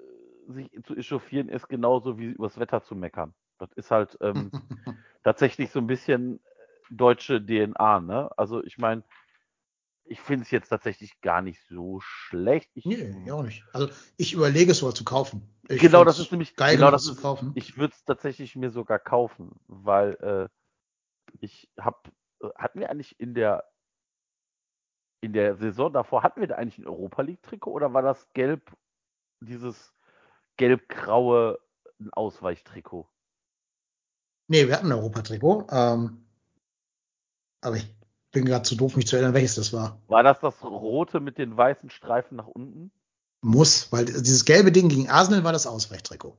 [0.47, 3.35] sich zu echauffieren, ist genauso wie übers Wetter zu meckern.
[3.59, 4.51] Das ist halt, ähm,
[5.25, 6.41] tatsächlich so ein bisschen
[6.91, 8.31] deutsche DNA, ne?
[8.37, 9.03] Also ich meine,
[10.05, 12.71] ich finde es jetzt tatsächlich gar nicht so schlecht.
[12.75, 13.65] Ich, nee, auch nicht.
[13.73, 15.43] Also ich überlege es sogar zu kaufen.
[15.69, 17.53] Ich genau, das ist nämlich geil, genau das zu ist, kaufen.
[17.55, 21.99] Ich würde es tatsächlich mir sogar kaufen, weil äh, ich habe,
[22.43, 23.65] äh, hatten wir eigentlich in der
[25.21, 28.33] in der Saison davor hatten wir da eigentlich ein Europa League Trikot oder war das
[28.35, 28.73] gelb
[29.41, 29.93] dieses
[30.57, 31.59] gelb-graue
[32.01, 33.09] ein Ausweichtrikot?
[34.47, 35.67] Nee, wir hatten ein Europa-Trikot.
[35.71, 36.25] Ähm,
[37.61, 37.95] aber ich
[38.33, 40.01] bin gerade zu doof, mich zu erinnern, welches das war.
[40.09, 42.91] War das das rote mit den weißen Streifen nach unten?
[43.41, 46.37] Muss, weil dieses gelbe Ding gegen Arsenal war das Ausweichtrikot.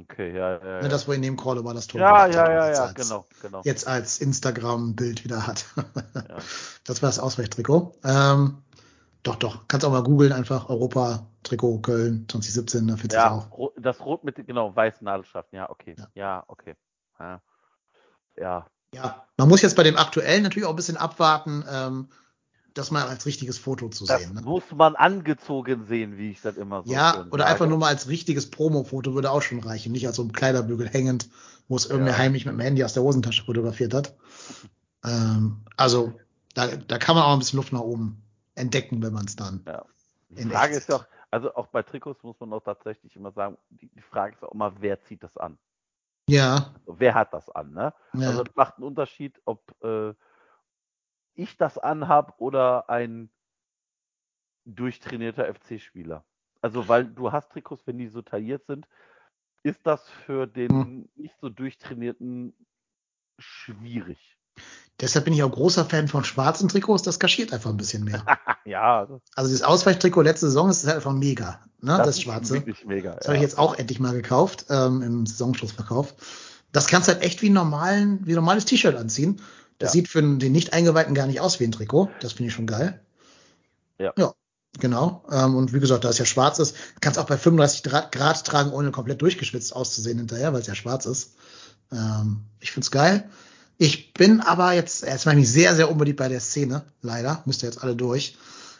[0.00, 0.58] Okay, ja, ja.
[0.58, 0.88] Ne, ja.
[0.88, 2.00] das, wo in dem Crawler war das Tor.
[2.00, 3.62] ja, ja, ja, ja, als, genau, genau.
[3.64, 5.66] Jetzt als Instagram-Bild wieder hat.
[5.76, 5.84] Ja.
[6.84, 7.92] Das war das Ausweichtrikot.
[8.02, 8.62] Ähm,
[9.22, 9.68] doch, doch.
[9.68, 13.72] Kannst auch mal googeln, einfach Europa-Trikot Köln 2017, da findest du es Ja, auch.
[13.76, 15.96] das Rot mit, genau, weißen Nadelstreifen, ja, okay.
[15.98, 16.08] Ja.
[16.14, 16.76] Ja, okay.
[17.18, 17.42] Ja.
[18.36, 22.08] ja, Ja, man muss jetzt bei dem aktuellen natürlich auch ein bisschen abwarten, ähm,
[22.74, 24.34] das mal als richtiges Foto zu das sehen.
[24.34, 24.42] Ne?
[24.42, 27.46] muss man angezogen sehen, wie ich das immer so Ja, oder sage.
[27.46, 29.92] einfach nur mal als richtiges Promo-Foto würde auch schon reichen.
[29.92, 31.28] Nicht als so ein Kleiderbügel hängend,
[31.66, 32.18] wo es irgendwer Ja.
[32.18, 34.14] heimlich mit dem Handy aus der Hosentasche fotografiert hat.
[35.04, 36.18] Ähm, also,
[36.54, 38.22] da, da kann man auch ein bisschen Luft nach oben
[38.54, 39.64] entdecken, wenn man es dann.
[39.66, 39.84] Ja.
[40.30, 43.56] Die Frage ist ja auch, also auch bei Trikots muss man auch tatsächlich immer sagen,
[43.70, 45.58] die, die Frage ist auch immer, wer zieht das an?
[46.28, 47.94] Ja, Wer hat das an, ne?
[48.14, 48.28] ja.
[48.28, 50.14] Also es macht einen Unterschied, ob äh,
[51.34, 53.30] ich das anhab oder ein
[54.66, 56.24] durchtrainierter FC-Spieler.
[56.60, 58.86] Also weil du hast Trikots, wenn die so tailliert sind,
[59.62, 61.08] ist das für den Hm.
[61.16, 62.54] nicht so durchtrainierten
[63.38, 64.37] schwierig.
[65.00, 68.24] Deshalb bin ich auch großer Fan von schwarzen Trikots, das kaschiert einfach ein bisschen mehr.
[68.64, 71.96] ja, das, Also dieses Ausweichtrikot letzte Saison ist halt einfach mega, ne?
[71.98, 72.54] Das, ist schwarze.
[72.54, 73.14] wirklich mega.
[73.14, 76.14] Das habe ich jetzt auch endlich mal gekauft, ähm, im Saisonschlussverkauf.
[76.72, 79.40] Das kannst du halt echt wie, einen normalen, wie ein normales T-Shirt anziehen.
[79.78, 79.92] Das Ja.
[79.92, 82.10] sieht für den Nicht-Eingeweihten gar nicht aus wie ein Trikot.
[82.20, 83.00] Das finde ich schon geil.
[83.98, 84.12] Ja.
[84.18, 84.34] Ja,
[84.80, 85.24] genau.
[85.30, 88.72] Ähm, und wie gesagt, da es ja schwarz ist, kannst auch bei 35 Grad, tragen,
[88.72, 91.36] ohne komplett durchgeschwitzt auszusehen hinterher, weil es ja schwarz ist.
[91.92, 93.28] Ähm, ich find's geil.
[93.80, 97.42] Ich bin aber jetzt, jetzt mache ich mich sehr, sehr unbedingt bei der Szene, leider.
[97.46, 98.36] Müsst ihr jetzt alle durch.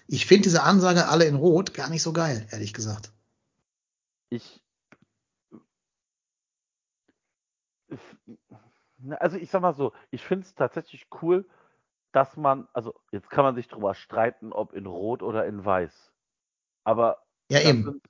[0.08, 3.12] Ich finde diese Ansage alle in Rot gar nicht so geil, ehrlich gesagt.
[4.28, 4.60] Ich.
[9.10, 11.48] Also ich sag mal so, ich finde es tatsächlich cool,
[12.10, 16.10] dass man, also jetzt kann man sich drüber streiten, ob in Rot oder in Weiß.
[16.82, 17.84] Aber Ja, eben.
[17.84, 18.02] sind,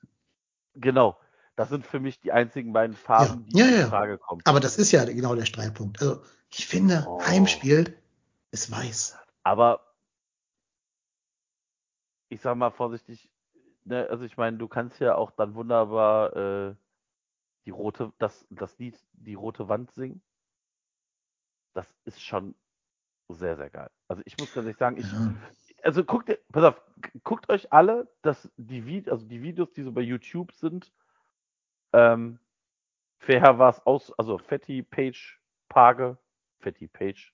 [0.75, 1.19] genau,
[1.59, 3.87] das sind für mich die einzigen beiden Farben, Ja, die ja, in ja.
[3.89, 4.41] Frage kommen.
[4.45, 6.01] Aber das ist ja genau der Streitpunkt.
[6.01, 7.21] Also ich finde, Oh.
[7.21, 7.99] Heimspiel
[8.53, 9.19] ist weiß.
[9.43, 9.81] Aber
[12.29, 13.29] ich sag mal vorsichtig,
[13.85, 16.75] ne, also ich meine, du kannst ja auch dann wunderbar äh,
[17.67, 20.23] die rote, das, das Lied, die rote Wand singen.
[21.75, 22.55] Das ist schon
[23.29, 23.91] sehr, sehr geil.
[24.07, 25.35] Also ich muss ganz ehrlich sagen, ich, Ja.
[25.83, 26.81] also guckt, pass auf,
[27.25, 30.93] guckt euch alle, dass die, also die Videos, die so bei YouTube sind,
[31.93, 32.39] ähm,
[33.19, 35.39] vorher war es aus, also Fetti, Page,
[35.69, 36.17] Page,
[36.61, 37.33] Fetti, Page,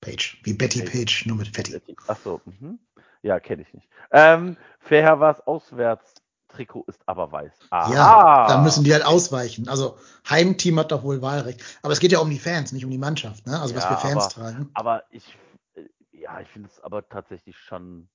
[0.00, 0.92] Page, wie Betty Page.
[0.92, 1.80] Page, nur mit Fetti.
[2.06, 2.78] Achso, mhm.
[3.22, 3.88] ja, kenne ich nicht.
[4.12, 6.14] Ähm, vorher war es auswärts,
[6.48, 7.52] Trikot ist aber weiß.
[7.70, 7.94] Aha.
[7.94, 9.68] Ja, da müssen die halt ausweichen.
[9.68, 9.98] Also
[10.28, 11.62] Heimteam hat doch wohl Wahlrecht.
[11.82, 13.60] Aber es geht ja um die Fans, nicht um die Mannschaft, ne?
[13.60, 14.70] Also was Ja, wir Fans aber- tragen.
[14.74, 15.36] Aber ich,
[15.74, 18.08] äh, ja, ich finde es aber tatsächlich schon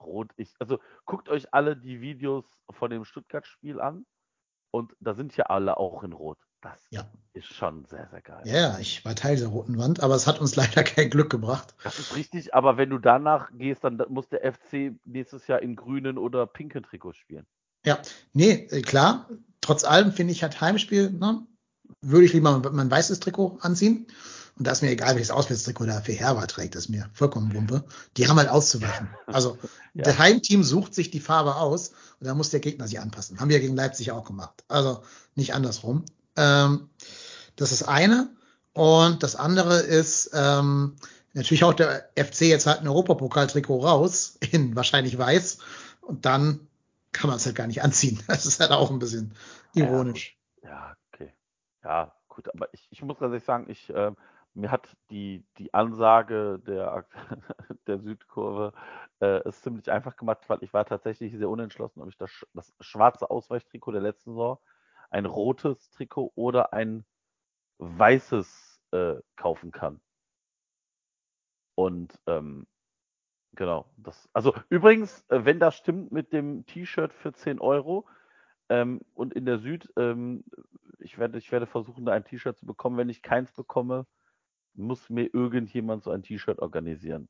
[0.00, 0.30] rot.
[0.36, 4.06] Ich, also guckt euch alle die Videos von dem Stuttgart-Spiel an
[4.74, 6.38] und da sind ja alle auch in Rot.
[6.60, 7.08] Das Ja.
[7.32, 8.42] ist schon sehr, sehr geil.
[8.44, 11.76] Ja, ich war Teil dieser roten Wand, aber es hat uns leider kein Glück gebracht.
[11.84, 15.76] Das ist richtig, aber wenn du danach gehst, dann muss der FC nächstes Jahr in
[15.76, 17.46] grünen oder pinken Trikots spielen.
[17.86, 18.02] Ja,
[18.32, 19.28] nee, äh, klar.
[19.60, 21.46] Trotz allem finde ich halt Heimspiel, ne?
[22.00, 24.08] Würde ich lieber mein weißes Trikot anziehen.
[24.56, 27.54] Und da ist mir egal, welches Auswärtstrikot der für Herber trägt, das ist mir vollkommen
[27.54, 27.84] Wumpe.
[28.16, 29.08] Die haben halt auszuweichen.
[29.26, 29.58] Also
[29.94, 30.02] Ja.
[30.02, 33.38] das Heimteam sucht sich die Farbe aus und da muss der Gegner sich anpassen.
[33.38, 34.64] Haben wir gegen Leipzig auch gemacht.
[34.66, 35.02] Also
[35.36, 36.04] nicht andersrum.
[36.36, 36.90] Ähm,
[37.54, 38.28] das ist eine.
[38.72, 40.96] Und das andere ist, ähm,
[41.32, 45.58] natürlich haut der FC jetzt halt ein Europapokaltrikot raus, in wahrscheinlich weiß.
[46.00, 46.66] Und dann
[47.12, 48.20] kann man es halt gar nicht anziehen.
[48.26, 49.32] Das ist halt auch ein bisschen
[49.74, 50.36] ironisch.
[50.64, 51.32] Ja, okay.
[51.84, 54.10] Ja, gut, aber ich, ich muss ehrlich sagen, ich, äh,
[54.54, 57.06] mir hat die, die Ansage der,
[57.86, 58.72] der Südkurve
[59.20, 62.72] äh, es ziemlich einfach gemacht, weil ich war tatsächlich sehr unentschlossen, ob ich das, das
[62.80, 64.58] schwarze Ausweichtrikot der letzten Saison,
[65.10, 67.04] ein rotes Trikot oder ein
[67.78, 70.00] weißes äh, kaufen kann.
[71.76, 72.66] Und ähm,
[73.54, 78.06] genau, das, also übrigens, äh, wenn das stimmt mit dem T-Shirt für 10 Euro,
[78.68, 80.44] ähm, und in der Süd, ähm,
[80.98, 82.96] ich werde, ich werde versuchen, da ein T-Shirt zu bekommen.
[82.96, 84.06] Wenn ich keins bekomme,
[84.74, 87.28] muss mir irgendjemand so ein T-Shirt organisieren.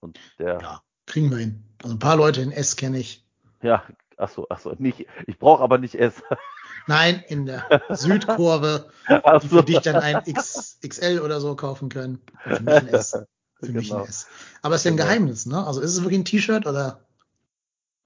[0.00, 0.58] Und der.
[0.60, 1.64] Ja, kriegen wir hin.
[1.82, 3.24] Also ein paar Leute in S kenne ich.
[3.62, 3.84] Ja,
[4.16, 5.06] achso, achso, nicht.
[5.26, 6.22] Ich brauche aber nicht S.
[6.86, 8.90] Nein, in der Südkurve,
[9.42, 12.20] die für dich dann ein X, XL oder so kaufen können.
[12.42, 13.12] Für mich ein S.
[13.60, 13.78] Für genau.
[13.78, 14.08] mich ein genau.
[14.08, 14.26] S.
[14.62, 15.08] Aber es ist ja ein genau.
[15.08, 15.64] Geheimnis, ne?
[15.64, 17.04] Also ist es wirklich ein T-Shirt oder?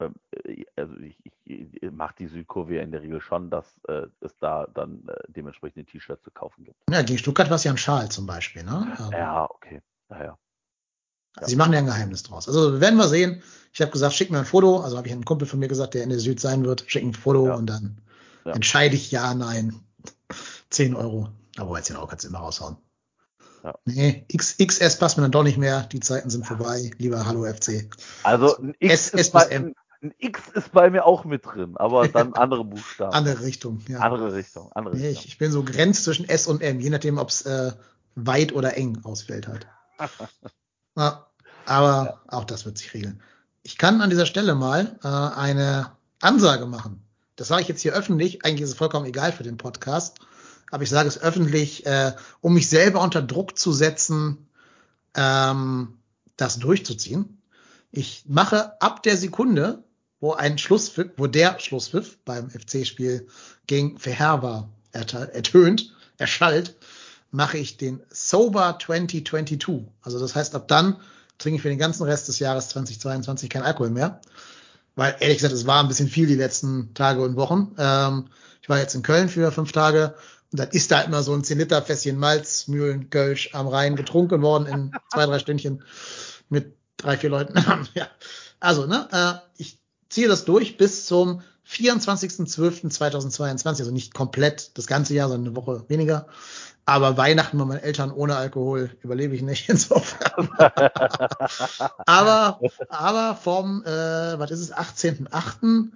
[0.01, 0.14] Ähm,
[0.44, 4.66] äh, also ich, ich mache die Südkurve in der Regel schon, dass äh, es da
[4.74, 6.77] dann äh, dementsprechend ein T-Shirt zu kaufen gibt.
[6.90, 8.97] Ja, gegen Stuttgart war es ja ein Schal zum Beispiel, ne?
[9.12, 9.82] Ja, okay.
[10.09, 10.24] Naja.
[10.24, 10.39] Ja.
[11.36, 12.48] Also sie machen ja ein Geheimnis draus.
[12.48, 13.43] Also werden wir sehen.
[13.73, 14.81] Ich habe gesagt, schick mir ein Foto.
[14.81, 16.85] Also habe ich einen Kumpel von mir gesagt, der in der Süd sein wird.
[16.86, 17.55] Schick ein Foto ja.
[17.55, 18.01] und dann
[18.47, 18.52] ja.
[18.52, 19.78] entscheide ich ja, nein.
[20.70, 21.28] 10 Euro.
[21.59, 22.78] Aber jetzt 10 Euro kannst du immer raushauen.
[23.62, 23.74] Ja.
[23.85, 25.82] Nee, X, XS passt mir dann doch nicht mehr.
[25.82, 26.90] Die Zeiten sind vorbei.
[26.97, 27.90] Lieber Hallo FC.
[28.23, 29.74] Also ein X, S, S bis M.
[30.07, 33.12] Ein X ist bei mir auch mit drin, aber dann andere Buchstaben.
[33.12, 33.99] andere Richtung, ja.
[33.99, 34.70] Andere Richtung.
[34.73, 35.11] Andere Richtung.
[35.11, 37.73] Ich, ich, bin so grenzt zwischen S und M, je nachdem, ob es äh,
[38.15, 39.66] weit oder eng ausfällt halt.
[40.97, 41.27] ja,
[41.65, 42.20] aber ja.
[42.28, 43.20] auch das wird sich regeln.
[43.65, 47.03] Ich kann an dieser Stelle mal äh, eine Ansage machen.
[47.35, 48.45] Das sage ich jetzt hier öffentlich.
[48.45, 50.20] Eigentlich ist es vollkommen egal für den Podcast.
[50.70, 54.47] Aber ich sage es öffentlich, äh, um mich selber unter Druck zu setzen,
[55.15, 55.99] ähm,
[56.37, 57.43] das durchzuziehen.
[57.91, 59.83] Ich mache ab der Sekunde,
[60.20, 63.26] wo ein Schlusspfiff, wo der Schlusspfiff beim FC-Spiel
[63.66, 66.74] gegen Verherber ertönt, erschallt,
[67.30, 69.86] mache ich den Sober 2022.
[70.02, 70.97] Also das heißt, ab dann
[71.38, 74.20] trinke ich für den ganzen Rest des Jahres 2022 kein Alkohol mehr.
[74.94, 77.74] Weil ehrlich gesagt, es war ein bisschen viel die letzten Tage und Wochen.
[77.78, 78.28] Ähm,
[78.62, 80.14] ich war jetzt in Köln für fünf Tage
[80.51, 83.97] und dann ist da immer so ein 10 Liter Fässchen Malz, Mühlen, Kölsch am Rhein
[83.97, 85.82] getrunken worden in zwei, drei Stündchen
[86.48, 87.55] mit drei, vier Leuten.
[87.94, 88.09] ja.
[88.59, 89.78] Also, ne, äh, ich
[90.16, 95.84] ziehe das durch bis zum 24.12.2022, also nicht komplett das ganze Jahr, sondern eine Woche
[95.88, 96.26] weniger.
[96.86, 100.48] Aber Weihnachten bei meinen Eltern ohne Alkohol überlebe ich nicht, insofern.
[102.06, 105.90] aber, aber vom, äh, was ist es, 18.8.,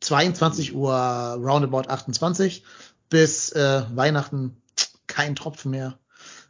[0.00, 2.64] 22 Uhr roundabout 28
[3.10, 4.60] bis äh, Weihnachten
[5.06, 6.00] kein Tropfen mehr.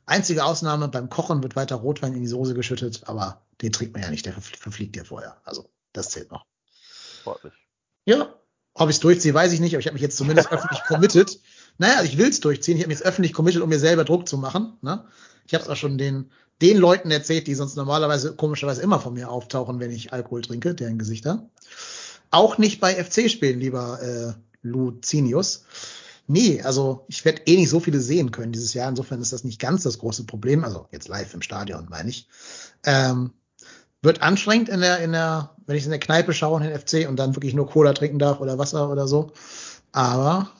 [0.06, 4.02] Einzige Ausnahme, beim Kochen wird weiter Rotwein in die Soße geschüttet, aber den trinkt man
[4.02, 5.36] ja nicht, der verfliegt ja vorher.
[5.44, 6.47] Also, das zählt noch.
[7.23, 7.53] Sportlich.
[8.05, 8.35] Ja,
[8.74, 11.40] ob ich es durchziehe, weiß ich nicht, aber ich habe mich jetzt zumindest öffentlich committed.
[11.78, 12.77] Naja, ich will es durchziehen.
[12.77, 14.74] Ich habe mich jetzt öffentlich committed, um mir selber Druck zu machen.
[14.82, 15.05] Ne?
[15.47, 16.31] Ich habe es auch schon den,
[16.61, 20.74] den Leuten erzählt, die sonst normalerweise komischerweise immer von mir auftauchen, wenn ich Alkohol trinke,
[20.74, 21.49] deren Gesichter.
[22.31, 24.32] Auch nicht bei FC-Spielen, lieber äh,
[24.62, 25.65] Lucinius.
[26.27, 28.89] Nee, also ich werde eh nicht so viele sehen können dieses Jahr.
[28.89, 30.65] Insofern ist das nicht ganz das große Problem.
[30.65, 32.27] Also jetzt live im Stadion, meine ich.
[32.85, 33.32] Ähm,
[34.01, 37.09] wird anstrengend in der, in der, wenn ich in der Kneipe schaue in den FC
[37.09, 39.32] und dann wirklich nur Cola trinken darf oder Wasser oder so.
[39.93, 40.51] Aber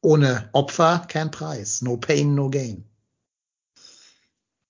[0.00, 1.82] ohne Opfer kein Preis.
[1.82, 2.84] No pain, no gain.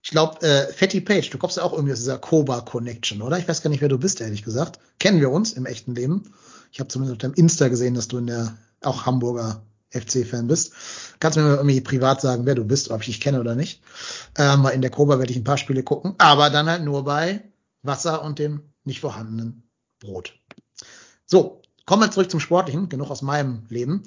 [0.02, 3.39] Ich glaube, äh, Fatty Page, du kommst ja auch irgendwie aus dieser Koba Connection, oder?
[3.39, 4.78] Ich weiß gar nicht, wer du bist, ehrlich gesagt.
[4.98, 6.35] Kennen wir uns im echten Leben?
[6.70, 10.73] Ich habe zumindest auf deinem Insta gesehen, dass du in der auch Hamburger FC-Fan bist.
[11.20, 13.82] Kannst du mir irgendwie privat sagen, wer du bist, ob ich dich kenne oder nicht.
[14.36, 17.43] Ähm, in der Koba werde ich ein paar Spiele gucken, aber dann halt nur bei
[17.82, 19.69] Wasser und dem nicht vorhandenen
[20.01, 20.39] Brot.
[21.27, 24.05] So, kommen wir zurück zum Sportlichen, genug aus meinem Leben.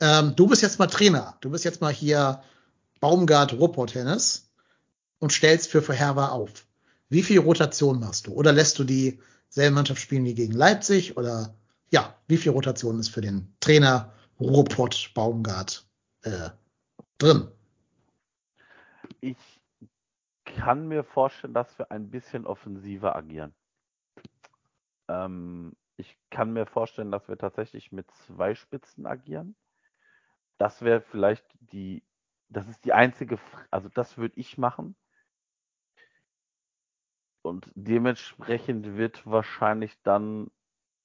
[0.00, 1.36] Ähm, du bist jetzt mal Trainer.
[1.40, 2.42] Du bist jetzt mal hier
[3.00, 4.50] Baumgart Ruhrpott-Tennis
[5.18, 6.66] und stellst für Verherber auf.
[7.08, 8.32] Wie viel Rotation machst du?
[8.32, 11.16] Oder lässt du die selbe Mannschaft spielen wie gegen Leipzig?
[11.16, 11.54] Oder
[11.90, 15.86] ja, wie viel Rotation ist für den Trainer Ruhrpott Baumgart
[16.22, 16.50] äh,
[17.18, 17.48] drin?
[19.20, 19.36] Ich
[20.44, 23.54] kann mir vorstellen, dass wir ein bisschen offensiver agieren.
[25.08, 29.56] Ähm, ich kann mir vorstellen, dass wir tatsächlich mit zwei Spitzen agieren
[30.58, 32.02] das wäre vielleicht die,
[32.48, 33.38] das ist die einzige,
[33.70, 34.96] also das würde ich machen.
[37.42, 40.50] Und dementsprechend wird wahrscheinlich dann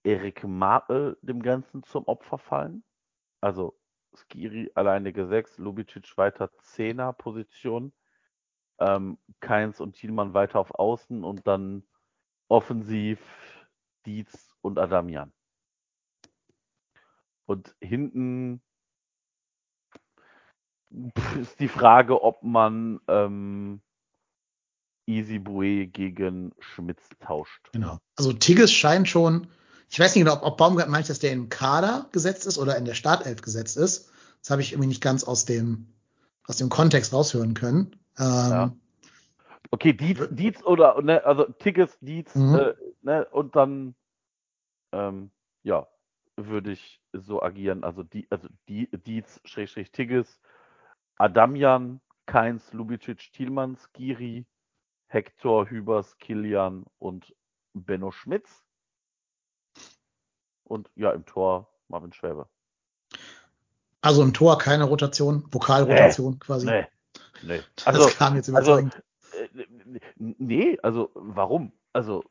[0.04, 2.84] Erik Martel dem Ganzen zum Opfer fallen.
[3.42, 3.78] Also
[4.16, 7.92] Skiri alleinige 6, Lubicic weiter 10er Position,
[8.80, 11.84] ähm, Keins und Thielmann weiter auf Außen und dann
[12.48, 13.20] offensiv
[14.10, 15.32] Dietz und Adamian.
[17.46, 18.62] Und hinten
[21.40, 23.82] ist die Frage, ob man ähm,
[25.06, 27.70] Easy Bue gegen Schmitz tauscht.
[27.72, 28.00] Genau.
[28.16, 29.48] Also Tigges scheint schon,
[29.90, 32.78] ich weiß nicht genau, ob, ob Baumgart meint, dass der im Kader gesetzt ist oder
[32.78, 34.12] in der Startelf gesetzt ist.
[34.42, 35.88] Das habe ich irgendwie nicht ganz aus dem,
[36.46, 37.96] aus dem Kontext raushören können.
[38.18, 38.76] Ähm, ja.
[39.70, 42.56] Okay, Dietz, Dietz oder, ne, also Tigges, Dietz, mhm.
[42.56, 42.74] äh,
[43.04, 43.96] ne, und dann,
[44.92, 45.32] ähm,
[45.64, 45.88] ja,
[46.36, 47.84] würde ich so agieren.
[47.84, 50.40] Also, die, also die, Dietz, Schrägstrich, Tigges,
[51.18, 54.46] Adamian, Keins, Lubicic, Thielmanns, Giri,
[55.08, 57.36] Hector, Hübers, Kilian und
[57.74, 58.64] Benno Schmitz.
[60.64, 62.48] Und ja, im Tor Marvin Schwäbe.
[64.02, 66.66] Also im Tor keine Rotation, Pokalrotation nee, quasi.
[66.68, 66.88] Nee,
[67.42, 67.62] nee.
[67.86, 69.04] Also, das kam jetzt überzeugend.
[69.32, 71.74] Also, nee, also warum?
[71.92, 72.24] Also.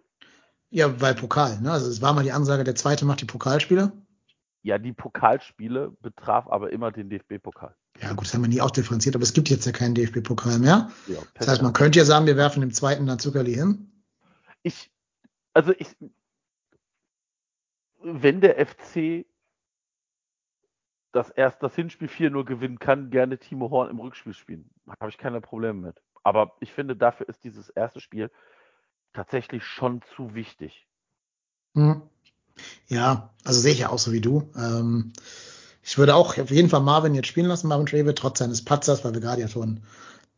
[0.70, 1.72] Ja, weil Pokal, ne?
[1.72, 3.92] Also es war mal die Ansage, der zweite macht die Pokalspiele.
[4.62, 7.74] Ja, die Pokalspiele betraf aber immer den DFB-Pokal.
[8.00, 10.90] Ja, gut, das haben wir nie ausdifferenziert, aber es gibt jetzt ja keinen DFB-Pokal mehr.
[11.06, 13.90] Ja, das heißt, man könnte ja sagen, wir werfen dem zweiten dann Zuckerli hin.
[14.62, 14.90] Ich,
[15.54, 15.88] also ich,
[18.02, 19.26] wenn der FC
[21.12, 24.70] das erst das Hinspiel 4-0 gewinnen kann, gerne Timo Horn im Rückspiel spielen.
[25.00, 26.02] Habe ich keine Probleme mit.
[26.22, 28.30] Aber ich finde, dafür ist dieses erste Spiel
[29.12, 30.86] tatsächlich schon zu wichtig.
[31.74, 32.02] Hm.
[32.88, 34.50] Ja, also sehe ich ja auch so wie du.
[34.56, 35.12] Ähm,
[35.82, 39.04] ich würde auch auf jeden Fall Marvin jetzt spielen lassen, Marvin Treve, trotz seines Patzers,
[39.04, 39.80] weil wir gerade ja schon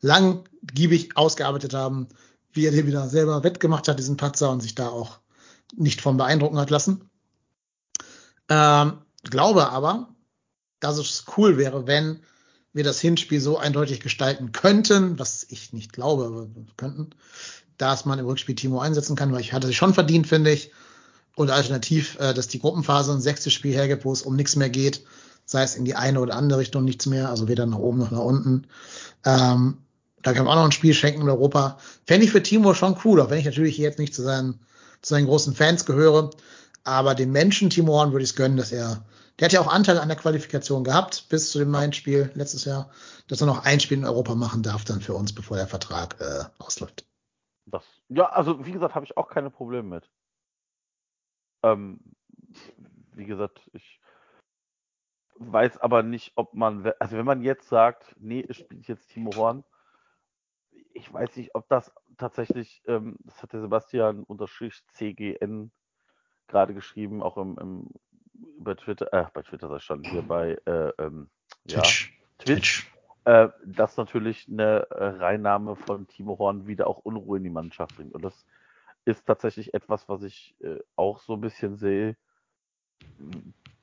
[0.00, 2.08] langgiebig ausgearbeitet haben,
[2.52, 5.18] wie er den wieder selber wettgemacht hat, diesen Patzer, und sich da auch
[5.76, 7.10] nicht von beeindrucken hat lassen.
[8.48, 10.14] Ähm, glaube aber,
[10.80, 12.20] dass es cool wäre, wenn
[12.72, 17.10] wir das Hinspiel so eindeutig gestalten könnten, was ich nicht glaube, aber könnten,
[17.80, 20.70] dass man im Rückspiel Timo einsetzen kann, weil ich hatte sich schon verdient, finde ich.
[21.36, 24.68] Und alternativ, äh, dass die Gruppenphase ein sechstes Spiel hergibt, wo es um nichts mehr
[24.68, 25.04] geht,
[25.46, 28.10] sei es in die eine oder andere Richtung nichts mehr, also weder nach oben noch
[28.10, 28.66] nach unten.
[29.24, 29.78] Ähm,
[30.22, 31.78] da kann man auch noch ein Spiel schenken in Europa.
[32.04, 34.60] Fände ich für Timo schon cool, auch wenn ich natürlich jetzt nicht zu seinen,
[35.00, 36.30] zu seinen großen Fans gehöre.
[36.84, 39.02] Aber dem Menschen Timo Horn würde ich es gönnen, dass er
[39.38, 42.90] der hat ja auch Anteil an der Qualifikation gehabt bis zu dem Main-Spiel letztes Jahr,
[43.26, 46.16] dass er noch ein Spiel in Europa machen darf dann für uns, bevor der Vertrag
[46.20, 47.06] äh, ausläuft.
[47.70, 50.10] Das, ja, also wie gesagt, habe ich auch keine Probleme mit.
[51.62, 52.00] Ähm,
[53.12, 54.00] wie gesagt, ich
[55.36, 59.34] weiß aber nicht, ob man, also wenn man jetzt sagt, nee, es spielt jetzt Timo
[59.36, 59.64] Horn,
[60.92, 65.70] ich weiß nicht, ob das tatsächlich, ähm, das hat der Sebastian unterstrich CGN
[66.48, 67.90] gerade geschrieben, auch im, im
[68.58, 71.30] bei Twitter, äh, bei Twitter sei schon, hier bei äh, ähm,
[71.66, 72.89] Twitch, ja, Twitch,
[73.24, 77.96] Äh, dass natürlich eine äh, Reinnahme von Timo Horn wieder auch Unruhe in die Mannschaft
[77.96, 78.14] bringt.
[78.14, 78.46] Und das
[79.04, 82.16] ist tatsächlich etwas, was ich äh, auch so ein bisschen sehe.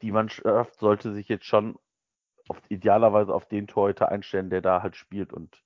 [0.01, 1.77] Die Mannschaft sollte sich jetzt schon
[2.47, 5.33] auf, idealerweise auf den Torhüter einstellen, der da halt spielt.
[5.33, 5.63] Und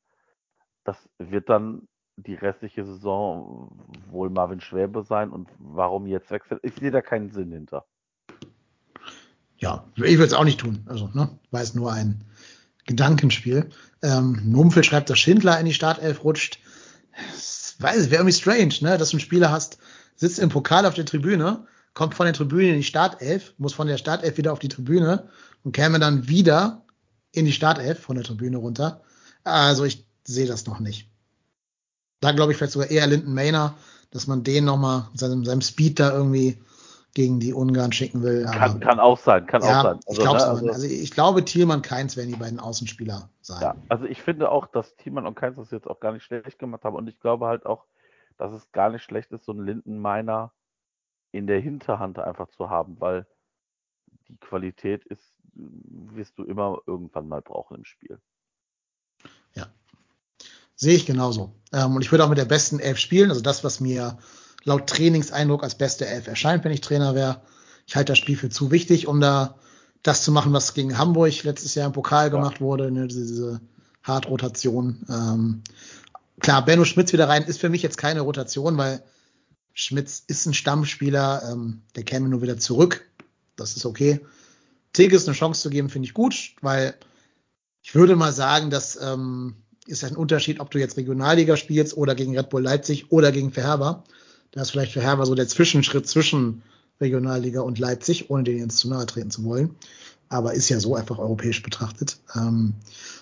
[0.84, 1.88] das wird dann
[2.18, 3.72] die restliche Saison
[4.10, 5.30] wohl Marvin Schwäbe sein.
[5.30, 6.60] Und warum jetzt wechseln?
[6.64, 7.86] Ich sehe da keinen Sinn hinter
[9.62, 10.84] ja, ich würde es auch nicht tun.
[10.88, 12.26] Also, ne, es nur ein
[12.86, 13.70] Gedankenspiel.
[14.02, 16.60] Ähm, Mumpfel schreibt, dass Schindler in die Startelf rutscht.
[17.32, 19.78] Das weiß, wäre irgendwie strange, ne, dass du einen Spieler hast,
[20.16, 23.88] sitzt im Pokal auf der Tribüne, kommt von der Tribüne in die Startelf, muss von
[23.88, 25.30] der Startelf wieder auf die Tribüne
[25.64, 26.86] und käme dann wieder
[27.32, 29.02] in die Startelf von der Tribüne runter.
[29.44, 31.10] Also ich sehe das noch nicht.
[32.20, 33.76] Da glaube ich vielleicht sogar eher Linden Maynard,
[34.12, 36.60] dass man den nochmal, seinem, seinem Speed da irgendwie
[37.14, 38.46] gegen die Ungarn schicken will.
[38.46, 40.00] kann, kann auch sein, kann ja, auch sein.
[40.08, 43.62] Also, ich, ne, also, also, ich glaube, Thielmann Keins werden die beiden Außenspieler sein.
[43.62, 46.60] Ja, also ich finde auch, dass Thielmann und Keins das jetzt auch gar nicht schlecht
[46.60, 47.86] gemacht haben und ich glaube halt auch,
[48.38, 50.52] dass es gar nicht schlecht ist, so einen Lindenmeiner
[51.32, 53.26] in der Hinterhand einfach zu haben, weil
[54.28, 58.20] die Qualität ist, wirst du immer irgendwann mal brauchen im Spiel.
[59.54, 59.68] Ja.
[60.76, 61.54] Sehe ich genauso.
[61.74, 64.18] Ähm, und ich würde auch mit der besten Elf spielen, also das, was mir
[64.64, 67.42] laut Trainingseindruck als beste Elf erscheint, wenn ich Trainer wäre.
[67.88, 69.56] Ich halte das Spiel für zu wichtig, um da
[70.04, 72.62] das zu machen, was gegen Hamburg letztes Jahr im Pokal gemacht ja.
[72.62, 73.62] wurde, ne, diese, diese
[74.04, 75.06] Hartrotation.
[75.10, 75.62] Ähm,
[76.40, 79.04] klar, Benno Schmitz wieder rein ist für mich jetzt keine Rotation, weil
[79.74, 83.06] Schmitz ist ein Stammspieler, ähm, der käme nur wieder zurück.
[83.56, 84.20] Das ist okay.
[84.94, 86.96] Tigges eine Chance zu geben, finde ich gut, weil
[87.82, 89.56] ich würde mal sagen, dass ähm,
[89.88, 93.52] ist ein Unterschied, ob du jetzt Regionalliga spielst oder gegen Red Bull Leipzig oder gegen
[93.52, 94.04] Verherber.
[94.52, 96.62] Da ist vielleicht für Herber so der Zwischenschritt zwischen
[97.00, 99.76] Regionalliga und Leipzig, ohne denen jetzt zu nahe treten zu wollen.
[100.30, 102.20] Aber ist ja so einfach europäisch betrachtet.
[102.36, 102.74] Ähm,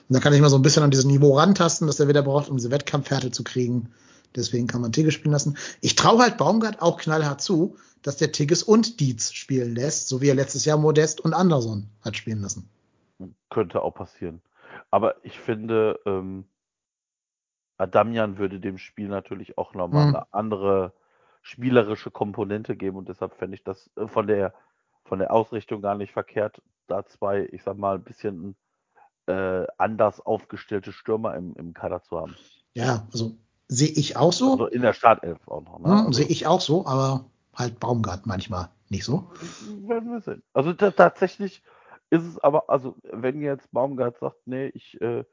[0.10, 2.24] und da kann ich mal so ein bisschen an dieses Niveau rantasten, dass er wieder
[2.24, 3.90] braucht, um diese Wettkampfhärte zu kriegen.
[4.36, 5.58] Deswegen kann man Tigges spielen lassen.
[5.82, 10.22] Ich traue halt Baumgart auch knallhart zu, dass der Tigges und Dietz spielen lässt, so
[10.22, 12.70] wie er letztes Jahr Modest und Anderson hat spielen lassen.
[13.50, 14.42] Könnte auch passieren.
[14.92, 16.46] Aber ich finde, ähm,
[17.78, 20.16] Adamian würde dem Spiel natürlich auch nochmal hm.
[20.16, 20.94] eine andere
[21.50, 24.54] spielerische Komponente geben und deshalb fände ich das äh, von der
[25.06, 28.56] von der Ausrichtung gar nicht verkehrt, da zwei, ich sag mal, ein bisschen
[29.26, 32.36] äh, anders aufgestellte Stürmer im, im Kader zu haben.
[32.76, 33.36] Ja, also
[33.68, 34.52] sehe ich auch so.
[34.52, 35.80] Also in der Startelf auch noch.
[35.80, 35.90] Ne?
[35.90, 39.32] Ja, also, sehe ich auch so, aber halt Baumgart manchmal nicht so.
[39.88, 40.44] Werden wir sehen.
[40.54, 41.64] Also tatsächlich
[42.12, 45.24] ist es aber, also wenn jetzt Baumgart sagt, nee, ich äh,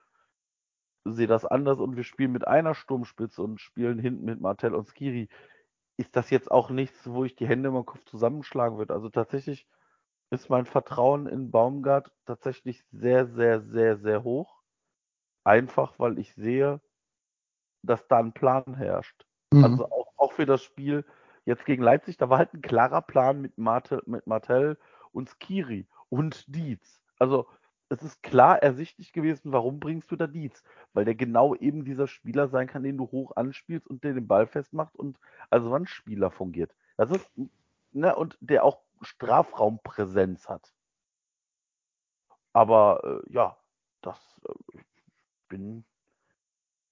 [1.04, 4.88] sehe das anders und wir spielen mit einer Sturmspitze und spielen hinten mit Martell und
[4.88, 5.28] Skiri,
[5.96, 8.94] ist das jetzt auch nichts, wo ich die Hände im Kopf zusammenschlagen würde.
[8.94, 9.66] Also tatsächlich
[10.30, 14.60] ist mein Vertrauen in Baumgart tatsächlich sehr, sehr, sehr, sehr hoch.
[15.44, 16.80] Einfach, weil ich sehe,
[17.82, 19.26] dass da ein Plan herrscht.
[19.52, 19.64] Mhm.
[19.64, 21.04] Also auch, auch für das Spiel
[21.44, 24.76] jetzt gegen Leipzig, da war halt ein klarer Plan mit, Martel, mit Martell
[25.12, 27.00] und Skiri und Dietz.
[27.18, 27.46] Also
[27.88, 30.62] es ist klar ersichtlich gewesen, warum bringst du da Dietz?
[30.92, 34.26] Weil der genau eben dieser Spieler sein kann, den du hoch anspielst und der den
[34.26, 35.18] Ball festmacht und
[35.50, 36.74] als Wandspieler fungiert.
[36.96, 37.30] Das ist,
[37.92, 40.72] ne, und der auch Strafraumpräsenz hat.
[42.52, 43.56] Aber äh, ja,
[44.00, 44.18] das
[44.48, 44.78] äh,
[45.48, 45.84] bin,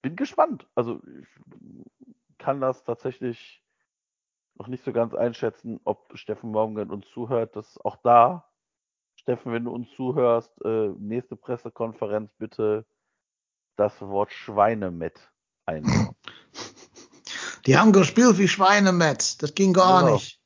[0.01, 0.67] bin gespannt.
[0.75, 3.63] Also ich kann das tatsächlich
[4.55, 7.55] noch nicht so ganz einschätzen, ob Steffen Baumgart uns zuhört.
[7.55, 8.47] Das auch da,
[9.25, 12.85] Steffen, wenn du uns zuhörst, äh, nächste Pressekonferenz bitte
[13.75, 15.19] das Wort Schweinemett
[15.65, 16.15] einbauen.
[17.65, 19.41] Die haben gespielt wie Schweinemett.
[19.41, 20.13] Das ging gar genau.
[20.13, 20.39] nicht.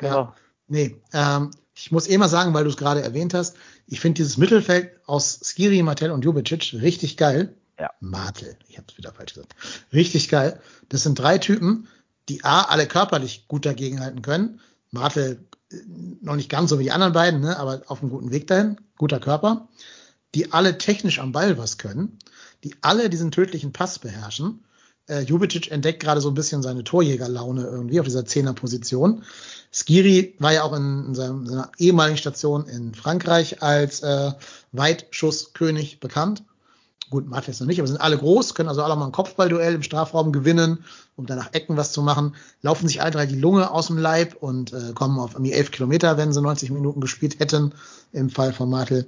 [0.00, 0.08] Ja.
[0.08, 0.34] Genau.
[0.66, 4.16] Nee, ähm, ich muss eh mal sagen, weil du es gerade erwähnt hast, ich finde
[4.16, 7.54] dieses Mittelfeld aus Skiri, Martel und Jubicic richtig geil.
[7.78, 7.90] Ja.
[8.00, 9.54] Martel, ich habe es wieder falsch gesagt.
[9.92, 10.58] Richtig geil.
[10.88, 11.86] Das sind drei Typen,
[12.30, 14.60] die A, alle körperlich gut dagegenhalten können.
[14.90, 15.46] Martel
[16.20, 18.76] noch nicht ganz so wie die anderen beiden, ne, aber auf einem guten Weg dahin,
[18.96, 19.68] guter Körper.
[20.34, 22.18] Die alle technisch am Ball was können,
[22.64, 24.64] die alle diesen tödlichen Pass beherrschen.
[25.08, 29.24] Äh, Jubicic entdeckt gerade so ein bisschen seine Torjägerlaune irgendwie auf dieser Zehnerposition.
[29.72, 34.32] Skiri war ja auch in, in seinem, seiner ehemaligen Station in Frankreich als äh,
[34.72, 36.44] Weitschusskönig bekannt.
[37.12, 39.82] Gut, Matthias noch nicht, aber sind alle groß, können also alle mal ein Kopfballduell im
[39.82, 40.82] Strafraum gewinnen,
[41.14, 44.36] um danach Ecken was zu machen, laufen sich alle drei die Lunge aus dem Leib
[44.40, 47.74] und äh, kommen auf irgendwie elf Kilometer, wenn sie 90 Minuten gespielt hätten,
[48.12, 49.06] im Fall von Martel.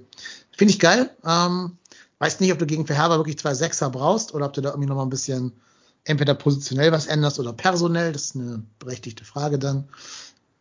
[0.52, 1.08] Finde ich geil.
[1.24, 1.78] Ähm,
[2.18, 4.88] weiß nicht, ob du gegen Verherber wirklich zwei Sechser brauchst oder ob du da irgendwie
[4.88, 5.52] nochmal ein bisschen
[6.04, 8.12] entweder positionell was änderst oder personell.
[8.12, 9.88] Das ist eine berechtigte Frage dann.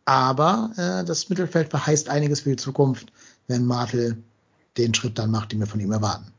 [0.06, 3.12] Aber äh, das Mittelfeld verheißt einiges für die Zukunft,
[3.48, 4.16] wenn Martel
[4.78, 6.33] den Schritt dann macht, den wir von ihm erwarten.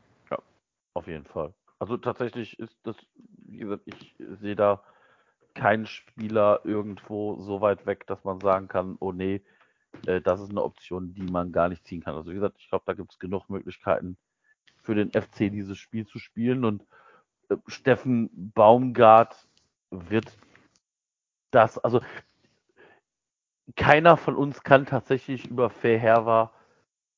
[0.96, 1.52] Auf jeden Fall.
[1.78, 2.96] Also tatsächlich ist das,
[3.44, 4.82] wie gesagt, ich sehe da
[5.52, 9.42] keinen Spieler irgendwo so weit weg, dass man sagen kann, oh nee,
[10.06, 12.14] äh, das ist eine Option, die man gar nicht ziehen kann.
[12.14, 14.16] Also wie gesagt, ich glaube, da gibt es genug Möglichkeiten
[14.80, 16.82] für den FC dieses Spiel zu spielen und
[17.50, 19.46] äh, Steffen Baumgart
[19.90, 20.32] wird
[21.50, 22.00] das, also
[23.76, 26.50] keiner von uns kann tatsächlich über Fair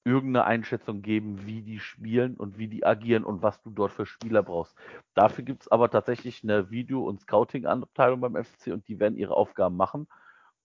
[0.05, 4.07] irgendeine Einschätzung geben, wie die spielen und wie die agieren und was du dort für
[4.07, 4.77] Spieler brauchst.
[5.15, 9.35] Dafür gibt es aber tatsächlich eine Video- und Scouting-Abteilung beim FC und die werden ihre
[9.35, 10.09] Aufgaben machen.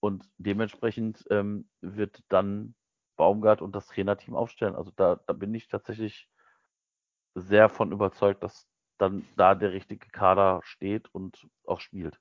[0.00, 2.74] Und dementsprechend ähm, wird dann
[3.16, 4.76] Baumgart und das Trainerteam aufstellen.
[4.76, 6.28] Also da, da bin ich tatsächlich
[7.34, 12.20] sehr von überzeugt, dass dann da der richtige Kader steht und auch spielt.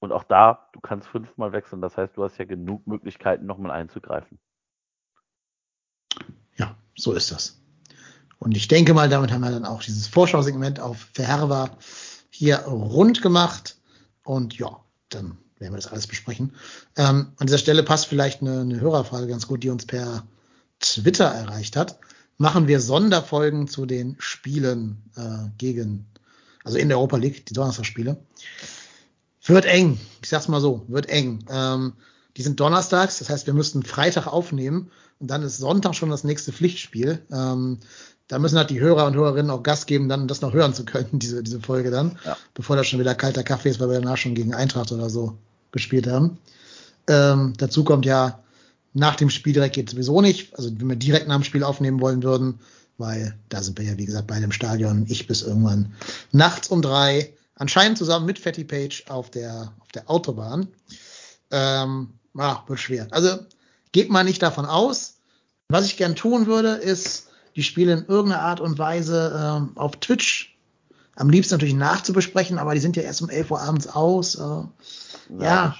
[0.00, 1.80] Und auch da, du kannst fünfmal wechseln.
[1.80, 4.40] Das heißt, du hast ja genug Möglichkeiten, nochmal einzugreifen.
[7.02, 7.56] So ist das.
[8.38, 11.76] Und ich denke mal, damit haben wir dann auch dieses Vorschausegment auf Verherber
[12.30, 13.76] hier rund gemacht.
[14.22, 16.54] Und ja, dann werden wir das alles besprechen.
[16.96, 20.24] Ähm, an dieser Stelle passt vielleicht eine, eine Hörerfrage ganz gut, die uns per
[20.78, 21.98] Twitter erreicht hat.
[22.38, 26.06] Machen wir Sonderfolgen zu den Spielen äh, gegen,
[26.62, 28.16] also in der Europa League, die Donnerstagsspiele.
[29.46, 31.44] Wird eng, ich sag's mal so, wird eng.
[31.50, 31.94] Ähm,
[32.36, 36.24] die sind donnerstags, das heißt, wir müssten Freitag aufnehmen und dann ist Sonntag schon das
[36.24, 37.22] nächste Pflichtspiel.
[37.30, 37.78] Ähm,
[38.28, 40.84] da müssen halt die Hörer und Hörerinnen auch Gas geben, dann das noch hören zu
[40.84, 42.36] können, diese, diese Folge dann, ja.
[42.54, 45.36] bevor das schon wieder kalter Kaffee ist, weil wir danach schon gegen Eintracht oder so
[45.70, 46.38] gespielt haben.
[47.08, 48.42] Ähm, dazu kommt ja,
[48.94, 50.56] nach dem Spiel direkt geht sowieso nicht.
[50.56, 52.60] Also wenn wir direkt nach dem Spiel aufnehmen wollen würden,
[52.98, 55.06] weil da sind wir ja, wie gesagt, bei dem Stadion.
[55.08, 55.94] Ich bis irgendwann
[56.30, 60.68] nachts um drei, anscheinend zusammen mit Fatty Page auf der, auf der Autobahn.
[61.50, 63.08] Ähm, ah, wird schwer.
[63.10, 63.38] Also
[63.92, 65.18] geht mal nicht davon aus.
[65.68, 69.96] Was ich gern tun würde, ist die Spiele in irgendeiner Art und Weise ähm, auf
[69.96, 70.52] Twitch
[71.14, 74.36] am liebsten natürlich nachzubesprechen, aber die sind ja erst um 11 Uhr abends aus.
[74.36, 74.66] Äh, ja,
[75.40, 75.76] ja.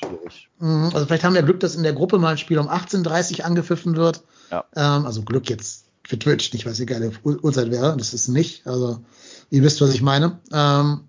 [0.59, 3.39] Mhm, also vielleicht haben wir Glück, dass in der Gruppe mal ein Spiel um 18.30
[3.39, 4.23] Uhr angepfiffen wird.
[4.51, 4.65] Ja.
[4.77, 7.97] Ähm, also Glück jetzt für Twitch, nicht es eine geile Uhrzeit wäre.
[7.97, 8.67] Das ist nicht.
[8.67, 9.01] Also
[9.51, 10.39] ihr wisst, was ich meine.
[10.53, 11.09] Ähm,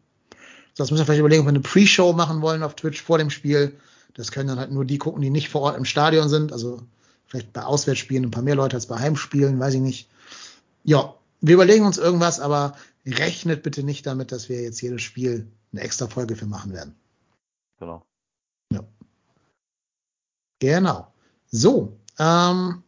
[0.77, 3.29] das müssen wir vielleicht überlegen, ob wir eine Pre-Show machen wollen auf Twitch vor dem
[3.29, 3.75] Spiel.
[4.13, 6.51] Das können dann halt nur die gucken, die nicht vor Ort im Stadion sind.
[6.51, 6.81] Also
[7.25, 10.09] vielleicht bei Auswärtsspielen ein paar mehr Leute als bei Heimspielen, weiß ich nicht.
[10.83, 12.75] Ja, wir überlegen uns irgendwas, aber
[13.05, 16.95] rechnet bitte nicht damit, dass wir jetzt jedes Spiel eine extra Folge für machen werden.
[17.79, 18.05] Genau.
[18.71, 18.81] Ja.
[20.59, 21.13] Genau.
[21.51, 22.83] So, ähm,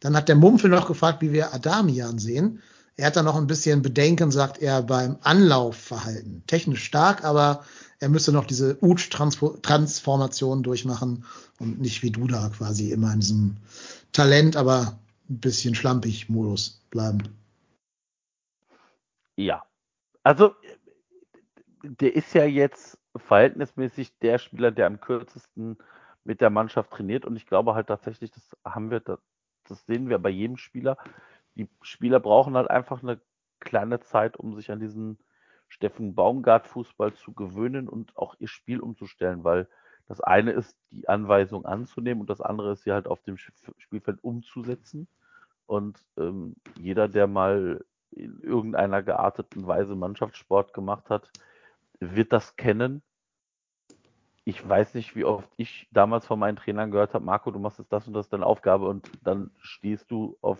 [0.00, 2.62] dann hat der Mumpel noch gefragt, wie wir Adamian sehen.
[2.96, 6.44] Er hat da noch ein bisschen Bedenken, sagt er, beim Anlaufverhalten.
[6.46, 7.64] Technisch stark, aber
[8.02, 11.24] er müsste noch diese Utsch-Transformation durchmachen
[11.60, 13.56] und nicht wie du da quasi immer in diesem
[14.10, 14.98] Talent, aber
[15.30, 17.22] ein bisschen schlampig Modus bleiben.
[19.36, 19.64] Ja.
[20.24, 20.52] Also,
[21.84, 25.78] der ist ja jetzt verhältnismäßig der Spieler, der am kürzesten
[26.24, 27.24] mit der Mannschaft trainiert.
[27.24, 29.20] Und ich glaube halt tatsächlich, das haben wir, das,
[29.68, 30.96] das sehen wir bei jedem Spieler.
[31.54, 33.20] Die Spieler brauchen halt einfach eine
[33.60, 35.18] kleine Zeit, um sich an diesen
[35.72, 39.66] Steffen Baumgart Fußball zu gewöhnen und auch ihr Spiel umzustellen, weil
[40.06, 44.22] das eine ist, die Anweisung anzunehmen und das andere ist, sie halt auf dem Spielfeld
[44.22, 45.08] umzusetzen.
[45.66, 51.30] Und ähm, jeder, der mal in irgendeiner gearteten Weise Mannschaftssport gemacht hat,
[52.00, 53.00] wird das kennen.
[54.44, 57.78] Ich weiß nicht, wie oft ich damals von meinen Trainern gehört habe, Marco, du machst
[57.78, 60.58] jetzt das und das deine Aufgabe und dann stehst du auf,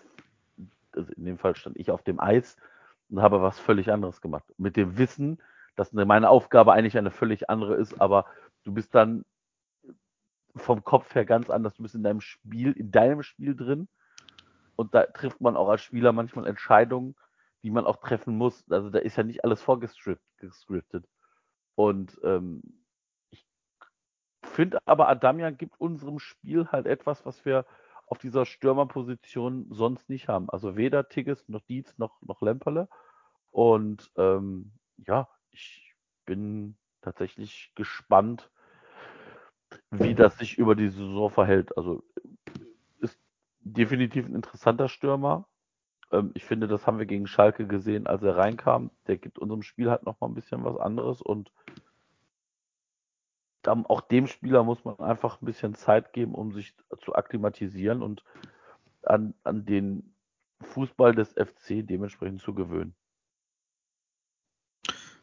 [0.92, 2.56] also in dem Fall stand ich auf dem Eis
[3.12, 4.44] und habe was völlig anderes gemacht.
[4.56, 5.40] Mit dem Wissen,
[5.76, 8.24] dass meine Aufgabe eigentlich eine völlig andere ist, aber
[8.64, 9.24] du bist dann
[10.56, 11.74] vom Kopf her ganz anders.
[11.74, 13.88] Du bist in deinem Spiel, in deinem Spiel drin
[14.76, 17.14] und da trifft man auch als Spieler manchmal Entscheidungen,
[17.62, 18.64] die man auch treffen muss.
[18.70, 21.06] Also da ist ja nicht alles vorgescriptet.
[21.74, 22.62] Und ähm,
[23.30, 23.46] ich
[24.42, 27.66] finde aber, Adamian gibt unserem Spiel halt etwas, was wir
[28.06, 30.50] auf dieser Stürmerposition sonst nicht haben.
[30.50, 32.88] Also weder Tigges noch Dietz noch, noch Lemperle.
[33.50, 38.50] Und ähm, ja, ich bin tatsächlich gespannt,
[39.90, 41.76] wie das sich über die Saison verhält.
[41.76, 42.04] Also
[43.00, 43.18] ist
[43.60, 45.48] definitiv ein interessanter Stürmer.
[46.10, 48.90] Ähm, ich finde, das haben wir gegen Schalke gesehen, als er reinkam.
[49.06, 51.52] Der gibt unserem Spiel halt noch mal ein bisschen was anderes und
[53.68, 56.74] auch dem Spieler muss man einfach ein bisschen Zeit geben, um sich
[57.04, 58.24] zu akklimatisieren und
[59.02, 60.14] an, an den
[60.60, 62.94] Fußball des FC dementsprechend zu gewöhnen.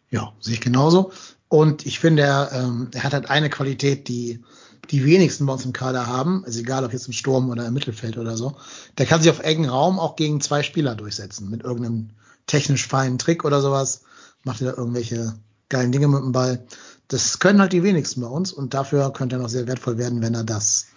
[0.10, 1.12] Ja, sehe ich genauso.
[1.48, 4.44] Und ich finde, er, ähm, er hat halt eine Qualität, die
[4.90, 7.74] die wenigsten bei uns im Kader haben, also egal ob jetzt im Sturm oder im
[7.74, 8.56] Mittelfeld oder so,
[8.98, 11.50] der kann sich auf engen Raum auch gegen zwei Spieler durchsetzen.
[11.50, 12.10] Mit irgendeinem
[12.48, 14.02] technisch feinen Trick oder sowas.
[14.44, 15.36] Macht er da irgendwelche
[15.68, 16.66] geilen Dinge mit dem Ball.
[17.10, 20.22] Das können halt die wenigsten bei uns und dafür könnte er noch sehr wertvoll werden,
[20.22, 20.88] wenn er das,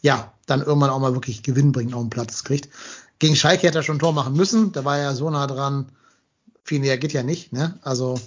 [0.00, 2.70] ja, dann irgendwann auch mal wirklich Gewinn bringt, auf den Platz kriegt.
[3.18, 5.46] Gegen Schalke hätte er schon ein Tor machen müssen, da war er ja so nah
[5.46, 5.90] dran.
[6.64, 7.78] Viel näher geht ja nicht, ne?
[7.82, 8.18] Also,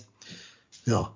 [0.86, 1.14] ja.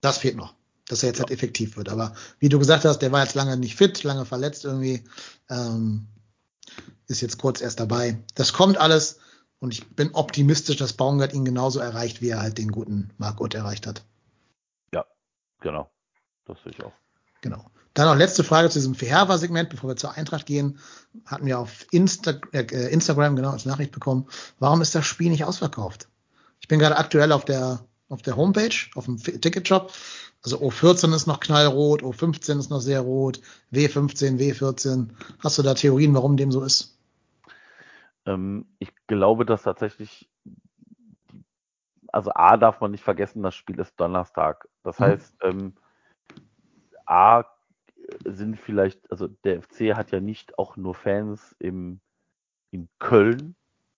[0.00, 0.56] Das fehlt noch
[0.88, 1.88] dass er jetzt halt effektiv wird.
[1.88, 5.04] Aber wie du gesagt hast, der war jetzt lange nicht fit, lange verletzt irgendwie,
[5.50, 6.06] ähm,
[7.08, 8.18] ist jetzt kurz erst dabei.
[8.34, 9.18] Das kommt alles
[9.58, 13.40] und ich bin optimistisch, dass Baumgart ihn genauso erreicht, wie er halt den guten Marc
[13.40, 14.04] Uth erreicht hat.
[15.60, 15.90] Genau.
[16.44, 16.92] Das sehe ich auch.
[17.40, 17.70] Genau.
[17.94, 20.78] Dann noch letzte Frage zu diesem Verherber-Segment, bevor wir zur Eintracht gehen.
[21.24, 24.26] Hatten wir auf Insta äh, Instagram genau als Nachricht bekommen.
[24.58, 26.08] Warum ist das Spiel nicht ausverkauft?
[26.60, 29.92] Ich bin gerade aktuell auf der auf der Homepage, auf dem Ticketshop
[30.46, 33.40] also O14 ist noch knallrot, O15 ist noch sehr rot,
[33.72, 35.08] W15, W14.
[35.40, 36.96] Hast du da Theorien, warum dem so ist?
[38.26, 40.28] Ähm, ich glaube, dass tatsächlich,
[42.16, 44.66] also A darf man nicht vergessen, das Spiel ist Donnerstag.
[44.82, 45.04] Das mhm.
[45.04, 45.74] heißt, ähm,
[47.04, 47.44] A
[48.24, 52.00] sind vielleicht, also der FC hat ja nicht auch nur Fans im,
[52.70, 53.54] in Köln,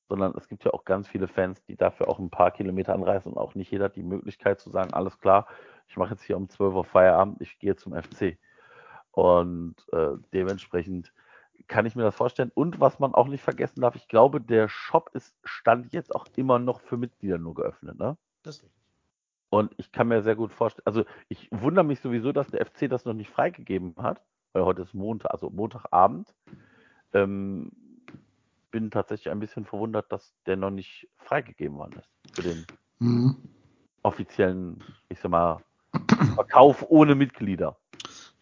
[0.08, 3.32] sondern es gibt ja auch ganz viele Fans, die dafür auch ein paar Kilometer anreisen
[3.32, 5.46] und auch nicht jeder hat die Möglichkeit zu sagen, alles klar,
[5.86, 8.36] ich mache jetzt hier um 12 Uhr Feierabend, ich gehe zum FC.
[9.12, 11.12] Und äh, dementsprechend
[11.68, 12.50] kann ich mir das vorstellen.
[12.54, 16.26] Und was man auch nicht vergessen darf, ich glaube, der Shop ist stand jetzt auch
[16.36, 18.16] immer noch für Mitglieder nur geöffnet, ne?
[18.42, 18.78] Das ist
[19.50, 22.88] und ich kann mir sehr gut vorstellen, also ich wundere mich sowieso, dass der FC
[22.88, 24.20] das noch nicht freigegeben hat,
[24.52, 26.34] weil heute ist Montag, also Montagabend.
[27.14, 27.72] Ähm,
[28.70, 32.66] bin tatsächlich ein bisschen verwundert, dass der noch nicht freigegeben worden ist für den
[32.98, 33.36] mhm.
[34.02, 35.62] offiziellen, ich sag mal,
[36.34, 37.78] Verkauf ohne Mitglieder.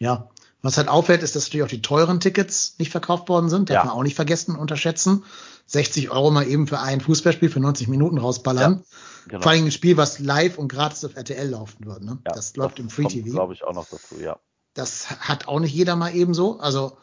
[0.00, 0.28] Ja,
[0.66, 3.70] was halt auffällt, ist, dass natürlich auch die teuren Tickets nicht verkauft worden sind.
[3.70, 3.84] Darf ja.
[3.84, 5.24] man auch nicht vergessen, unterschätzen.
[5.66, 8.74] 60 Euro mal eben für ein Fußballspiel für 90 Minuten rausballern.
[8.74, 9.42] Ja, genau.
[9.42, 12.02] Vor allem ein Spiel, was live und gratis auf RTL laufen wird.
[12.02, 12.18] Ne?
[12.24, 13.30] Ja, das läuft das im Free TV.
[13.30, 14.38] glaube ich auch noch dazu, ja.
[14.74, 16.58] Das hat auch nicht jeder mal eben so.
[16.58, 16.98] Also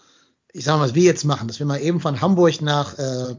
[0.53, 3.35] ich sag mal, was wir jetzt machen, dass wir mal eben von Hamburg nach äh,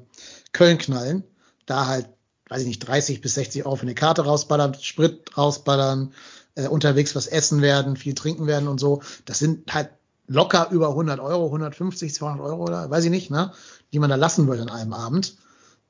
[0.52, 1.24] Köln knallen,
[1.64, 2.08] da halt,
[2.48, 6.12] weiß ich nicht, 30 bis 60 Euro für eine Karte rausballern, Sprit rausballern,
[6.56, 9.00] äh, unterwegs was essen werden, viel trinken werden und so.
[9.24, 9.90] Das sind halt
[10.26, 13.52] locker über 100 Euro, 150, 200 Euro oder weiß ich nicht, ne,
[13.92, 15.36] die man da lassen würde an einem Abend.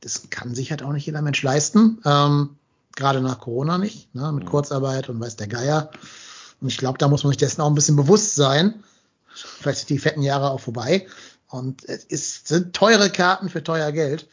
[0.01, 2.01] Das kann sich halt auch nicht jeder Mensch leisten.
[2.05, 2.57] Ähm,
[2.97, 4.49] Gerade nach Corona nicht, ne, mit mhm.
[4.49, 5.91] Kurzarbeit und weiß der Geier.
[6.61, 8.85] Und ich glaube, da muss man sich dessen auch ein bisschen bewusst sein.
[9.27, 11.07] Vielleicht sind die fetten Jahre auch vorbei.
[11.49, 14.29] Und es ist, sind teure Karten für teuer Geld.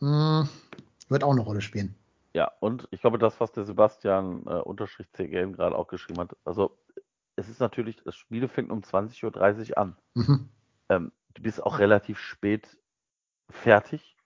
[0.00, 0.48] Hm,
[1.08, 1.94] wird auch eine Rolle spielen.
[2.34, 6.36] Ja, und ich glaube, das, was der Sebastian äh, Unterstrich CGM gerade auch geschrieben hat,
[6.44, 6.76] also
[7.36, 9.96] es ist natürlich, das Spiel fängt um 20.30 Uhr an.
[10.14, 10.48] Mhm.
[10.88, 12.78] Ähm, du bist auch relativ spät
[13.50, 14.16] fertig.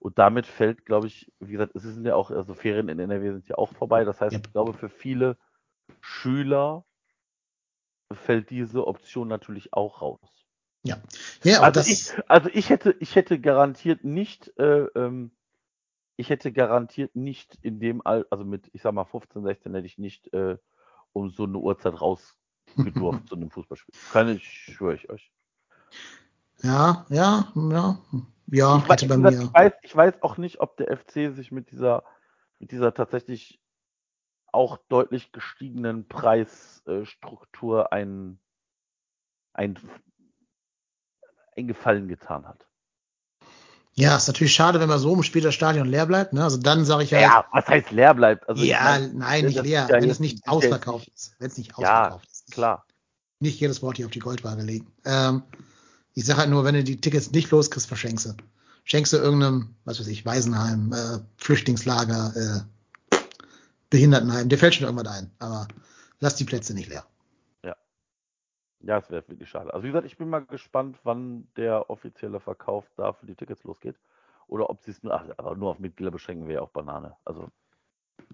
[0.00, 3.32] Und damit fällt, glaube ich, wie gesagt, es sind ja auch, also Ferien in NRW
[3.32, 4.04] sind ja auch vorbei.
[4.04, 4.40] Das heißt, ja.
[4.44, 5.36] ich glaube, für viele
[6.00, 6.84] Schüler
[8.12, 10.20] fällt diese Option natürlich auch raus.
[10.84, 11.02] Ja.
[11.42, 15.32] ja also, ich, also ich hätte, ich hätte garantiert nicht, äh, ähm,
[16.16, 19.86] ich hätte garantiert nicht in dem All, also mit, ich sag mal, 15, 16 hätte
[19.86, 20.58] ich nicht äh,
[21.12, 22.00] um so eine Uhrzeit
[22.78, 23.94] rausgedurft zu einem Fußballspiel.
[24.12, 25.32] Kann ich, schwöre ich euch.
[26.62, 27.98] Ja, ja, ja.
[28.50, 29.30] Ja, ich, weiß, bei mir.
[29.30, 32.02] Ich, weiß, ich weiß auch nicht, ob der FC sich mit dieser,
[32.58, 33.60] mit dieser tatsächlich
[34.52, 38.38] auch deutlich gestiegenen Preisstruktur ein,
[39.52, 39.78] ein,
[41.56, 42.68] ein Gefallen getan hat.
[43.98, 46.32] Ja, ist natürlich schade, wenn man so im das Stadion leer bleibt.
[46.32, 46.44] Ne?
[46.44, 47.22] Also dann sage ich halt.
[47.22, 48.48] Ja, was heißt leer bleibt?
[48.48, 51.34] Also ja, meine, nein, nicht leer, ja wenn es nicht ausverkauft ist.
[51.40, 52.37] Wenn es nicht ausverkauft ja, ist.
[52.50, 52.86] Klar.
[53.40, 54.90] Nicht jedes Wort hier auf die Goldwaage legen.
[55.04, 55.42] Ähm,
[56.14, 58.34] ich sage halt nur, wenn du die Tickets nicht loskriegst, verschenkst du.
[58.84, 63.16] Schenkst du irgendeinem, was weiß ich, Waisenheim, äh, Flüchtlingslager, äh,
[63.90, 65.30] Behindertenheim, dir fällt schon irgendwas ein.
[65.38, 65.68] Aber
[66.20, 67.04] lass die Plätze nicht leer.
[67.64, 67.76] Ja.
[68.80, 69.72] Ja, es wäre wirklich schade.
[69.72, 73.62] Also wie gesagt, ich bin mal gespannt, wann der offizielle Verkauf da für die Tickets
[73.64, 73.96] losgeht.
[74.48, 77.14] Oder ob sie es nur, ach, aber nur auf Mitglieder beschränken, wäre ja auch Banane.
[77.24, 77.48] Also.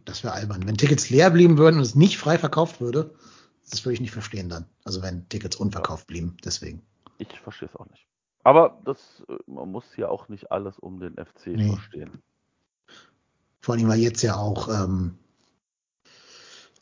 [0.05, 0.67] Das wäre albern.
[0.67, 3.15] Wenn Tickets leer blieben würden und es nicht frei verkauft würde,
[3.71, 4.67] das würde ich nicht verstehen dann.
[4.85, 6.83] Also wenn Tickets unverkauft blieben, deswegen.
[7.19, 8.07] Ich verstehe es auch nicht.
[8.43, 11.71] Aber das, äh, man muss ja auch nicht alles um den FC nee.
[11.71, 12.23] verstehen.
[13.61, 15.19] Vor allem, weil jetzt ja auch, ähm,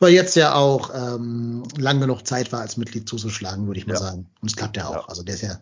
[0.01, 3.95] weil jetzt ja auch ähm, lang genug Zeit war, als Mitglied zuzuschlagen, würde ich mal
[3.95, 4.01] ja.
[4.01, 4.29] sagen.
[4.41, 4.95] Und es klappt ja auch.
[4.95, 5.09] Ja.
[5.09, 5.61] Also der ist ja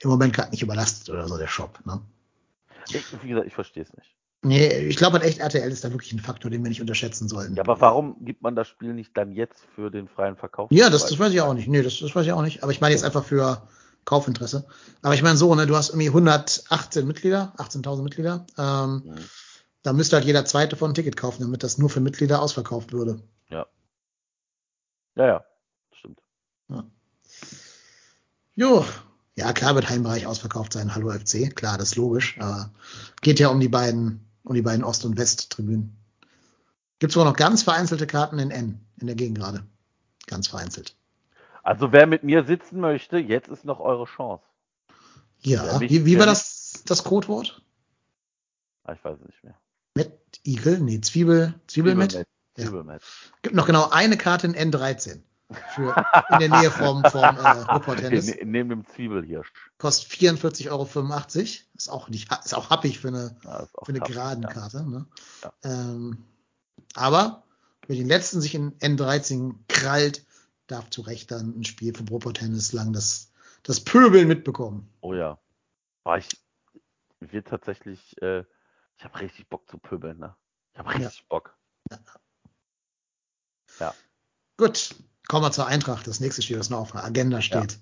[0.00, 1.78] im Moment gerade nicht überlastet oder so, der Shop.
[1.86, 2.02] Ne?
[2.88, 4.17] Ich, wie gesagt, ich verstehe es nicht.
[4.42, 7.28] Nee, ich glaube halt echt, RTL ist da wirklich ein Faktor, den wir nicht unterschätzen
[7.28, 7.56] sollten.
[7.56, 10.70] Ja, aber warum gibt man das Spiel nicht dann jetzt für den freien Verkauf?
[10.70, 11.66] Ja, das, das weiß ich auch nicht.
[11.66, 12.62] Nee, das, das weiß ich auch nicht.
[12.62, 13.62] Aber ich meine jetzt einfach für,
[14.08, 14.66] Kaufinteresse.
[15.02, 18.46] Aber ich meine so, ne, du hast irgendwie 118 Mitglieder, 18.000 Mitglieder.
[18.56, 19.18] Ähm, mhm.
[19.82, 22.94] Da müsste halt jeder zweite von ein Ticket kaufen, damit das nur für Mitglieder ausverkauft
[22.94, 23.22] würde.
[23.50, 23.66] Ja.
[25.14, 25.44] Ja, ja,
[25.92, 26.20] stimmt.
[26.70, 26.84] Ja.
[28.56, 28.84] Jo,
[29.36, 32.72] ja, klar wird Heimbereich ausverkauft sein, Hallo FC, klar, das ist logisch, aber
[33.20, 35.96] geht ja um die beiden, um die beiden Ost- und Westtribünen.
[36.98, 39.64] Gibt es wohl noch ganz vereinzelte Karten in N, in der Gegend gerade.
[40.26, 40.96] Ganz vereinzelt.
[41.62, 44.42] Also wer mit mir sitzen möchte, jetzt ist noch eure Chance.
[45.40, 47.62] Ja, wie, wie war das, das Codewort?
[48.84, 49.54] Ah, ich weiß es nicht mehr.
[49.94, 50.80] Met Igel?
[50.80, 52.12] Nee, Zwiebel, Zwiebel mit?
[52.54, 52.98] Zwiebel ja.
[53.42, 55.20] Gibt noch genau eine Karte in N13.
[55.50, 58.26] Für, in der Nähe vom, vom äh, Tennis.
[58.26, 59.50] Ne, neben dem Zwiebelhirsch.
[59.78, 60.86] Kostet 44,85 Euro.
[61.74, 64.48] Ist auch nicht, ist auch happig für eine, ja, für eine geraden ja.
[64.50, 64.88] Karte.
[64.88, 65.06] Ne?
[65.42, 65.52] Ja.
[65.62, 66.26] Ähm,
[66.94, 67.44] aber
[67.86, 70.26] wer den letzten sich in N13 krallt,
[70.66, 74.92] darf zu Recht dann ein Spiel vom Roper Tennis lang das, das Pöbeln mitbekommen.
[75.00, 75.38] Oh ja.
[76.04, 76.28] War ich,
[77.20, 78.44] wird tatsächlich, äh,
[78.98, 80.36] ich habe richtig Bock zu pöbeln, ne?
[80.74, 81.26] Ich habe richtig.
[81.28, 81.56] Bock.
[83.80, 83.94] Ja.
[84.56, 84.94] Gut,
[85.28, 86.06] kommen wir zur Eintracht.
[86.06, 87.78] Das nächste Spiel, das noch auf der Agenda steht.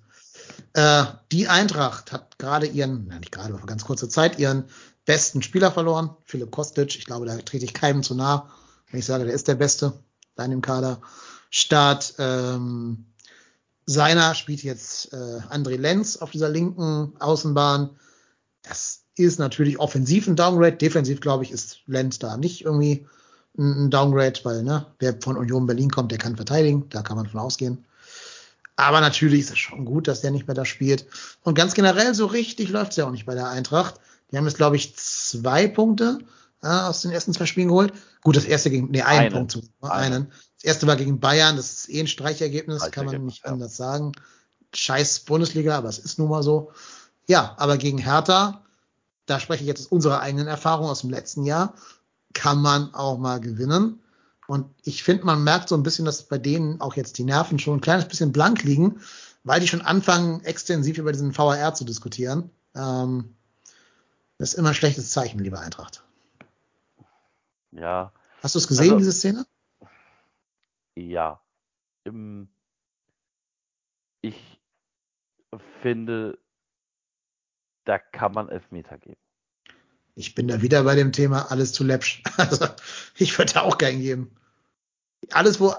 [0.77, 1.03] Ja.
[1.03, 4.65] Äh, die Eintracht hat gerade ihren, na nicht gerade, aber vor ganz kurzer Zeit, ihren
[5.05, 6.97] besten Spieler verloren, Philipp Kostic.
[6.97, 8.51] Ich glaube, da trete ich keinem zu nah,
[8.91, 9.93] wenn ich sage, der ist der Beste
[10.35, 11.01] da in dem Kader
[11.51, 13.07] statt ähm,
[13.87, 17.91] seiner spielt jetzt äh, André Lenz auf dieser linken Außenbahn.
[18.63, 20.77] Das ist natürlich offensiv ein Downgrade.
[20.77, 23.07] Defensiv, glaube ich, ist Lenz da nicht irgendwie
[23.59, 26.89] ein Downgrade, weil ne, wer von Union Berlin kommt, der kann verteidigen.
[26.91, 27.85] Da kann man von ausgehen.
[28.77, 31.07] Aber natürlich ist es schon gut, dass der nicht mehr da spielt.
[31.43, 33.95] Und ganz generell so richtig läuft es ja auch nicht bei der Eintracht.
[34.31, 36.19] Die haben jetzt, glaube ich, zwei Punkte
[36.63, 37.93] äh, aus den ersten zwei Spielen geholt.
[38.23, 39.33] Gut, das erste gegen, nee, einen, einen.
[39.33, 40.31] Punkt zu, einen.
[40.57, 43.53] Das erste war gegen Bayern, das ist eh ein Streichergebnis, kann man nicht ja.
[43.53, 44.13] anders sagen.
[44.75, 46.71] Scheiß Bundesliga, aber es ist nun mal so.
[47.27, 48.63] Ja, aber gegen Hertha,
[49.27, 51.75] da spreche ich jetzt aus unserer eigenen Erfahrung aus dem letzten Jahr,
[52.37, 53.99] kann man auch mal gewinnen.
[54.47, 57.59] Und ich finde, man merkt so ein bisschen, dass bei denen auch jetzt die Nerven
[57.59, 59.01] schon ein kleines bisschen blank liegen,
[59.43, 62.51] weil die schon anfangen, extensiv über diesen VAR zu diskutieren.
[62.75, 63.35] Ähm,
[64.39, 66.05] das ist immer ein schlechtes Zeichen, lieber Eintracht.
[67.73, 68.13] Ja.
[68.43, 69.47] Hast du es gesehen, also, diese Szene?
[70.95, 71.41] Ja.
[74.21, 74.61] ich
[75.81, 76.39] finde,
[77.85, 79.26] da kann man Elfmeter geben.
[80.19, 82.23] Ich bin da wieder bei dem Thema alles zu läppsch.
[82.39, 82.67] Also,
[83.17, 84.35] ich würde da auch gern geben.
[85.31, 85.75] Alles, wo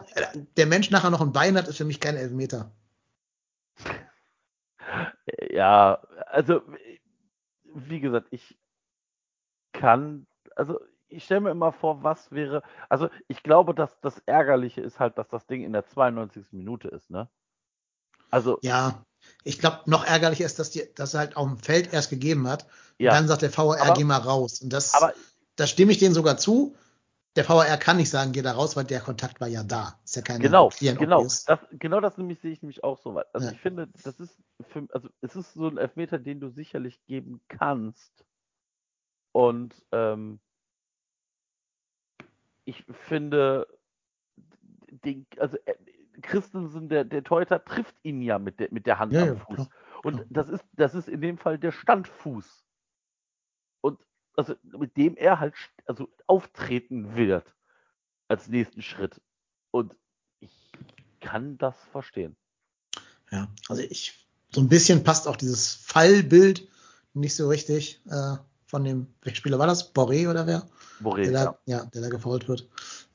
[0.56, 2.72] der Mensch nachher noch ein Bein hat, ist für mich kein Elfmeter.
[5.50, 6.62] Ja, also,
[7.64, 8.58] wie gesagt, ich
[9.74, 12.62] kann, also ich stelle mir immer vor, was wäre.
[12.90, 16.46] Also ich glaube, dass das Ärgerliche ist halt, dass das Ding in der 92.
[16.52, 17.28] Minute ist, ne?
[18.30, 18.60] Also.
[18.62, 19.04] Ja,
[19.44, 22.48] ich glaube, noch ärgerlicher ist, dass, die, dass er halt auf dem Feld erst gegeben
[22.48, 22.68] hat.
[22.98, 23.12] Ja.
[23.12, 24.62] Dann sagt der VR, aber, geh mal raus.
[24.62, 25.14] Und das, aber,
[25.56, 26.76] da stimme ich denen sogar zu.
[27.36, 30.00] Der VR kann nicht sagen, geh da raus, weil der Kontakt war ja da.
[30.04, 31.24] Ist ja keine Genau, genau.
[31.24, 33.22] Das, genau das nämlich sehe ich nämlich auch so.
[33.32, 33.54] Also ja.
[33.54, 34.36] ich finde, das ist
[34.72, 38.26] für, also es ist so ein Elfmeter, den du sicherlich geben kannst.
[39.34, 40.40] Und ähm,
[42.66, 43.68] ich finde,
[45.06, 45.76] den, also äh,
[46.22, 49.56] Christensen, der, der Teuter, trifft ihn ja mit der, mit der Hand ja, am Fuß.
[49.56, 49.70] Klar,
[50.04, 50.26] und klar.
[50.30, 52.64] das ist, das ist in dem Fall der Standfuß.
[53.82, 54.00] Und
[54.36, 55.54] also mit dem er halt
[55.86, 57.54] also auftreten wird
[58.28, 59.22] als nächsten Schritt.
[59.72, 59.96] Und
[60.40, 60.52] ich
[61.20, 62.36] kann das verstehen.
[63.32, 66.68] Ja, also ich so ein bisschen passt auch dieses Fallbild
[67.14, 69.94] nicht so richtig äh, von dem, welcher Spieler war das?
[69.94, 70.68] Boré oder wer?
[71.02, 71.78] Boré, der da, ja.
[71.78, 71.86] ja.
[71.86, 72.68] der da gefault wird.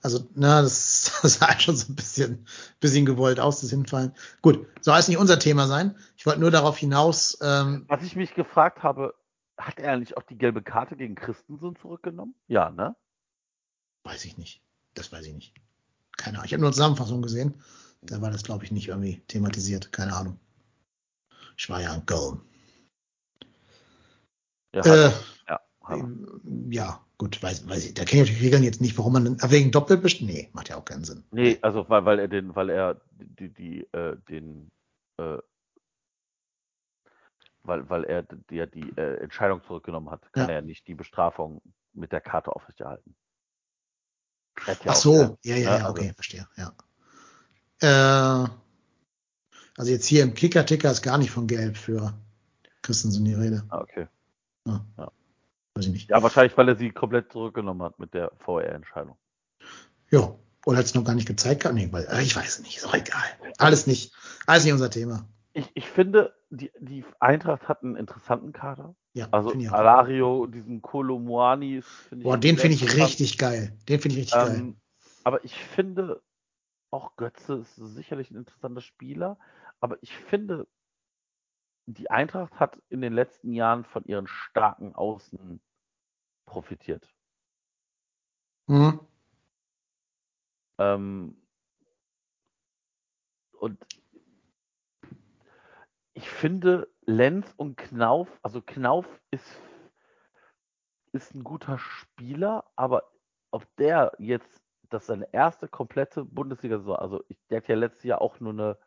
[0.02, 2.46] Also, na, das, das sah schon so ein bisschen,
[2.80, 4.12] bisschen gewollt aus, das Hinfallen.
[4.42, 5.96] Gut, soll es nicht unser Thema sein.
[6.16, 7.38] Ich wollte nur darauf hinaus.
[7.40, 9.14] Ähm, Was ich mich gefragt habe,
[9.56, 12.34] hat er eigentlich auch die gelbe Karte gegen Christensen zurückgenommen?
[12.48, 12.96] Ja, ne?
[14.04, 14.60] Weiß ich nicht.
[14.94, 15.54] Das weiß ich nicht.
[16.16, 16.46] Keine Ahnung.
[16.46, 17.54] Ich habe nur Zusammenfassung gesehen.
[18.02, 19.92] Da war das, glaube ich, nicht irgendwie thematisiert.
[19.92, 20.40] Keine Ahnung.
[21.56, 22.40] Ich war ja ein Girl.
[24.74, 25.12] Ja, äh,
[25.48, 25.60] ja,
[26.70, 27.94] ja, gut, weiß, weiß ich.
[27.94, 30.22] Da kenne ich die Regeln jetzt nicht, warum man wegen Doppelbest.
[30.22, 31.22] Nee, macht ja auch keinen Sinn.
[31.30, 34.72] Nee, also weil, weil er den, weil er die, die, äh, den
[35.18, 35.38] äh,
[37.62, 40.56] weil, weil er die, ja die äh, Entscheidung zurückgenommen hat, kann ja.
[40.56, 41.62] er nicht die Bestrafung
[41.92, 43.14] mit der Karte aufrechterhalten.
[44.66, 46.74] Ja Ach so, ja, ja, ja, okay, also, verstehe, ja.
[48.44, 48.48] Äh,
[49.76, 52.14] also jetzt hier im Kicker-Ticker ist gar nicht von Gelb für
[52.82, 53.62] Christensen die Rede.
[53.68, 54.08] Ah, okay.
[54.66, 54.84] Ja.
[54.98, 55.12] ja.
[55.74, 56.10] Weiß ich nicht.
[56.10, 59.16] Ja, wahrscheinlich, weil er sie komplett zurückgenommen hat mit der VR-Entscheidung.
[60.10, 60.34] Ja,
[60.66, 61.68] oder hat es noch gar nicht gezeigt?
[61.72, 63.24] Nee, weil, äh, ich weiß nicht, ist auch egal.
[63.58, 64.12] Alles nicht,
[64.46, 65.26] alles nicht unser Thema.
[65.54, 68.94] Ich, ich finde, die, die Eintracht hat einen interessanten Kader.
[69.14, 71.82] Ja, also Alario, diesen Kolomuani.
[72.10, 73.76] Boah, den finde ich richtig geil.
[73.88, 74.74] Den finde ich richtig ähm, geil.
[75.24, 76.22] Aber ich finde,
[76.90, 79.38] auch Götze ist sicherlich ein interessanter Spieler.
[79.80, 80.66] Aber ich finde,
[81.86, 85.60] die Eintracht hat in den letzten Jahren von ihren starken Außen
[86.46, 87.08] profitiert.
[88.66, 89.00] Mhm.
[90.78, 91.36] Ähm,
[93.58, 93.78] und
[96.14, 99.60] ich finde Lenz und Knauf, also Knauf ist,
[101.12, 103.10] ist ein guter Spieler, aber
[103.50, 108.20] ob der jetzt, das seine erste komplette Bundesliga-Saison, also ich, der hat ja letztes Jahr
[108.20, 108.78] auch nur eine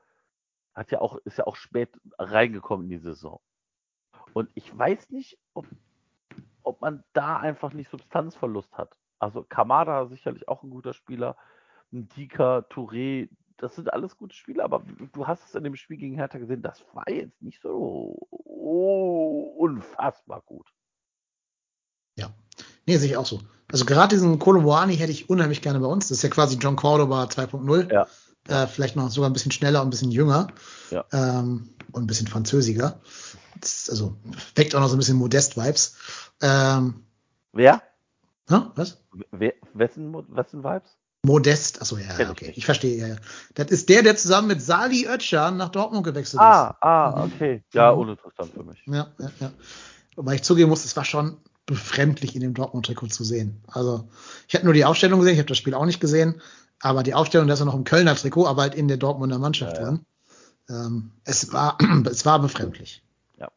[0.76, 1.90] hat ja auch, ist ja auch spät
[2.20, 3.40] reingekommen in die Saison.
[4.34, 5.66] Und ich weiß nicht, ob,
[6.64, 8.98] ob man da einfach nicht Substanzverlust hat.
[9.18, 11.38] Also Kamada sicherlich auch ein guter Spieler,
[11.92, 14.84] Dika, Touré, das sind alles gute Spieler, aber
[15.14, 18.28] du hast es in dem Spiel gegen Hertha gesehen, das war jetzt nicht so
[19.58, 20.68] unfassbar gut.
[22.18, 22.34] Ja,
[22.86, 23.40] nee, sehe ich auch so.
[23.72, 26.10] Also gerade diesen Kolomoani hätte ich unheimlich gerne bei uns.
[26.10, 27.92] Das ist ja quasi John Cordoba 2.0.
[27.92, 28.08] Ja.
[28.48, 30.48] Äh, vielleicht noch sogar ein bisschen schneller und ein bisschen jünger.
[30.92, 31.06] Ja.
[31.12, 33.00] Ähm, und ein bisschen französiger.
[33.60, 34.16] Das, also
[34.56, 35.96] weckt auch noch so ein bisschen Modest-Vibes.
[36.42, 37.06] Ähm,
[37.54, 37.82] Wer?
[38.50, 38.58] Hä?
[38.76, 38.98] Was?
[39.32, 40.98] Wer, wessen, wessen Vibes?
[41.26, 43.16] Modest, achso, ja, ja, okay, ich verstehe, ja, ja.
[43.56, 46.84] Das ist der, der zusammen mit Sali Özcan nach Dortmund gewechselt ah, ist.
[46.84, 47.64] Ah, ah, okay.
[47.74, 48.02] Ja, mhm.
[48.02, 48.84] uninteressant für mich.
[48.86, 49.52] Ja, ja, ja.
[50.16, 53.64] Wobei ich zugeben muss, es war schon befremdlich in dem Dortmund-Trikot zu sehen.
[53.68, 54.08] Also,
[54.48, 56.42] ich habe nur die Aufstellung gesehen, ich habe das Spiel auch nicht gesehen,
[56.82, 59.40] aber die Aufstellung, da ist er noch im Kölner Trikot, aber halt in der Dortmunder
[59.40, 60.06] Mannschaft ja, drin.
[60.70, 61.78] Ähm, es, war,
[62.10, 63.04] es war befremdlich.
[63.38, 63.50] Ja.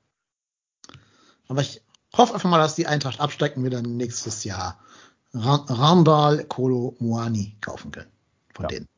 [1.49, 1.83] Aber ich
[2.17, 4.79] hoffe einfach mal, dass die Eintracht absteigt und wir dann nächstes Jahr
[5.35, 8.11] Randall Kolo Muani kaufen können.
[8.55, 8.69] Von ja.
[8.69, 8.89] denen.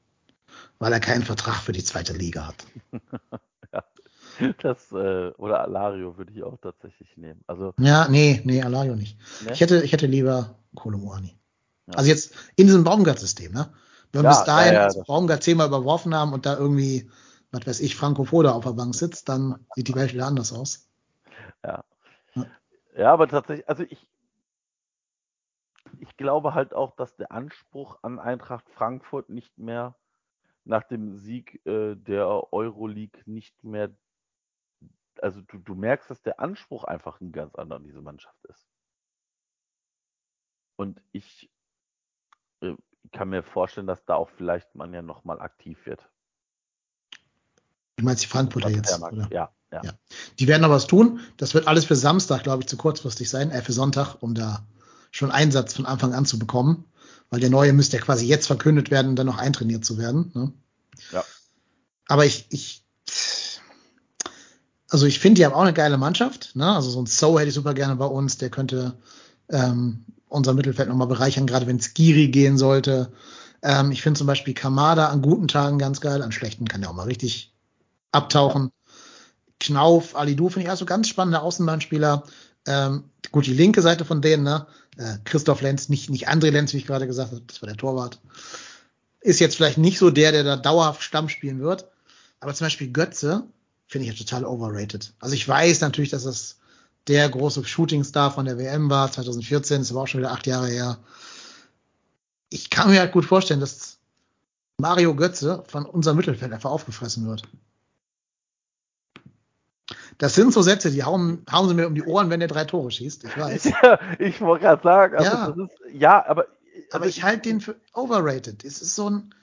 [0.78, 2.66] Weil er keinen Vertrag für die zweite Liga hat.
[3.72, 3.84] ja.
[4.62, 7.42] Das, äh, oder Alario würde ich auch tatsächlich nehmen.
[7.46, 9.18] Also, ja, nee, nee, Alario nicht.
[9.44, 9.52] Ne?
[9.52, 11.36] Ich, hätte, ich hätte lieber Kolo Muani.
[11.88, 11.94] Ja.
[11.94, 13.72] Also jetzt in diesem Baumgart-System, ne?
[14.12, 17.10] Wenn wir ja, bis dahin ja, ja, Baumgart zehnmal überworfen haben und da irgendwie,
[17.52, 20.52] was weiß ich, Franco Foda auf der Bank sitzt, dann sieht die Welt wieder anders
[20.52, 20.88] aus.
[21.64, 21.84] Ja.
[22.96, 24.08] Ja, aber tatsächlich, also ich,
[26.00, 29.94] ich glaube halt auch, dass der Anspruch an Eintracht Frankfurt nicht mehr
[30.64, 33.90] nach dem Sieg äh, der Euroleague nicht mehr,
[35.20, 38.68] also du, du merkst, dass der Anspruch einfach ein ganz anderer an diese Mannschaft ist.
[40.76, 41.50] Und ich
[42.60, 42.74] äh,
[43.12, 46.08] kann mir vorstellen, dass da auch vielleicht man ja nochmal aktiv wird.
[47.96, 48.98] Du meinst die Frankfurter jetzt?
[48.98, 49.28] Oder?
[49.30, 49.92] Ja, ja, ja.
[50.38, 51.20] Die werden aber was tun.
[51.36, 54.66] Das wird alles für Samstag, glaube ich, zu kurzfristig sein, äh, für Sonntag, um da
[55.10, 56.84] schon Einsatz von Anfang an zu bekommen,
[57.30, 60.30] weil der neue müsste ja quasi jetzt verkündet werden und dann noch eintrainiert zu werden.
[60.34, 60.52] Ne?
[61.12, 61.24] Ja.
[62.06, 62.84] Aber ich, ich,
[64.88, 66.56] also ich finde, die haben auch eine geile Mannschaft.
[66.56, 66.74] Ne?
[66.74, 68.38] Also so ein So hätte ich super gerne bei uns.
[68.38, 68.94] Der könnte
[69.50, 73.12] ähm, unser Mittelfeld nochmal bereichern, gerade wenn es Giri gehen sollte.
[73.62, 76.90] Ähm, ich finde zum Beispiel Kamada an guten Tagen ganz geil, an schlechten kann der
[76.90, 77.52] auch mal richtig
[78.12, 78.70] abtauchen.
[79.58, 82.24] Knauf, Alidu finde ich also ganz spannende Außenbahnspieler.
[82.66, 84.66] Ähm, gut, die linke Seite von denen, ne?
[84.96, 87.76] Äh, Christoph Lenz, nicht, nicht André Lenz, wie ich gerade gesagt habe, das war der
[87.76, 88.20] Torwart.
[89.20, 91.86] Ist jetzt vielleicht nicht so der, der da dauerhaft Stamm spielen wird.
[92.40, 93.44] Aber zum Beispiel Götze
[93.86, 95.12] finde ich ja total overrated.
[95.20, 96.59] Also ich weiß natürlich, dass das
[97.08, 100.68] der große Shootingstar von der WM war, 2014, ist aber auch schon wieder acht Jahre
[100.68, 100.98] her.
[102.50, 103.98] Ich kann mir halt gut vorstellen, dass
[104.78, 107.42] Mario Götze von unserem Mittelfeld einfach aufgefressen wird.
[110.18, 112.64] Das sind so Sätze, die hauen, hauen sie mir um die Ohren, wenn der drei
[112.64, 113.24] Tore schießt.
[113.24, 113.64] Ich weiß.
[113.82, 115.64] Ja, ich wollte gerade sagen, also Ja.
[115.64, 116.42] ist, ja, aber.
[116.42, 118.64] Also Aber ich halte den für overrated.
[118.64, 119.34] Es ist so ein,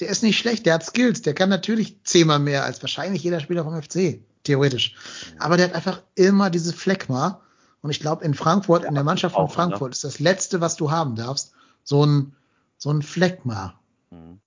[0.00, 3.40] der ist nicht schlecht, der hat Skills, der kann natürlich zehnmal mehr als wahrscheinlich jeder
[3.40, 4.96] Spieler vom FC, theoretisch.
[5.38, 7.42] Aber der hat einfach immer diese Phlegma.
[7.80, 9.50] Und ich glaube, in Frankfurt, in der Mannschaft von ne?
[9.50, 12.36] Frankfurt, ist das Letzte, was du haben darfst, so ein,
[12.76, 13.80] so ein Phlegma.
[14.10, 14.40] Mhm.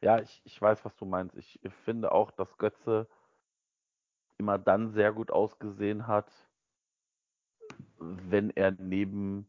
[0.00, 1.34] Ja, ich, ich weiß, was du meinst.
[1.36, 3.08] Ich finde auch, dass Götze
[4.36, 6.30] immer dann sehr gut ausgesehen hat,
[7.98, 9.48] wenn er neben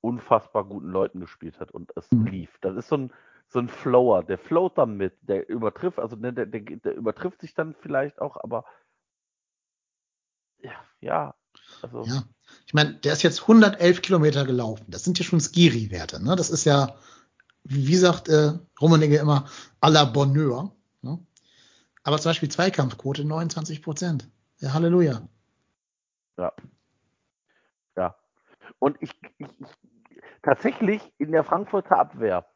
[0.00, 2.26] unfassbar guten Leuten gespielt hat und es Mhm.
[2.26, 2.58] lief.
[2.60, 3.12] Das ist so ein,
[3.52, 7.42] so ein Flower, der float dann mit, der übertrifft, also ne, der, der, der übertrifft
[7.42, 8.64] sich dann vielleicht auch, aber
[10.62, 11.34] ja, ja
[11.82, 12.24] also Ja.
[12.66, 14.86] Ich meine, der ist jetzt 111 Kilometer gelaufen.
[14.88, 16.24] Das sind ja schon Skiri-Werte.
[16.24, 16.34] Ne?
[16.34, 16.96] Das ist ja,
[17.64, 19.46] wie sagt äh, Rummenigge immer,
[19.82, 20.74] à la Bonheur.
[21.02, 21.18] Ne?
[22.04, 24.30] Aber zum Beispiel Zweikampfquote 29 Prozent.
[24.60, 25.28] Ja, Halleluja.
[26.38, 26.52] Ja.
[27.96, 28.16] Ja.
[28.78, 29.66] Und ich, ich, ich
[30.42, 32.46] tatsächlich in der Frankfurter Abwehr,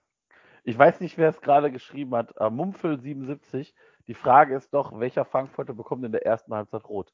[0.67, 3.73] ich weiß nicht, wer es gerade geschrieben hat, äh, Mumpfel77,
[4.09, 7.13] die Frage ist doch, welcher Frankfurter bekommt in der ersten Halbzeit rot?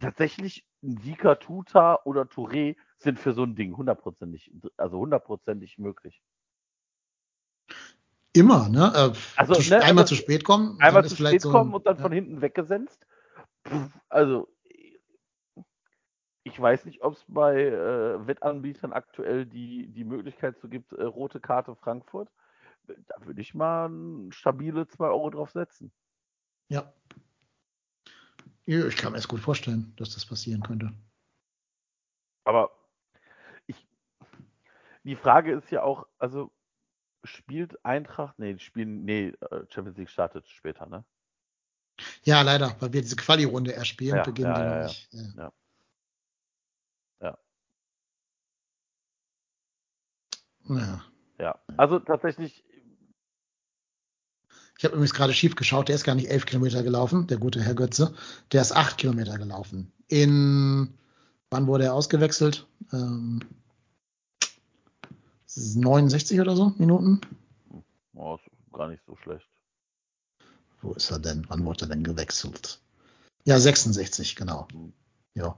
[0.00, 6.22] Tatsächlich, Sika Tuta oder Touré sind für so ein Ding hundertprozentig, also hundertprozentig möglich.
[8.32, 8.92] Immer, ne?
[8.94, 10.78] Äh, Also, zu, ne, einmal also zu spät kommen.
[10.80, 12.02] Einmal zu spät so, kommen und dann ja.
[12.02, 13.08] von hinten weggesenzt.
[13.64, 14.48] Puh, Also,
[16.44, 21.02] ich weiß nicht, ob es bei äh, Wettanbietern aktuell die, die Möglichkeit so gibt, äh,
[21.02, 22.28] rote Karte Frankfurt.
[22.86, 23.90] Da würde ich mal
[24.30, 25.92] stabile 2 Euro drauf setzen.
[26.68, 26.92] Ja.
[28.66, 30.92] Ja, Ich kann mir das gut vorstellen, dass das passieren könnte.
[32.44, 32.70] Aber
[33.66, 33.86] ich,
[35.02, 36.50] die Frage ist ja auch, also
[37.24, 41.04] spielt Eintracht, nee, die spielen, nee, äh, Champions League startet später, ne?
[42.24, 44.86] Ja, leider, weil wir diese Quali-Runde erst spielen, Ja, beginnen ja, die ja, ja.
[44.86, 45.08] nicht.
[45.36, 45.52] Ja.
[47.20, 47.38] Ja.
[51.38, 52.64] Ja, also tatsächlich,
[54.84, 57.62] Ich habe übrigens gerade schief geschaut, der ist gar nicht elf Kilometer gelaufen, der gute
[57.62, 58.14] Herr Götze.
[58.52, 59.90] Der ist acht Kilometer gelaufen.
[60.08, 60.92] In,
[61.48, 62.66] wann wurde er ausgewechselt?
[62.92, 63.40] Ähm,
[65.56, 67.22] 69 oder so Minuten?
[68.12, 68.38] oh,
[68.74, 69.48] gar nicht so schlecht.
[70.82, 71.46] Wo ist er denn?
[71.48, 72.78] Wann wurde er denn gewechselt?
[73.46, 74.68] Ja, 66, genau.
[75.32, 75.56] Ja.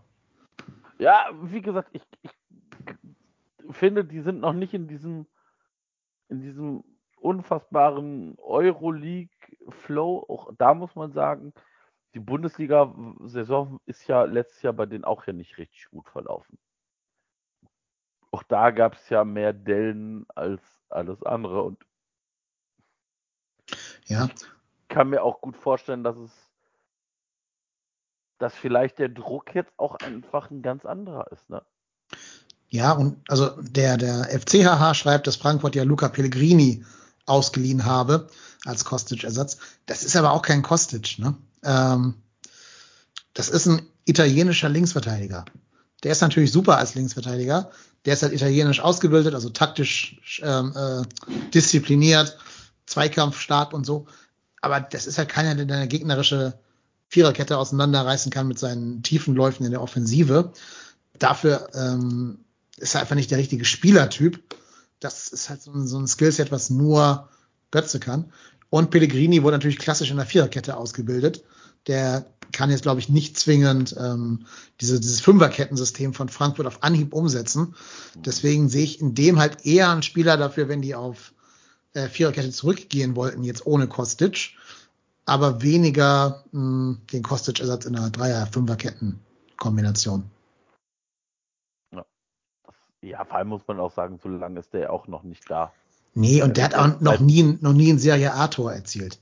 [1.01, 5.27] Ja, wie gesagt, ich, ich finde, die sind noch nicht in diesem,
[6.29, 6.85] in diesem
[7.27, 10.27] unfassbaren Euroleague-Flow.
[10.29, 11.53] Auch da muss man sagen,
[12.15, 16.57] die Bundesliga-Saison ist ja letztes Jahr bei denen auch ja nicht richtig gut verlaufen.
[18.31, 21.85] Auch da gab es ja mehr Dellen als alles andere und
[24.07, 24.29] Ja,
[24.89, 26.31] kann mir auch gut vorstellen, dass es,
[28.39, 31.63] dass vielleicht der Druck jetzt auch einfach ein ganz anderer ist, ne?
[32.69, 36.85] Ja, und also der, der FCHH schreibt, dass Frankfurt ja Luca Pellegrini
[37.27, 38.29] ausgeliehen habe
[38.65, 39.59] als Kostic-Ersatz.
[39.87, 41.37] Das ist aber auch kein Kostic, ne?
[41.63, 42.15] Ähm,
[43.35, 45.45] das ist ein italienischer Linksverteidiger.
[46.03, 47.71] Der ist natürlich super als Linksverteidiger.
[48.05, 51.03] Der ist halt italienisch ausgebildet, also taktisch ähm, äh,
[51.53, 52.39] diszipliniert,
[52.87, 54.07] zweikampfstark und so.
[54.61, 56.59] Aber das ist halt keiner, der deine gegnerische
[57.09, 60.53] Viererkette auseinanderreißen kann mit seinen tiefen Läufen in der Offensive.
[61.19, 62.45] Dafür ähm,
[62.77, 64.43] ist er einfach nicht der richtige Spielertyp.
[65.07, 67.29] Das ist halt so ein, so ein Skillset, was nur
[67.71, 68.33] Götze kann.
[68.71, 71.45] Und Pellegrini wurde natürlich klassisch in der Viererkette ausgebildet.
[71.87, 74.47] Der kann jetzt, glaube ich, nicht zwingend ähm,
[74.81, 77.77] diese, dieses Fünferkettensystem von Frankfurt auf Anhieb umsetzen.
[78.17, 81.33] Deswegen sehe ich in dem halt eher einen Spieler dafür, wenn die auf
[81.95, 84.55] äh, Viererkette zurückgehen wollten, jetzt ohne Kostic,
[85.25, 90.25] aber weniger mh, den Kostic-Ersatz in einer Dreier-Fünferketten-Kombination.
[93.07, 95.73] Ja, vor allem muss man auch sagen, so lange ist der auch noch nicht da.
[96.15, 99.21] Nee, und der hat auch noch nie, noch nie ein Serie A-Tor erzielt.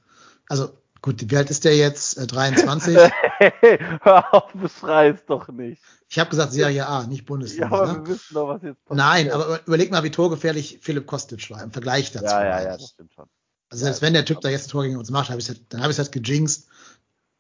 [0.48, 0.70] Also,
[1.02, 2.16] gut, wie alt ist der jetzt?
[2.16, 2.96] Äh, 23?
[3.38, 3.52] hey,
[4.02, 5.82] hör auf, beschrei's doch nicht.
[6.08, 7.66] Ich habe gesagt Serie A, nicht Bundesliga.
[7.66, 7.98] Ja, aber ne?
[7.98, 9.06] wir wissen doch, was jetzt passiert.
[9.06, 12.26] Nein, aber überleg mal, wie torgefährlich Philipp Kostic war im Vergleich dazu.
[12.26, 13.26] Ja, ja, ja, das stimmt schon.
[13.68, 15.60] Also selbst wenn der Typ da jetzt ein Tor gegen uns macht, hab ich's halt,
[15.70, 16.68] dann habe ich es halt gejinxt.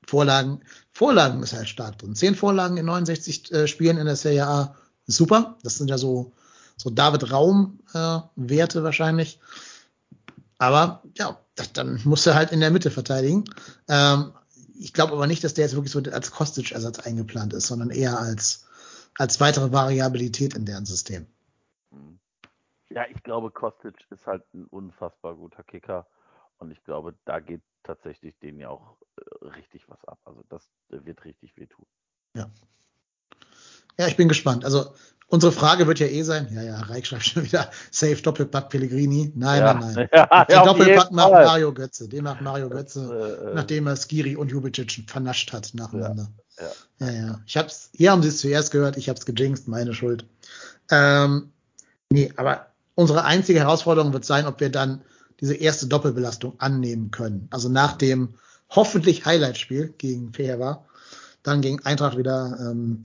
[0.06, 0.60] Vorlagen,
[0.90, 2.14] Vorlagen ist halt stark drin.
[2.14, 4.76] Zehn Vorlagen in 69 äh, Spielen in der Serie A
[5.06, 5.58] ist super.
[5.62, 6.32] Das sind ja so,
[6.76, 9.40] so David Raum-Werte wahrscheinlich.
[10.58, 13.44] Aber ja, das, dann muss er halt in der Mitte verteidigen.
[13.88, 14.32] Ähm,
[14.78, 18.18] ich glaube aber nicht, dass der jetzt wirklich so als Kostic-Ersatz eingeplant ist, sondern eher
[18.18, 18.66] als,
[19.18, 21.26] als weitere Variabilität in deren System.
[22.90, 26.06] Ja, ich glaube, Kostic ist halt ein unfassbar guter Kicker.
[26.58, 30.18] Und ich glaube, da geht tatsächlich denen ja auch äh, richtig was ab.
[30.24, 31.86] Also das äh, wird richtig wehtun.
[32.34, 32.48] Ja.
[33.98, 34.64] Ja, ich bin gespannt.
[34.64, 34.86] Also
[35.28, 39.32] unsere Frage wird ja eh sein, ja, ja, Reich schreibt schon wieder, safe Doppelpack Pellegrini.
[39.34, 39.74] Nein, Ja.
[39.74, 40.08] nein, nein.
[40.12, 41.32] Ja, Den ja, Doppelpack macht.
[41.32, 42.08] Mario Götze.
[42.08, 46.28] Den macht Mario Götze, Äh, äh, nachdem er Skiri und Jubicic vernascht hat nacheinander.
[46.58, 46.70] ja.
[47.00, 47.40] Ja, ja.
[47.46, 50.24] Ich hab's, hier haben sie es zuerst gehört, ich hab's gejinxt, meine Schuld.
[50.90, 51.50] Ähm,
[52.10, 55.02] nee, aber unsere einzige Herausforderung wird sein, ob wir dann
[55.40, 57.48] diese erste Doppelbelastung annehmen können.
[57.50, 58.34] Also nach dem
[58.70, 60.84] hoffentlich Highlight-Spiel gegen Feher
[61.42, 63.02] dann gegen Eintracht wieder, ähm,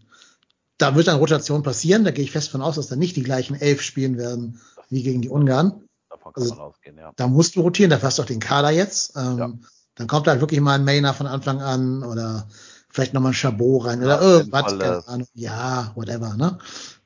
[0.79, 3.23] da wird dann Rotation passieren, da gehe ich fest von aus, dass dann nicht die
[3.23, 5.83] gleichen elf spielen werden wie gegen die Ungarn.
[6.09, 7.11] Davon kann Also- man ausgehen, ja.
[7.15, 9.15] Da musst du rotieren, da hast du auch den Kader jetzt.
[9.15, 9.51] Ähm, Ja.
[9.95, 12.47] Dann kommt halt wirklich mal ein Mainer von Anfang an oder
[12.89, 15.27] vielleicht nochmal ein Chabot rein Ja, oder irgendwas, keine Ahnung.
[15.33, 16.57] Ja, whatever, ne?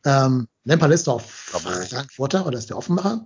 [0.06, 1.20] Ähm, Lemperle ist doch.
[1.20, 3.26] Frankfurter oder ist der Offenbacher?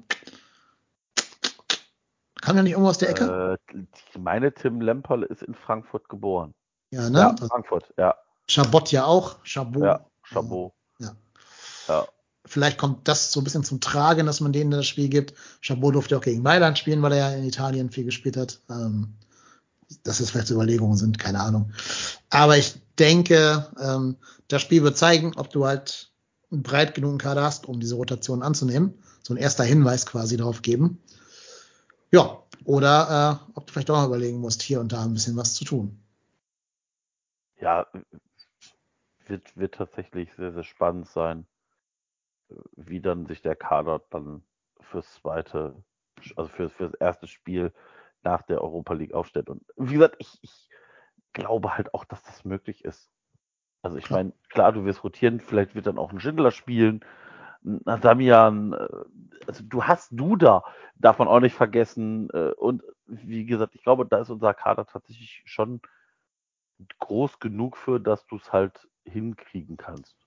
[2.42, 3.58] Kam ja nicht irgendwo aus der Ecke?
[3.74, 3.84] Äh,
[4.14, 6.54] ich meine, Tim Lemperle ist in Frankfurt geboren.
[6.92, 7.20] ja, ne?
[7.20, 8.16] Ja, Frankfurt, ja.
[8.50, 9.44] Chabot ja auch.
[9.44, 9.84] Chabot.
[9.84, 10.74] Ja, Chabot.
[11.00, 11.16] Ja.
[11.88, 12.08] Ja.
[12.46, 15.34] Vielleicht kommt das so ein bisschen zum Tragen, dass man denen das Spiel gibt.
[15.62, 18.62] Chabot durfte auch gegen Mailand spielen, weil er ja in Italien viel gespielt hat.
[18.70, 19.18] Ähm,
[20.04, 21.72] dass es vielleicht so Überlegungen sind, keine Ahnung.
[22.30, 24.18] Aber ich denke, ähm,
[24.48, 26.12] das Spiel wird zeigen, ob du halt
[26.52, 28.94] einen breit genugen Kader hast, um diese Rotation anzunehmen.
[29.24, 31.02] So ein erster Hinweis quasi darauf geben.
[32.12, 35.36] Ja, oder äh, ob du vielleicht auch mal überlegen musst, hier und da ein bisschen
[35.36, 36.00] was zu tun.
[37.60, 37.86] ja,
[39.30, 41.48] wird, wird tatsächlich sehr, sehr spannend sein,
[42.76, 44.44] wie dann sich der Kader dann
[44.80, 45.76] fürs zweite,
[46.36, 47.74] also für, für das erste Spiel
[48.24, 49.50] nach der Europa League aufstellt.
[49.50, 50.70] Und wie gesagt, ich, ich
[51.34, 53.12] glaube halt auch, dass das möglich ist.
[53.82, 57.06] Also ich meine, klar, du wirst rotieren, vielleicht wird dann auch ein Schindler spielen,
[57.64, 58.88] ein Adamian, äh,
[59.46, 60.64] also du hast Duda,
[60.96, 62.30] darf man auch nicht vergessen.
[62.32, 65.82] äh, Und wie gesagt, ich glaube, da ist unser Kader tatsächlich schon
[67.00, 70.18] groß genug für, dass du es halt hinkriegen kannst.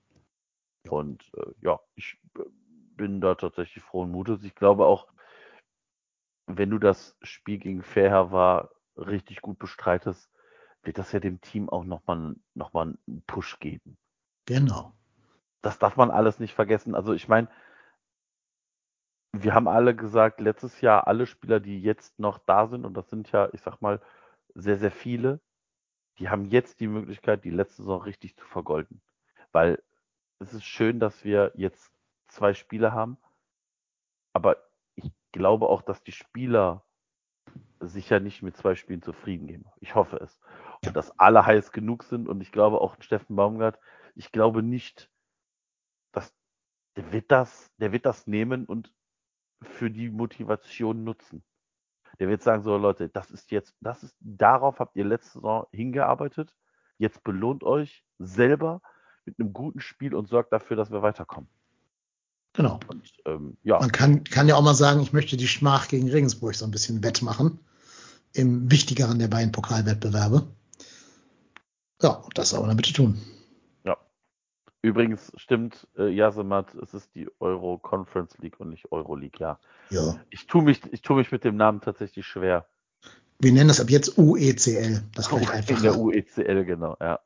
[0.89, 2.43] Und äh, ja, ich äh,
[2.95, 4.43] bin da tatsächlich frohen Mutes.
[4.43, 5.07] Ich glaube auch,
[6.47, 10.29] wenn du das Spiel gegen Fairhair war, richtig gut bestreitest,
[10.83, 13.97] wird das ja dem Team auch nochmal noch mal einen Push geben.
[14.45, 14.93] Genau.
[15.61, 16.95] Das darf man alles nicht vergessen.
[16.95, 17.47] Also ich meine,
[19.33, 23.09] wir haben alle gesagt, letztes Jahr alle Spieler, die jetzt noch da sind, und das
[23.09, 24.01] sind ja, ich sag mal,
[24.55, 25.39] sehr, sehr viele,
[26.19, 29.01] die haben jetzt die Möglichkeit, die letzte Saison richtig zu vergolden.
[29.51, 29.81] Weil
[30.39, 31.91] es ist schön, dass wir jetzt
[32.27, 33.17] zwei Spiele haben,
[34.33, 34.57] aber
[34.95, 36.85] ich glaube auch, dass die Spieler
[37.79, 39.65] sicher nicht mit zwei Spielen zufrieden geben.
[39.79, 40.39] Ich hoffe es.
[40.85, 43.79] Und dass alle heiß genug sind und ich glaube auch Steffen Baumgart,
[44.15, 45.09] ich glaube nicht,
[46.11, 46.33] dass
[46.95, 48.93] der wird das, der wird das nehmen und
[49.61, 51.43] für die Motivation nutzen.
[52.21, 55.65] Der wird sagen, so Leute, das ist jetzt, das ist, darauf habt ihr letzte Saison
[55.71, 56.53] hingearbeitet.
[56.99, 58.83] Jetzt belohnt euch selber
[59.25, 61.49] mit einem guten Spiel und sorgt dafür, dass wir weiterkommen.
[62.53, 62.79] Genau.
[62.89, 66.11] Und ähm, ja, Man kann, kann ja auch mal sagen, ich möchte die Schmach gegen
[66.11, 67.59] Regensburg so ein bisschen wettmachen.
[68.33, 70.45] Im wichtigeren der beiden Pokalwettbewerbe.
[72.03, 73.19] Ja, das soll man bitte tun.
[74.81, 79.59] Übrigens stimmt, äh, Yasemat, es ist die Euro Conference League und nicht Euro League, ja.
[79.89, 80.19] Ja.
[80.29, 82.67] Ich tue mich, ich tue mich mit dem Namen tatsächlich schwer.
[83.39, 85.01] Wir nennen das ab jetzt UECL.
[85.15, 85.81] Das vielleicht In einfacher.
[85.81, 87.19] der UECL, genau, ja.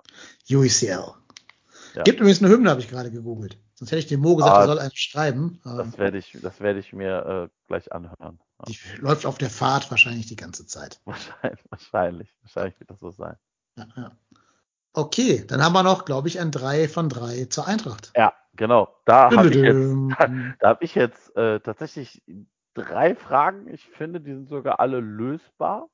[0.50, 1.04] UECL.
[1.96, 2.04] Ja.
[2.04, 3.58] Gibt übrigens eine Hymne, habe ich gerade gegoogelt.
[3.74, 5.60] Sonst hätte ich dem Mo gesagt, Ah, er soll eine schreiben.
[5.66, 8.40] Ähm, Das werde ich, das werde ich mir äh, gleich anhören.
[8.60, 8.66] Ja.
[8.68, 11.02] die läuft auf der Fahrt wahrscheinlich die ganze Zeit.
[11.06, 13.36] Wahrscheinlich, wahrscheinlich, wahrscheinlich wird das so sein.
[13.78, 14.12] Ja, ja.
[14.96, 18.14] Okay, dann haben wir noch, glaube ich, ein 3 von 3 zur Eintracht.
[18.16, 18.88] Ja, genau.
[19.04, 20.16] Da habe ich jetzt, Düm-düm.
[20.60, 22.24] da habe ich jetzt äh, tatsächlich
[22.74, 23.68] drei Fragen.
[23.68, 25.90] Ich finde, die sind sogar alle lösbar.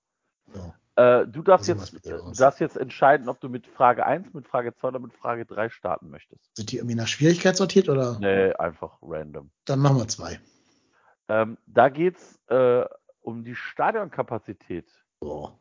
[0.53, 1.22] Ja.
[1.22, 4.48] Äh, du, darfst Sowas jetzt, du darfst jetzt entscheiden, ob du mit Frage 1, mit
[4.48, 6.56] Frage 2 oder mit Frage 3 starten möchtest.
[6.56, 8.19] Sind die irgendwie nach Schwierigkeit sortiert oder?
[8.19, 9.49] Nee, einfach random.
[9.65, 10.40] Dann machen wir zwei.
[11.28, 12.86] Ähm, da geht es äh,
[13.22, 14.86] um die Stadionkapazität
[15.22, 15.60] Boah.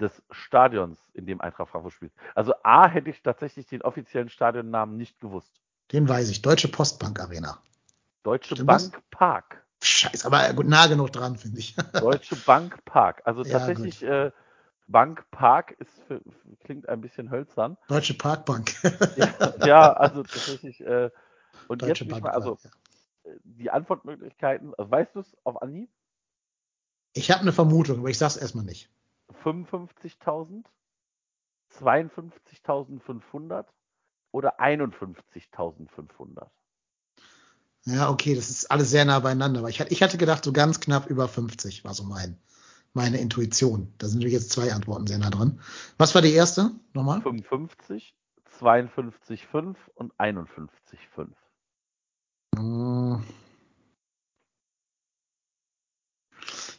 [0.00, 2.12] Des Stadions, in dem Eintracht Frankfurt spielt.
[2.34, 5.60] Also A hätte ich tatsächlich den offiziellen Stadionnamen nicht gewusst.
[5.92, 6.42] Den weiß ich.
[6.42, 7.58] Deutsche Postbank Arena.
[8.22, 8.90] Deutsche Stimmt das?
[8.90, 9.64] Bank Park.
[9.82, 11.76] Scheiße, aber gut, nah genug dran, finde ich.
[11.92, 13.22] Deutsche Bank Park.
[13.24, 14.32] Also Ja, tatsächlich, äh,
[14.88, 16.20] Bank Park ist für,
[16.64, 17.76] klingt ein bisschen hölzern.
[17.88, 18.74] Deutsche Parkbank.
[19.16, 19.28] Ja,
[19.66, 20.80] ja also tatsächlich.
[20.80, 21.10] Äh,
[21.68, 22.24] und Deutsche jetzt Bank.
[22.24, 22.58] mal, also
[23.24, 25.90] äh, die Antwortmöglichkeiten, also weißt du es auf Anhieb?
[27.12, 28.90] Ich habe eine Vermutung, aber ich sag's erstmal nicht.
[29.46, 30.64] 55.000,
[31.78, 33.66] 52.500
[34.32, 36.48] oder 51.500?
[37.84, 39.60] Ja, okay, das ist alles sehr nah beieinander.
[39.60, 42.36] Aber ich, hatte- ich hatte gedacht, so ganz knapp über 50 war so mein,
[42.92, 43.94] meine Intuition.
[43.98, 45.60] Da sind natürlich jetzt zwei Antworten sehr nah dran.
[45.96, 46.72] Was war die erste?
[46.94, 47.22] Nochmal?
[47.22, 48.16] 55,
[48.58, 51.28] 52,5 und 51,5.
[52.56, 53.22] Hm.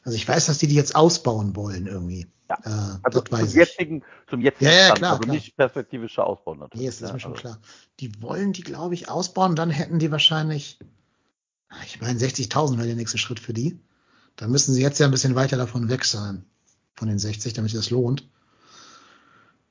[0.03, 2.27] Also ich weiß, dass die die jetzt ausbauen wollen irgendwie.
[2.49, 5.35] Ja, Äh, Also zum jetzigen, zum jetzigen Ja, ja, Stand, klar, also klar.
[5.35, 6.81] nicht perspektivischer Ausbau natürlich.
[6.81, 7.13] Nee, ist das ne?
[7.15, 7.59] mir schon also, klar.
[7.99, 9.55] Die wollen die, glaube ich, ausbauen.
[9.55, 10.79] Dann hätten die wahrscheinlich,
[11.85, 13.79] ich meine, 60.000 wäre der nächste Schritt für die.
[14.37, 16.45] Dann müssen sie jetzt ja ein bisschen weiter davon weg sein,
[16.95, 18.27] von den 60, damit sich das lohnt.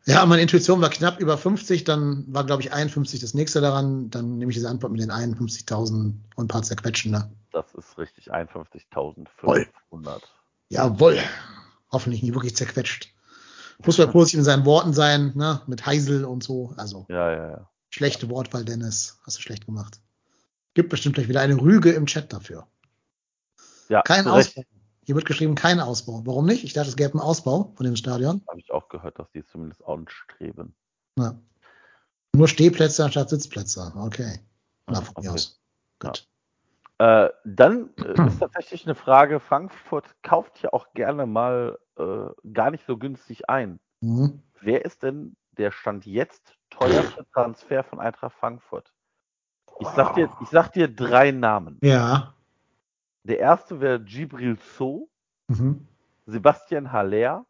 [0.08, 4.08] Ja, meine Intuition war knapp über 50, dann war, glaube ich, 51 das nächste daran.
[4.10, 5.90] Dann nehme ich diese Antwort mit den 51.000
[6.36, 7.28] und ein paar zerquetschen da.
[7.50, 10.20] Das ist richtig, 51.500.
[10.68, 11.18] Jawohl.
[11.90, 13.12] Hoffentlich nie wirklich zerquetscht.
[13.84, 15.60] Muss man positiv in seinen Worten sein, ne?
[15.66, 16.72] mit Heisel und so.
[16.76, 17.70] Also Ja, ja, ja.
[17.90, 19.18] schlechte Wortwahl, Dennis.
[19.24, 20.00] Hast du schlecht gemacht.
[20.74, 22.66] Gibt bestimmt gleich wieder eine Rüge im Chat dafür.
[23.88, 24.26] Ja, Kein.
[24.26, 24.62] Ausbau.
[25.04, 26.22] Hier wird geschrieben, kein Ausbau.
[26.24, 26.64] Warum nicht?
[26.64, 28.42] Ich dachte, es gäbe einen Ausbau von dem Stadion.
[28.48, 30.74] Habe ich auch gehört, dass die zumindest anstreben.
[31.16, 31.40] Ja.
[32.34, 33.92] Nur Stehplätze anstatt Sitzplätze.
[33.96, 34.40] Okay.
[34.88, 35.36] Na, von mir okay.
[35.36, 35.60] aus.
[36.00, 36.28] Gut.
[36.98, 42.70] Äh, dann äh, ist tatsächlich eine Frage, Frankfurt kauft ja auch gerne mal äh, gar
[42.70, 43.80] nicht so günstig ein.
[44.00, 44.42] Mhm.
[44.60, 48.92] Wer ist denn der Stand jetzt teuerste Transfer von Eintracht Frankfurt?
[49.78, 51.78] Ich sag dir, ich sag dir drei Namen.
[51.82, 52.34] Ja.
[53.24, 55.10] Der erste wäre Gibril So,
[55.48, 55.86] Mhm.
[56.26, 57.46] Sebastian Haller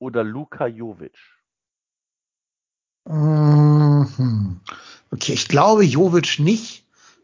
[0.00, 1.16] oder Luka Jovic.
[3.06, 4.60] Mhm.
[5.12, 6.81] Okay, ich glaube Jovic nicht,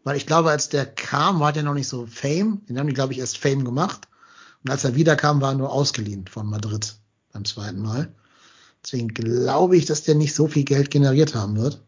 [0.08, 2.62] weil ich glaube, als der kam, war der noch nicht so Fame.
[2.66, 4.08] Den haben die, glaube ich, erst Fame gemacht.
[4.64, 6.96] Und als er wiederkam, war er nur ausgeliehen von Madrid
[7.34, 8.14] beim zweiten Mal.
[8.82, 11.84] Deswegen glaube ich, dass der nicht so viel Geld generiert haben wird.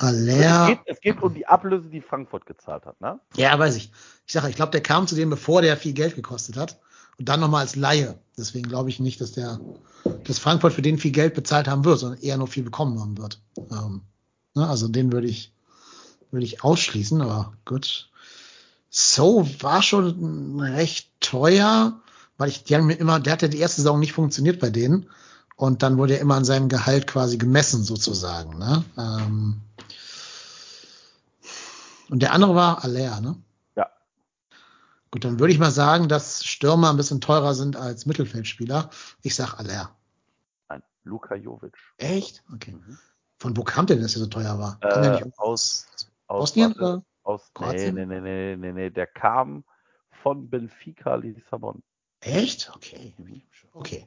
[0.00, 3.18] Also Es, geht, es geht um die Ablöse, die Frankfurt gezahlt hat, ne?
[3.36, 3.90] ja, weiß ich.
[4.26, 6.78] Ich sage, ich glaube, der kam zu dem, bevor der viel Geld gekostet hat.
[7.18, 8.18] Und dann nochmal als Laie.
[8.36, 9.58] Deswegen glaube ich nicht, dass der,
[10.24, 13.16] dass Frankfurt für den viel Geld bezahlt haben wird, sondern eher nur viel bekommen haben
[13.16, 13.40] wird.
[13.70, 14.02] Ähm,
[14.54, 15.54] ne, also den würde ich,
[16.32, 18.10] würde ich ausschließen, aber gut.
[18.90, 22.00] So war schon recht teuer,
[22.36, 25.08] weil ich, die haben mir immer, der hatte die erste Saison nicht funktioniert bei denen.
[25.56, 28.58] Und dann wurde er immer an seinem Gehalt quasi gemessen, sozusagen.
[28.58, 28.84] Ne?
[28.98, 29.60] Ähm,
[32.10, 33.36] und der andere war Aller, ne?
[33.76, 33.88] Ja.
[35.10, 38.90] Gut, dann würde ich mal sagen, dass Stürmer ein bisschen teurer sind als Mittelfeldspieler.
[39.22, 39.90] Ich sag Aller.
[40.68, 41.76] Nein, Luka Jovic.
[41.96, 42.42] Echt?
[42.52, 42.72] Okay.
[42.72, 42.98] Mhm.
[43.38, 44.78] Von wo kam der denn, dass er so teuer war?
[44.82, 45.86] Äh, nicht aus,
[46.32, 46.74] aus Bosnien?
[46.78, 47.94] warte, aus nee, Kroatien?
[47.94, 49.64] nee, nee, nee, nee, nee, der kam
[50.10, 51.82] von Benfica Lissabon.
[52.20, 52.70] Echt?
[52.74, 53.14] Okay.
[53.74, 54.06] Okay.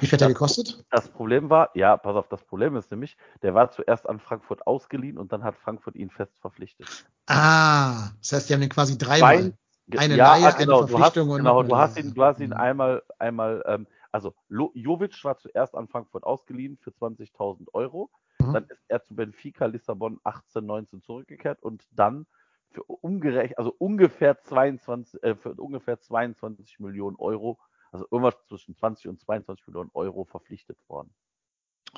[0.00, 0.84] Wie viel hat er gekostet?
[0.90, 4.66] Das Problem war, ja, pass auf, das Problem ist nämlich, der war zuerst an Frankfurt
[4.66, 6.86] ausgeliehen und dann hat Frankfurt ihn fest verpflichtet.
[7.26, 9.52] Ah, das heißt, die haben den quasi dreimal.
[9.88, 12.14] Ge- Eine ja, ah, genau, eine du hast, Verpflichtung und genau, eine du hast ihn,
[12.14, 12.52] du hast ihn Mhm.
[12.54, 18.10] einmal, einmal, ähm, also Jovic war zuerst an Frankfurt ausgeliehen für 20.000 Euro.
[18.46, 18.52] Mhm.
[18.52, 22.26] Dann ist er zu Benfica Lissabon 18, 19 zurückgekehrt und dann
[22.70, 27.58] für umgerechnet, also ungefähr 22, äh, für ungefähr 22 Millionen Euro,
[27.92, 31.14] also irgendwas zwischen 20 und 22 Millionen Euro verpflichtet worden.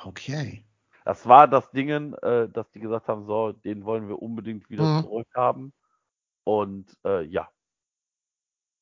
[0.05, 0.65] Okay.
[1.05, 4.85] Das war das Dingen, äh, dass die gesagt haben, so, den wollen wir unbedingt wieder
[4.85, 5.01] Mhm.
[5.01, 5.73] zurückhaben.
[6.45, 7.49] Und äh, ja,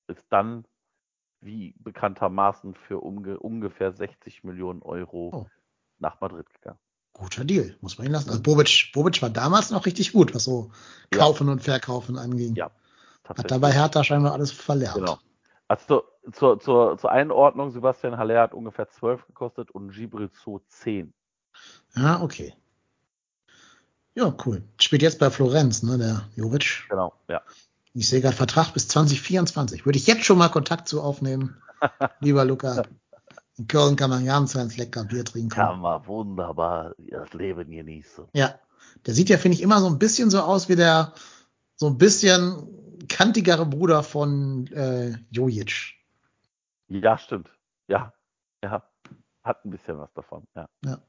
[0.08, 0.68] ist dann
[1.42, 5.46] wie bekanntermaßen für umge ungefähr 60 Millionen Euro Oh.
[6.00, 6.80] nach Madrid gegangen.
[7.18, 8.30] Guter Deal, muss man ihn lassen.
[8.30, 10.72] Also Bobic, Bobic war damals noch richtig gut, was so
[11.14, 11.20] Ja.
[11.20, 12.56] Kaufen und Verkaufen anging.
[12.56, 12.72] Ja,
[13.28, 14.96] Hat dabei Hertha scheinbar alles verlernt.
[14.96, 15.20] Genau.
[15.68, 20.60] Also zur, zur, zur, zur Einordnung, Sebastian Haller hat ungefähr 12 gekostet und Gibril Zoo
[20.70, 21.14] 10.
[21.96, 22.54] Ja, okay.
[24.16, 24.64] Ja, cool.
[24.80, 26.86] Spielt jetzt bei Florenz, ne, der Jovic.
[26.90, 27.42] Genau, ja.
[27.94, 29.86] Ich sehe gerade Vertrag bis 2024.
[29.86, 31.62] Würde ich jetzt schon mal Kontakt zu aufnehmen,
[32.20, 32.84] lieber Luca.
[33.58, 35.50] In Köln kann man ganz, ganz lecker Bier trinken.
[35.50, 38.26] Kann man wunderbar das Leben genießen.
[38.34, 38.60] Ja,
[39.06, 41.14] der sieht ja, finde ich, immer so ein bisschen so aus wie der
[41.76, 45.96] so ein bisschen kantigere Bruder von äh, Jojic.
[46.88, 47.50] Ja, stimmt.
[47.88, 48.14] Ja,
[48.64, 48.84] ja,
[49.44, 50.44] hat ein bisschen was davon.
[50.56, 50.68] Ja.
[50.86, 51.00] ja.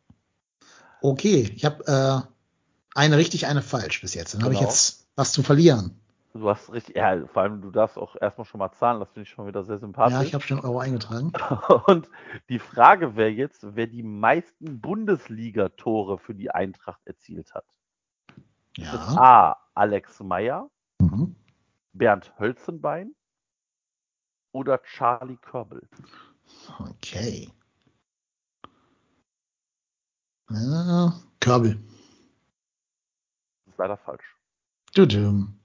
[1.00, 4.34] Okay, ich habe äh, eine richtig, eine falsch bis jetzt.
[4.34, 4.52] Dann genau.
[4.52, 6.00] habe ich jetzt was zu verlieren.
[6.38, 9.22] Du hast richtig, ja, vor allem du darfst auch erstmal schon mal zahlen, das finde
[9.22, 10.14] ich schon wieder sehr sympathisch.
[10.14, 11.32] Ja, ich habe schon Euro eingetragen.
[11.86, 12.08] Und
[12.48, 17.64] die Frage wäre jetzt, wer die meisten Bundesliga-Tore für die Eintracht erzielt hat.
[18.76, 18.92] Ja.
[19.16, 19.56] A.
[19.74, 20.70] Alex Meyer,
[21.00, 21.34] mhm.
[21.92, 23.14] Bernd Hölzenbein
[24.52, 25.88] oder Charlie Körbel.
[26.78, 27.50] Okay.
[30.50, 31.80] Ja, Körbel.
[33.64, 34.36] Das ist leider falsch.
[34.94, 35.57] Du, du.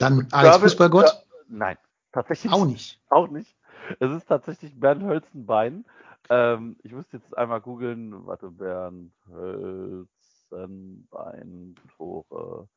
[0.00, 1.26] Dann Alex Körbel, Fußballgott?
[1.48, 1.76] Nein,
[2.12, 3.00] tatsächlich auch nicht.
[3.10, 3.56] Auch nicht.
[3.98, 5.84] Es ist tatsächlich Bernd Hölzenbein.
[6.30, 8.26] Ähm, ich müsste jetzt einmal googeln.
[8.26, 12.68] Warte, Bernd Hölzenbein, Tore,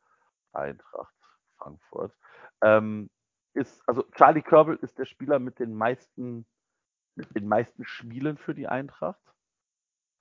[0.52, 1.16] Eintracht
[1.58, 2.14] Frankfurt.
[2.62, 3.10] Ähm,
[3.54, 6.46] ist, also Charlie Körbel ist der Spieler mit den meisten,
[7.16, 9.22] mit den meisten Spielen für die Eintracht.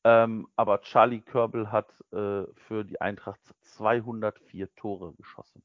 [0.04, 5.62] Ähm, aber Charlie Körbel hat äh, für die Eintracht 204 Tore geschossen.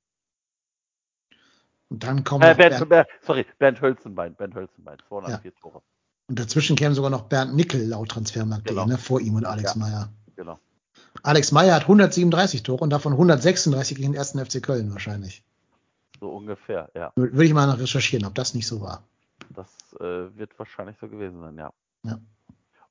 [1.89, 5.57] Und dann kommt äh, Bernd, Bernd, sorry, Bernd Hölzenbein, Bernd Hölzenbein, 204 ja.
[5.61, 5.81] Tore.
[6.27, 8.85] Und dazwischen käme sogar noch Bernd Nickel laut Transfermarkt.de, genau.
[8.85, 10.09] ne, vor ihm und Alex ja, Meyer.
[10.35, 10.59] Genau.
[11.23, 15.43] Alex Meyer hat 137 Tore und davon 136 gegen den ersten FC Köln wahrscheinlich.
[16.19, 17.11] So ungefähr, ja.
[17.15, 19.03] Würde ich mal recherchieren, ob das nicht so war.
[19.49, 19.67] Das
[19.99, 21.71] äh, wird wahrscheinlich so gewesen sein, ja.
[22.03, 22.19] ja.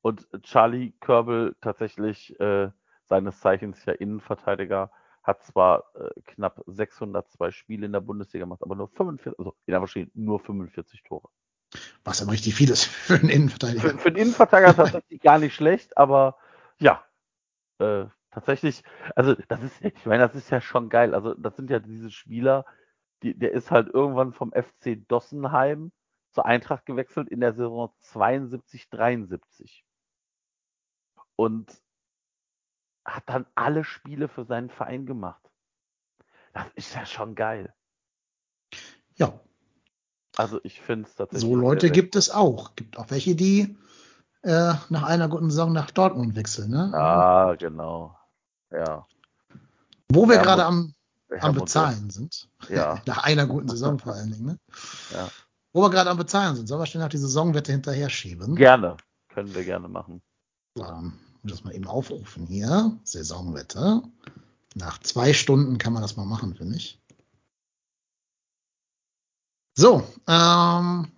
[0.01, 2.70] Und Charlie Körbel tatsächlich äh,
[3.09, 4.90] seines Zeichens ja Innenverteidiger,
[5.27, 9.73] hat zwar äh, knapp 602 Spiele in der Bundesliga gemacht, aber nur 45, also in
[9.73, 11.28] der Maschine nur 45 Tore.
[12.05, 13.81] Was aber richtig viel ist für einen Innenverteidiger.
[13.81, 16.39] Für, für einen Innenverteidiger tatsächlich gar nicht schlecht, aber
[16.78, 17.05] ja,
[17.78, 18.85] äh, tatsächlich,
[19.16, 21.15] also das ist, ich meine, das ist ja schon geil.
[21.15, 22.65] Also das sind ja diese Spieler,
[23.23, 25.90] die, der ist halt irgendwann vom FC Dossenheim
[26.31, 29.85] zur Eintracht gewechselt in der Saison 72, 73
[31.35, 31.82] und
[33.07, 35.43] hat dann alle Spiele für seinen Verein gemacht.
[36.53, 37.73] Das ist ja schon geil.
[39.16, 39.41] Ja.
[40.37, 41.49] Also ich finde es tatsächlich.
[41.49, 42.74] So Leute gibt es auch.
[42.74, 43.77] Gibt auch welche, die
[44.43, 46.70] äh, nach einer guten Saison nach Dortmund wechseln.
[46.70, 46.93] Ne?
[46.95, 48.16] Ah, genau.
[48.70, 49.07] Ja.
[50.11, 50.95] Wo wir gerade am,
[51.41, 52.49] am Bezahlen sind.
[52.69, 53.01] Ja.
[53.07, 54.47] nach einer guten Saison vor allen Dingen.
[54.47, 54.59] Ne?
[55.12, 55.28] Ja.
[55.73, 58.57] Wo wir gerade am Bezahlen sind, sollen wir schnell noch die Saisonwette hinterher schieben?
[58.57, 58.97] Gerne.
[59.28, 60.23] Können wir gerne machen.
[60.78, 62.98] Ähm, das mal eben aufrufen hier.
[63.05, 64.02] Saisonwette.
[64.74, 67.01] Nach zwei Stunden kann man das mal machen, finde ich.
[69.74, 71.12] So, ähm,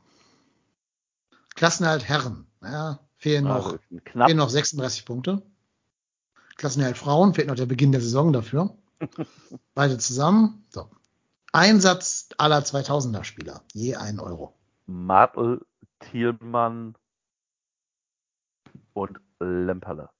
[1.55, 2.47] Klassenerhalt Herren.
[2.63, 5.43] Ja, fehlen, noch, also fehlen noch 36 Punkte.
[6.57, 8.77] Klassenerhalt Frauen fehlt noch der Beginn der Saison dafür.
[9.75, 10.65] Beide zusammen.
[10.71, 10.91] So.
[11.53, 13.63] Einsatz aller 2000er Spieler.
[13.73, 14.55] Je ein Euro.
[14.87, 15.65] Martel,
[16.01, 16.97] Thielmann
[18.93, 20.11] und Lemperle.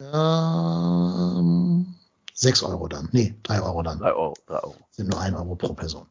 [0.00, 1.94] Ähm,
[2.34, 3.08] 6 Euro dann.
[3.12, 3.98] Nee, 3 Euro dann.
[3.98, 4.76] 3 Euro, 3 Euro.
[4.90, 6.06] Sind nur 1 Euro pro Person.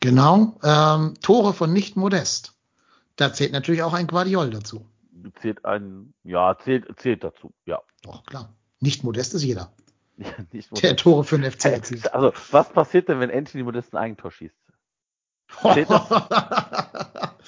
[0.00, 0.58] Genau.
[0.62, 2.54] Ähm, Tore von nicht modest.
[3.16, 4.86] Da zählt natürlich auch ein Guardiol dazu.
[5.42, 7.80] Zählt ein, ja, zählt, zählt dazu, ja.
[8.02, 8.54] Doch, klar.
[8.78, 9.72] Nicht modest ist jeder.
[10.20, 10.82] Ja, nicht modest.
[10.82, 12.12] Der Tore für den FC erzielt.
[12.12, 14.56] Also, was passiert denn, wenn Anthony Modest ein Eigentor schießt?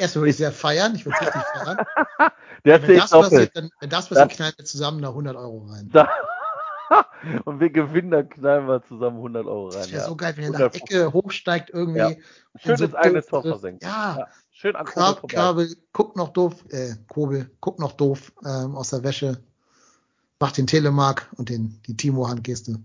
[0.00, 1.78] Erst würde ich sehr feiern, ich würde es richtig feiern.
[2.64, 5.88] Der wenn, das passiert, dann, wenn das passiert, knallen wir zusammen da 100 Euro rein.
[5.92, 6.08] Da,
[7.44, 9.80] und wir gewinnen, dann knallen wir zusammen 100 Euro rein.
[9.80, 10.08] Das wäre ja.
[10.08, 11.98] so geil, wenn er nach Ecke hochsteigt irgendwie.
[11.98, 12.10] Ja.
[12.56, 13.82] Schön so eine Tor versenkt.
[13.82, 14.16] Ja.
[14.18, 14.26] ja.
[14.50, 19.02] Schön an Kobel, Kabel, guckt noch doof, äh, Kobel, guckt noch doof ähm, aus der
[19.02, 19.42] Wäsche,
[20.38, 22.78] macht den Telemark und den, die Timo-Handgeste.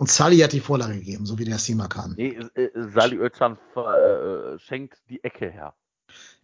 [0.00, 2.14] Und Sally hat die Vorlage gegeben, so wie der Sima kann.
[2.16, 5.74] Nee, äh, Sally Özcan äh, schenkt die Ecke her.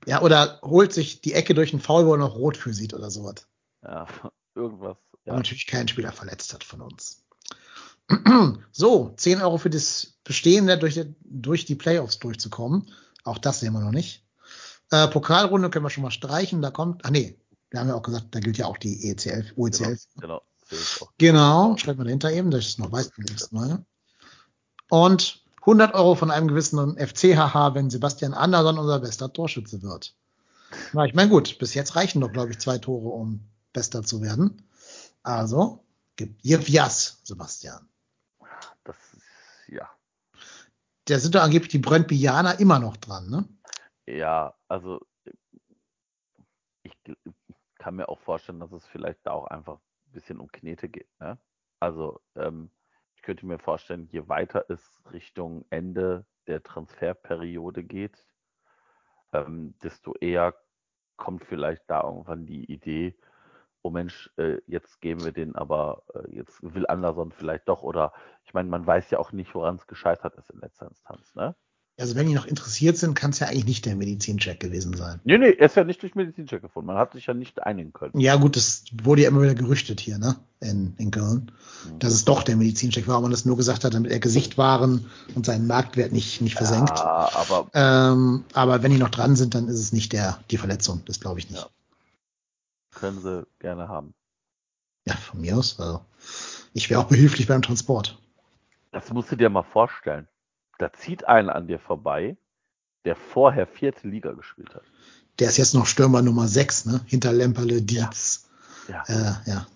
[0.04, 2.92] Ja, oder holt sich die Ecke durch einen Foul, wo er noch rot für sieht
[2.92, 3.48] oder sowas.
[3.82, 4.06] Ja,
[4.54, 4.98] irgendwas.
[5.24, 5.32] Ja.
[5.32, 7.24] Und natürlich keinen Spieler verletzt hat von uns.
[8.72, 12.92] so, 10 Euro für das Bestehende durch, durch die Playoffs durchzukommen.
[13.24, 14.22] Auch das sehen wir noch nicht.
[14.90, 16.60] Äh, Pokalrunde können wir schon mal streichen.
[16.60, 19.50] Da kommt, ah nee, wir haben ja auch gesagt, da gilt ja auch die ECL,
[19.56, 19.96] UECL.
[20.16, 20.42] Genau, genau.
[21.18, 23.84] Genau, schreibt man dahinter eben, dass ich es noch weiß beim nächsten Mal.
[24.90, 30.14] Und 100 Euro von einem gewissen FCHH, wenn Sebastian Anderson unser bester Torschütze wird.
[30.93, 33.40] Na, ich meine, gut, bis jetzt reichen doch, glaube ich, zwei Tore, um
[33.72, 34.62] bester zu werden.
[35.22, 35.84] Also,
[36.16, 37.88] gib Jas, Sebastian.
[39.68, 39.90] ja.
[41.06, 43.48] Da sind doch angeblich die Brøndbianer immer noch dran, ne?
[44.06, 45.01] Ja, also
[46.84, 46.93] ich
[47.78, 49.80] kann mir auch vorstellen, dass es vielleicht da auch einfach ein
[50.16, 51.09] bisschen um Knete geht.
[51.20, 51.38] Ne?
[51.78, 52.70] Also ähm,
[53.14, 58.26] ich könnte mir vorstellen, je weiter es Richtung Ende der Transferperiode geht,
[59.32, 60.55] ähm, desto eher
[61.16, 63.16] kommt vielleicht da irgendwann die Idee,
[63.82, 68.12] oh Mensch, äh, jetzt geben wir den aber, äh, jetzt will Anderson vielleicht doch oder
[68.44, 71.55] ich meine, man weiß ja auch nicht, woran es gescheitert ist in letzter Instanz, ne?
[71.98, 75.18] Also wenn die noch interessiert sind, kann es ja eigentlich nicht der Medizincheck gewesen sein.
[75.24, 76.89] Nee, nee, er ist ja nicht durch Medizincheck gefunden.
[76.89, 78.20] Man hat sich ja nicht einigen können.
[78.20, 80.36] Ja gut, das wurde ja immer wieder gerüchtet hier, ne?
[80.60, 81.52] In, in Köln.
[81.90, 81.98] Mhm.
[81.98, 84.59] Dass es doch der Medizincheck war, und man das nur gesagt hat, damit er Gesicht
[84.59, 86.98] waren und seinen Marktwert nicht, nicht versenkt.
[86.98, 90.59] Ja, aber, ähm, aber wenn die noch dran sind, dann ist es nicht der, die
[90.59, 91.01] Verletzung.
[91.06, 91.62] Das glaube ich nicht.
[91.62, 91.70] Ja.
[92.94, 94.12] Können sie gerne haben.
[95.06, 95.81] Ja, von mir aus.
[95.81, 96.02] Also,
[96.74, 98.18] ich wäre auch behilflich beim Transport.
[98.93, 100.28] Das musst du dir mal vorstellen
[100.78, 102.36] da zieht einer an dir vorbei,
[103.04, 104.82] der vorher vierte Liga gespielt hat.
[105.38, 107.00] Der ist jetzt noch Stürmer Nummer 6, ne?
[107.06, 108.48] Hinter Lemperle, Dietz.
[108.88, 109.04] Ja.
[109.08, 109.14] Ja.
[109.14, 109.66] Äh, ja.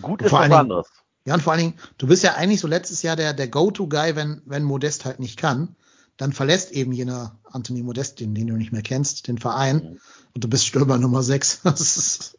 [0.00, 0.88] Gut ist was anderes.
[1.26, 4.16] Ja, und vor allen Dingen, du bist ja eigentlich so letztes Jahr der, der Go-To-Guy,
[4.16, 5.74] wenn, wenn Modest halt nicht kann.
[6.16, 9.76] Dann verlässt eben jener Anthony Modest, den, den du nicht mehr kennst, den Verein.
[9.76, 10.00] Mhm.
[10.34, 11.60] Und du bist Stürmer Nummer 6.
[11.64, 12.38] Das ist,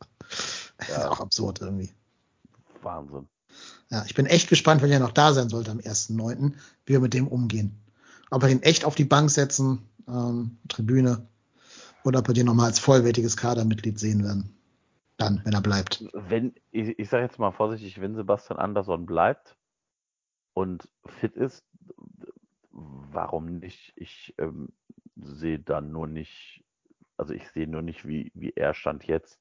[0.89, 1.09] ja.
[1.09, 1.91] auch absurd irgendwie.
[2.81, 3.27] Wahnsinn.
[3.89, 6.53] Ja, ich bin echt gespannt, wenn er noch da sein sollte am 1.9.,
[6.85, 7.79] wie wir mit dem umgehen.
[8.31, 11.27] Ob wir ihn echt auf die Bank setzen, ähm, Tribüne,
[12.03, 14.55] oder ob wir den nochmal als vollwertiges Kadermitglied sehen werden.
[15.17, 16.03] Dann, wenn er bleibt.
[16.13, 19.55] Wenn, ich, ich sage jetzt mal vorsichtig, wenn Sebastian Andersson bleibt
[20.53, 21.63] und fit ist,
[22.71, 23.93] warum nicht?
[23.95, 24.69] Ich ähm,
[25.15, 26.65] sehe dann nur nicht,
[27.17, 29.39] also ich sehe nur nicht, wie, wie er stand jetzt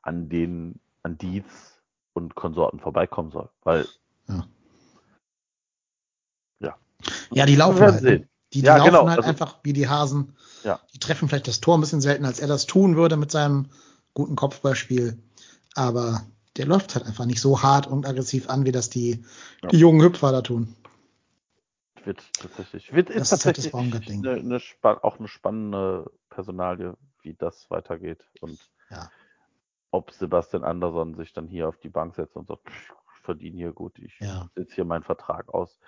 [0.00, 1.79] an den, an Dietz
[2.12, 3.48] und Konsorten vorbeikommen soll.
[3.62, 3.86] Weil.
[4.28, 4.46] Ja.
[6.60, 6.76] Ja,
[7.30, 8.02] ja die laufen halt.
[8.02, 8.28] Ne?
[8.52, 9.08] Die, die ja, laufen genau.
[9.08, 10.36] halt also, einfach wie die Hasen.
[10.64, 10.80] Ja.
[10.92, 13.66] Die treffen vielleicht das Tor ein bisschen selten, als er das tun würde mit seinem
[14.12, 15.18] guten Kopfballspiel.
[15.74, 16.22] Aber
[16.56, 19.24] der läuft halt einfach nicht so hart und aggressiv an, wie das die,
[19.62, 19.68] ja.
[19.68, 20.74] die jungen Hüpfer da tun.
[22.04, 24.60] Wird tatsächlich, wird das ist tatsächlich halt eine, eine,
[25.04, 28.24] auch eine spannende Personalie, wie das weitergeht.
[28.40, 28.58] Und
[28.90, 29.10] ja
[29.90, 33.72] ob Sebastian Andersson sich dann hier auf die Bank setzt und sagt, ich verdiene hier
[33.72, 34.48] gut, ich ja.
[34.54, 35.78] setze hier meinen Vertrag aus.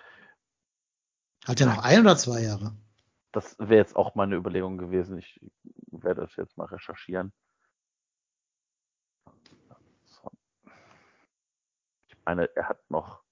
[1.45, 2.75] Hat er noch ein oder zwei Jahre?
[3.31, 5.17] Das wäre jetzt auch meine Überlegung gewesen.
[5.17, 5.39] Ich
[5.91, 7.33] werde das jetzt mal recherchieren.
[12.07, 13.23] Ich meine, er hat noch.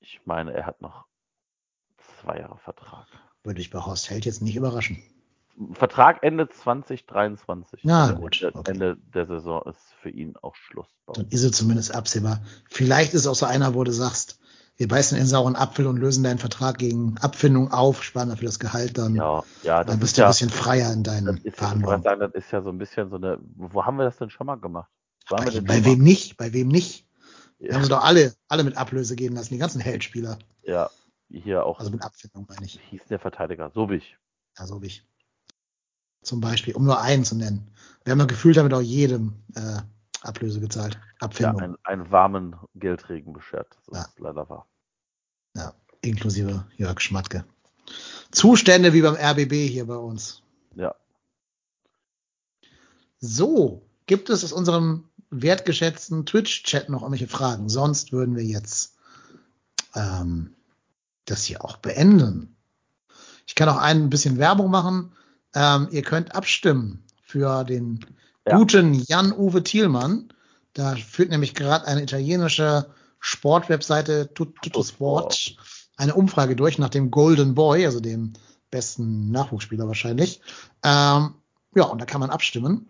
[0.00, 1.06] Ich meine, er hat noch
[1.96, 3.08] zwei Jahre Vertrag.
[3.42, 5.02] Würde ich bei Horst Held jetzt nicht überraschen.
[5.72, 7.80] Vertrag Ende 2023.
[7.84, 8.44] Na also gut.
[8.44, 8.70] Okay.
[8.70, 10.88] Ende der Saison ist für ihn auch Schluss.
[11.12, 12.40] Dann ist es zumindest absehbar.
[12.68, 14.38] Vielleicht ist es auch so einer, wo du sagst,
[14.76, 18.46] wir beißen in den sauren Apfel und lösen deinen Vertrag gegen Abfindung auf, sparen dafür
[18.46, 19.16] das Gehalt dann.
[19.16, 22.02] Ja, ja, dann bist du ja, ein bisschen freier in deinen Verhandlungen.
[22.02, 24.46] Sagen, das ist ja so ein bisschen so eine, wo haben wir das denn schon
[24.46, 24.90] mal gemacht?
[25.28, 26.36] Bei, bei wem nicht?
[26.36, 27.04] Bei wem nicht?
[27.58, 27.68] Ja.
[27.68, 30.38] Wir haben sie doch alle, alle mit Ablöse gehen lassen, die ganzen Heldspieler.
[30.62, 30.90] Ja,
[31.28, 31.80] hier auch.
[31.80, 32.78] Also mit Abfindung meine ich.
[32.90, 34.16] Hieß der Verteidiger, so wie ich.
[34.56, 35.04] Ja, so wie ich
[36.22, 37.70] zum Beispiel, um nur einen zu nennen.
[38.04, 39.78] Wir haben ja gefühlt damit auch jedem äh,
[40.22, 40.98] Ablöse gezahlt.
[41.20, 41.58] Abfindung.
[41.58, 43.76] Ja, einen, einen warmen Geldregen beschert.
[43.86, 44.04] Das ja.
[44.04, 44.66] ist leider wahr.
[45.54, 47.44] Ja, inklusive Jörg Schmatke.
[48.30, 50.42] Zustände wie beim RBB hier bei uns.
[50.74, 50.94] Ja.
[53.20, 57.68] So, gibt es aus unserem wertgeschätzten Twitch-Chat noch irgendwelche Fragen?
[57.68, 58.96] Sonst würden wir jetzt
[59.94, 60.54] ähm,
[61.24, 62.56] das hier auch beenden.
[63.46, 65.12] Ich kann auch ein bisschen Werbung machen.
[65.54, 68.04] Ähm, ihr könnt abstimmen für den
[68.46, 68.56] ja.
[68.56, 70.28] guten Jan-Uwe Thielmann.
[70.74, 72.86] Da führt nämlich gerade eine italienische
[73.20, 75.56] Sportwebseite Tutto Sport
[75.96, 78.34] eine Umfrage durch nach dem Golden Boy, also dem
[78.70, 80.40] besten Nachwuchsspieler wahrscheinlich.
[80.84, 81.34] Ähm,
[81.74, 82.88] ja, und da kann man abstimmen.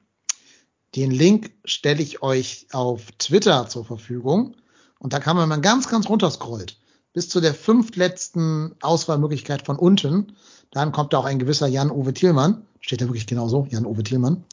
[0.95, 4.57] Den Link stelle ich euch auf Twitter zur Verfügung.
[4.99, 6.79] Und da kann man, wenn man ganz, ganz runterscrollt,
[7.13, 10.37] bis zu der fünftletzten Auswahlmöglichkeit von unten,
[10.71, 12.67] dann kommt da auch ein gewisser Jan-Uwe Thielmann.
[12.81, 14.45] Steht da wirklich genauso, Jan-Uwe Thielmann.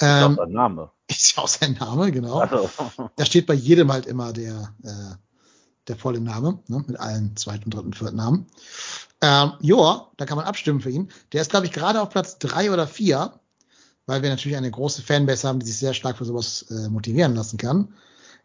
[0.00, 0.90] Ähm, ist auch sein Name.
[1.08, 2.38] Ist ja auch sein Name, genau.
[2.38, 2.70] Also.
[3.16, 5.14] Da steht bei jedem halt immer der, äh,
[5.88, 8.46] der volle Name, ne, mit allen zweiten, dritten, vierten Namen.
[9.20, 11.10] Ähm, Joa, da kann man abstimmen für ihn.
[11.32, 13.34] Der ist, glaube ich, gerade auf Platz drei oder vier,
[14.06, 17.34] weil wir natürlich eine große Fanbase haben, die sich sehr stark für sowas äh, motivieren
[17.34, 17.94] lassen kann.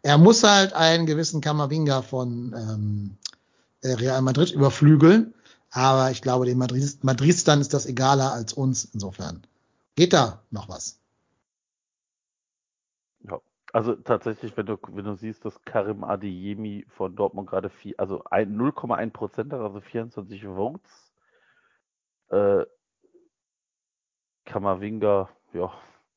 [0.02, 3.16] Er muss halt einen gewissen Kamavinga von ähm,
[3.82, 5.34] äh, Real Madrid überflügeln.
[5.70, 8.84] Aber ich glaube, den Madrid Madridstern ist das egaler als uns.
[8.86, 9.46] Insofern
[9.96, 11.00] geht da noch was.
[13.20, 13.40] Ja,
[13.72, 18.22] Also tatsächlich, wenn du, wenn du siehst, dass Karim Adeyemi von Dortmund gerade vier, also
[18.24, 21.12] 0,1 Prozent hat, also 24 Votes.
[22.30, 22.64] Äh,
[24.44, 25.72] Kamavinga, ja,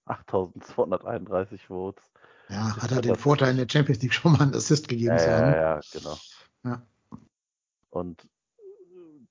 [0.06, 2.04] 8231 Votes.
[2.50, 5.18] Ja, hat er den Vorteil in der Champions League schon mal einen Assist gegeben ja,
[5.18, 5.52] zu haben.
[5.52, 6.18] Ja, ja, genau.
[6.64, 6.82] Ja.
[7.90, 8.28] Und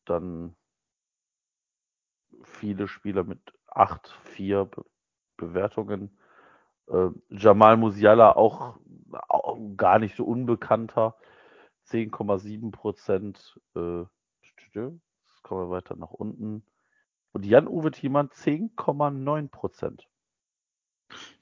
[0.04, 0.56] dann
[2.42, 4.84] viele Spieler mit 8, 4 Be
[5.36, 6.18] Bewertungen.
[6.88, 8.78] Äh, Jamal Musiala auch,
[9.28, 11.16] auch, gar nicht so unbekannter.
[11.86, 13.58] 10,7 Prozent.
[13.74, 14.04] Äh,
[14.74, 16.62] jetzt kommen wir weiter nach unten.
[17.32, 20.08] Und Jan-Uwe Thielmann 10,9 Prozent.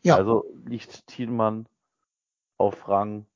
[0.03, 0.17] Ja.
[0.17, 1.69] Also liegt Thielmann
[2.57, 3.27] auf Rang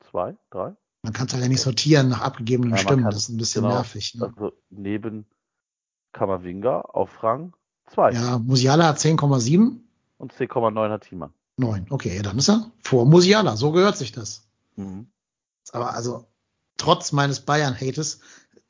[0.00, 0.76] 2, 3?
[1.08, 3.04] Man kann es halt ja nicht sortieren nach abgegebenen ja, Stimmen.
[3.04, 4.14] Das ist ein bisschen genau, nervig.
[4.16, 4.26] Ne?
[4.26, 5.24] Also neben
[6.12, 7.54] Kammerwinger auf Rang
[7.86, 8.10] 2.
[8.10, 9.78] Ja, Musiala hat 10,7.
[10.18, 11.32] Und 10,9 hat Thielmann.
[11.56, 13.56] 9, okay, dann ist er vor Musiala.
[13.56, 14.46] So gehört sich das.
[14.76, 15.10] Mhm.
[15.72, 16.26] Aber also,
[16.76, 18.20] trotz meines Bayern-Hates,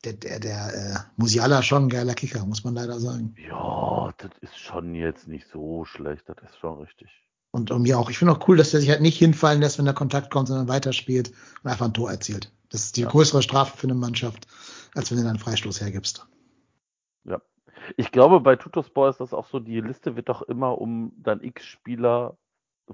[0.05, 3.35] der, der, der äh, Musiala schon ein geiler Kicker, muss man leider sagen.
[3.48, 7.10] Ja, das ist schon jetzt nicht so schlecht, das ist schon richtig.
[7.50, 9.78] Und um mir auch, ich finde auch cool, dass der sich halt nicht hinfallen lässt,
[9.78, 12.52] wenn der Kontakt kommt, sondern weiterspielt und einfach ein Tor erzielt.
[12.68, 13.08] Das ist die ja.
[13.08, 14.46] größere Strafe für eine Mannschaft,
[14.94, 16.26] als wenn du dann einen Freistoß hergibst.
[17.24, 17.40] Ja.
[17.96, 21.42] Ich glaube, bei Tutospor ist das auch so, die Liste wird doch immer um dann
[21.42, 22.36] X Spieler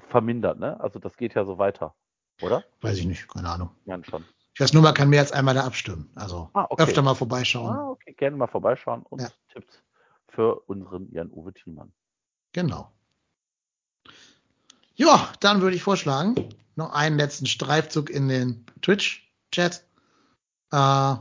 [0.09, 0.81] vermindert, ne?
[0.81, 1.95] Also das geht ja so weiter,
[2.41, 2.65] oder?
[2.81, 3.71] Weiß ich nicht, keine Ahnung.
[3.87, 4.25] Ja, schon.
[4.55, 6.11] Ich weiß nur, man kann mehr als einmal da abstimmen.
[6.15, 6.85] Also ah, okay.
[6.85, 7.75] öfter mal vorbeischauen.
[7.75, 9.29] Ah, okay, gerne mal vorbeischauen und ja.
[9.53, 9.83] Tipps
[10.29, 11.93] für unseren Jan-Uwe Thielmann.
[12.53, 12.94] Genau.
[14.97, 16.35] Ja, dann würde ich vorschlagen,
[16.77, 19.85] noch einen letzten Streifzug in den Twitch-Chat.
[20.71, 21.17] Äh,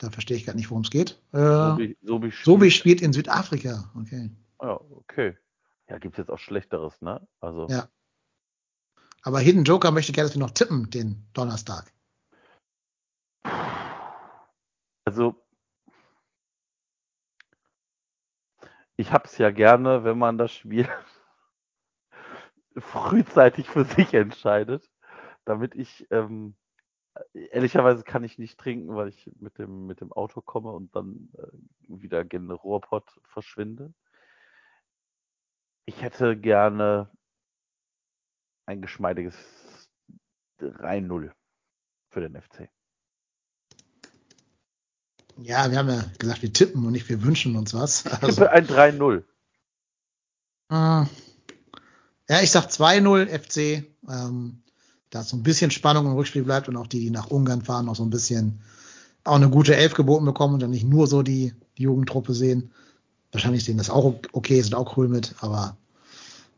[0.00, 1.20] da verstehe ich gerade nicht, worum es geht.
[1.32, 2.44] Äh, Sobi, Sobi, spielt.
[2.44, 3.90] Sobi spielt in Südafrika.
[3.98, 4.30] Okay.
[4.62, 5.36] Ja, okay.
[5.88, 7.26] Ja, gibt es jetzt auch Schlechteres, ne?
[7.40, 7.66] Also.
[7.68, 7.88] Ja.
[9.22, 11.92] Aber Hidden Joker möchte gerne, dass wir noch tippen den Donnerstag.
[15.04, 15.34] Also,
[18.98, 20.88] ich habe es ja gerne, wenn man das Spiel
[22.76, 24.90] frühzeitig für sich entscheidet,
[25.44, 26.56] damit ich ähm,
[27.32, 31.30] ehrlicherweise kann ich nicht trinken, weil ich mit dem mit dem Auto komme und dann
[31.38, 31.46] äh,
[31.88, 33.94] wieder gen Rohrpott verschwinde.
[35.86, 37.10] Ich hätte gerne
[38.66, 39.88] ein geschmeidiges
[40.60, 41.32] 3-0
[42.10, 42.68] für den FC.
[45.42, 48.04] Ja, wir haben ja gesagt, wir tippen und nicht wir wünschen uns was.
[48.04, 49.22] Ich also, tippe ein 3-0.
[50.70, 51.06] Äh,
[52.28, 53.84] ja, ich sag 2-0 FC.
[54.08, 54.62] Ähm,
[55.10, 57.86] da so ein bisschen Spannung im Rückspiel bleibt und auch die, die nach Ungarn fahren,
[57.86, 58.60] noch so ein bisschen
[59.24, 62.72] auch eine gute Elf geboten bekommen und dann nicht nur so die, die Jugendtruppe sehen.
[63.32, 65.76] Wahrscheinlich sehen das auch okay, sind auch cool mit, aber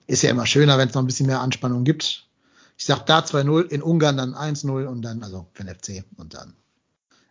[0.06, 2.28] ist ja immer schöner, wenn es noch ein bisschen mehr Anspannung gibt.
[2.76, 6.34] Ich sag da 2-0, in Ungarn dann 1-0 und dann, also für den FC und
[6.34, 6.54] dann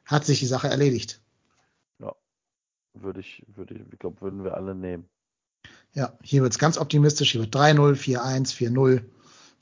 [0.06, 1.20] hat sich die Sache erledigt.
[3.02, 5.10] Würde ich, würde ich, ich glaube, würden wir alle nehmen.
[5.94, 9.04] Ja, hier wird es ganz optimistisch, hier wird 3-0, 4-1, 4-0.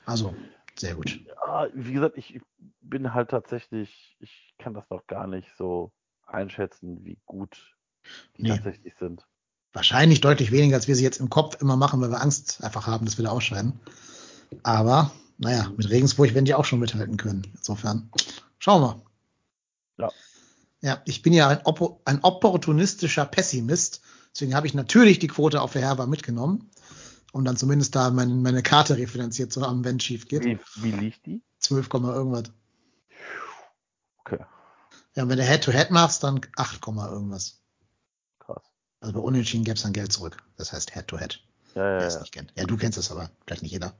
[0.04, 0.34] Also,
[0.76, 1.20] sehr gut.
[1.26, 2.40] Ja, wie gesagt, ich
[2.80, 5.92] bin halt tatsächlich, ich kann das noch gar nicht so
[6.26, 7.74] einschätzen, wie gut
[8.36, 8.48] die nee.
[8.50, 9.26] tatsächlich sind.
[9.72, 12.86] Wahrscheinlich deutlich weniger, als wir sie jetzt im Kopf immer machen, weil wir Angst einfach
[12.86, 13.78] haben, dass wir da ausscheiden.
[14.62, 17.46] Aber, naja, mit Regensburg werden die auch schon mithalten können.
[17.54, 18.10] Insofern,
[18.58, 19.02] schauen wir.
[19.98, 20.10] Ja.
[20.80, 24.02] Ja, ich bin ja ein, Oppo ein opportunistischer Pessimist.
[24.32, 26.70] Deswegen habe ich natürlich die Quote auf der Herber mitgenommen,
[27.32, 30.44] um dann zumindest da meine, meine Karte refinanziert zu haben, wenn es schief geht.
[30.44, 31.42] Wie, wie liegt die?
[31.58, 32.44] 12, irgendwas.
[34.20, 34.38] Okay.
[35.14, 37.60] Ja, und wenn du Head-to-Head -Head machst, dann 8, irgendwas.
[39.00, 40.36] Also bei Unentschieden gäbe es dann Geld zurück.
[40.56, 41.34] Das heißt Head-to-Head.
[41.34, 41.48] -head.
[41.74, 42.20] Ja, ja, ja.
[42.20, 42.52] Nicht kennt.
[42.56, 43.94] ja, du kennst es aber, vielleicht nicht jeder.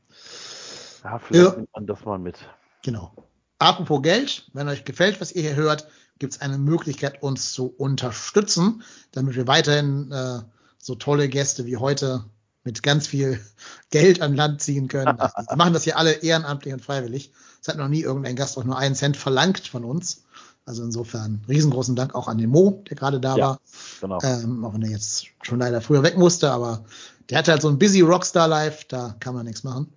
[1.04, 1.56] Ja, vielleicht ja.
[1.56, 2.38] nimmt man das mal mit.
[2.82, 3.12] Genau.
[3.58, 5.88] Apropos Geld, wenn euch gefällt, was ihr hier hört,
[6.18, 8.82] gibt es eine Möglichkeit, uns zu unterstützen,
[9.12, 10.40] damit wir weiterhin äh,
[10.78, 12.24] so tolle Gäste wie heute
[12.64, 13.40] mit ganz viel
[13.90, 15.18] Geld an Land ziehen können.
[15.18, 17.32] Wir machen das hier alle ehrenamtlich und freiwillig.
[17.60, 20.22] Es hat noch nie irgendein Gast auch nur einen Cent verlangt von uns.
[20.64, 23.60] Also insofern riesengroßen Dank auch an den Mo, der gerade da ja, war.
[24.02, 24.18] Genau.
[24.22, 26.84] Ähm, auch wenn er jetzt schon leider früher weg musste, aber
[27.30, 29.90] der hatte halt so ein busy Rockstar Life, da kann man nichts machen.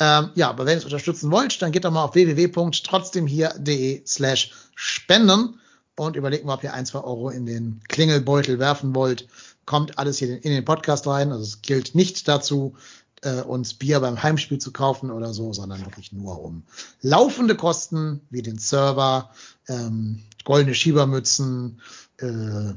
[0.00, 4.52] Ähm, ja, aber wenn ihr es unterstützen wollt, dann geht doch mal auf www.trotzdemhier.de slash
[4.74, 5.60] spenden
[5.94, 9.28] und überlegt mal, ob ihr ein, zwei Euro in den Klingelbeutel werfen wollt.
[9.66, 11.30] Kommt alles hier in den Podcast rein.
[11.32, 12.74] Also es gilt nicht dazu,
[13.22, 16.62] äh, uns Bier beim Heimspiel zu kaufen oder so, sondern wirklich nur um
[17.02, 19.30] laufende Kosten wie den Server,
[19.68, 21.82] ähm, goldene Schiebermützen,
[22.18, 22.72] äh,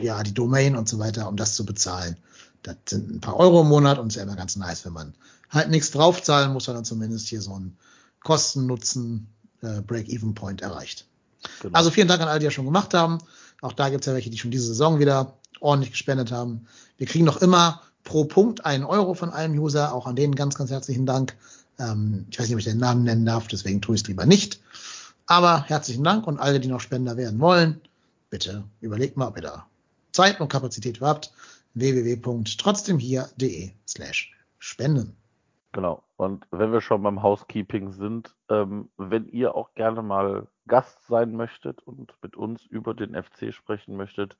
[0.00, 2.16] ja, die Domain und so weiter, um das zu bezahlen.
[2.62, 5.14] das sind ein paar Euro im Monat und ist ja immer ganz nice, wenn man
[5.52, 7.76] halt nichts draufzahlen muss, sondern zumindest hier so einen
[8.24, 9.28] Kosten-Nutzen
[9.62, 11.06] äh, Break-Even-Point erreicht.
[11.60, 11.76] Genau.
[11.76, 13.18] Also vielen Dank an alle, die ja schon gemacht haben.
[13.60, 16.66] Auch da gibt's ja welche, die schon diese Saison wieder ordentlich gespendet haben.
[16.98, 19.94] Wir kriegen noch immer pro Punkt einen Euro von einem User.
[19.94, 21.36] Auch an denen ganz, ganz herzlichen Dank.
[21.78, 24.26] Ähm, ich weiß nicht, ob ich den Namen nennen darf, deswegen tue ich es lieber
[24.26, 24.60] nicht.
[25.26, 27.80] Aber herzlichen Dank und alle, die noch Spender werden wollen,
[28.30, 29.66] bitte überlegt mal, ob ihr da
[30.12, 31.32] Zeit und Kapazität habt.
[31.74, 35.16] www.trotzdemhier.de slash spenden.
[35.72, 36.04] Genau.
[36.16, 41.34] Und wenn wir schon beim Housekeeping sind, ähm, wenn ihr auch gerne mal Gast sein
[41.34, 44.36] möchtet und mit uns über den FC sprechen möchtet,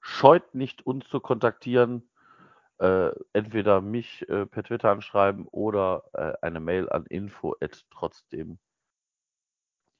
[0.00, 2.08] scheut nicht uns zu kontaktieren.
[2.78, 7.54] Äh, entweder mich äh, per Twitter anschreiben oder äh, eine Mail an info
[7.90, 8.58] trotzdem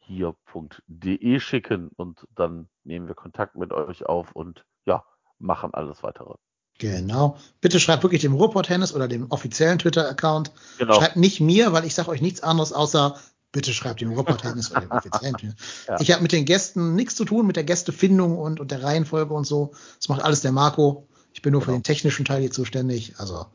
[0.01, 5.05] hier.de schicken und dann nehmen wir Kontakt mit euch auf und ja,
[5.39, 6.35] machen alles weitere.
[6.83, 7.37] Genau.
[7.61, 10.51] Bitte schreibt wirklich dem Ruhrport Hennis oder dem offiziellen Twitter-Account.
[10.79, 10.95] Genau.
[10.95, 13.17] Schreibt nicht mir, weil ich sage euch nichts anderes außer
[13.53, 15.55] bitte schreibt dem Ruhrport Hennis oder dem offiziellen Twitter.
[15.87, 16.01] ja.
[16.01, 19.33] Ich habe mit den Gästen nichts zu tun, mit der Gästefindung und, und der Reihenfolge
[19.33, 19.75] und so.
[19.99, 21.07] Das macht alles der Marco.
[21.33, 21.71] Ich bin nur genau.
[21.71, 23.15] für den technischen Teil hier zuständig.
[23.19, 23.47] Also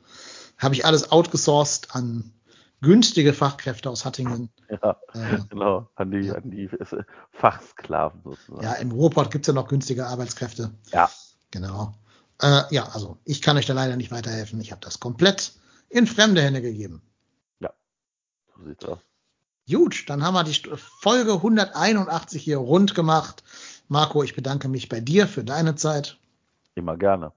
[0.58, 2.32] habe ich alles outgesourced an
[2.80, 4.52] günstige Fachkräfte aus Hattingen.
[4.70, 6.36] Ja, äh, genau, an die, ja.
[6.36, 6.70] an die
[7.32, 8.64] Fachsklaven sozusagen.
[8.64, 10.72] Ja, im Ruhrport gibt's ja noch günstige Arbeitskräfte.
[10.94, 11.10] Ja.
[11.52, 11.94] Genau.
[12.41, 14.61] Äh, ja, also ich kann euch da leider nicht weiterhelfen.
[14.61, 15.53] Ich habe das komplett
[15.89, 17.01] in fremde Hände gegeben.
[17.59, 17.73] Ja,
[18.55, 18.99] so sieht's aus.
[19.69, 20.61] Gut, dann haben wir die
[21.01, 23.43] Folge 181 hier rund gemacht.
[23.89, 26.18] Marco, ich bedanke mich bei dir für deine Zeit.
[26.76, 27.34] Immer gerne.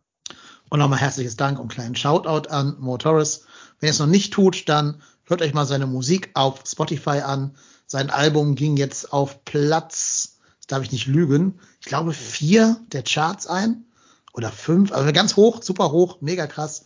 [0.68, 3.46] Und nochmal herzliches Dank und kleinen Shoutout an Mo Torres.
[3.80, 7.56] Wenn ihr es noch nicht tut, dann hört euch mal seine Musik auf Spotify an.
[7.86, 13.02] Sein Album ging jetzt auf Platz, das darf ich nicht lügen, ich glaube vier der
[13.02, 13.84] Charts ein
[14.32, 16.84] oder fünf, also ganz hoch, super hoch, mega krass.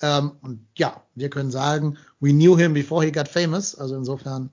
[0.00, 3.74] Ähm, und ja, wir können sagen, we knew him before he got famous.
[3.74, 4.50] Also insofern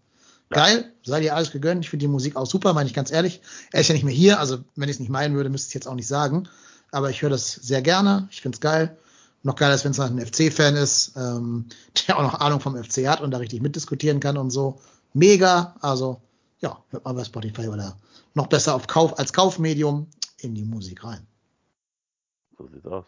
[0.49, 1.83] geil, sei dir alles gegönnt.
[1.83, 3.41] Ich finde die Musik auch super, meine ich ganz ehrlich.
[3.71, 5.73] Er ist ja nicht mehr hier, also wenn ich es nicht meinen würde, müsste ich
[5.73, 6.47] jetzt auch nicht sagen.
[6.91, 8.27] Aber ich höre das sehr gerne.
[8.31, 8.97] Ich finde es geil.
[9.41, 11.65] Noch geiler ist, wenn es ein FC-Fan ist, ähm,
[12.07, 14.79] der auch noch Ahnung vom FC hat und da richtig mitdiskutieren kann und so.
[15.13, 15.75] Mega.
[15.81, 16.21] Also
[16.59, 17.97] ja, hört mal bei Spotify oder
[18.33, 20.07] noch besser auf Kauf als Kaufmedium
[20.37, 21.27] in die Musik rein.
[22.57, 23.05] So sieht's aus.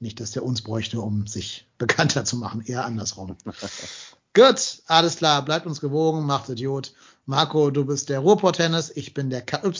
[0.00, 3.36] Nicht, dass der uns bräuchte, um sich bekannter zu machen, eher andersrum.
[4.34, 6.92] Gut, alles klar, bleibt uns gewogen, macht Idiot.
[7.24, 9.72] Marco, du bist der Ruhrport-Tennis, ich bin der KY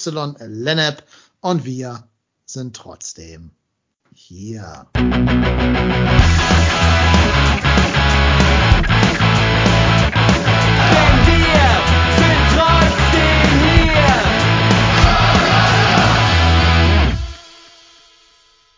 [0.46, 1.02] Lennep
[1.40, 2.08] und wir
[2.46, 3.50] sind trotzdem
[4.14, 4.86] hier.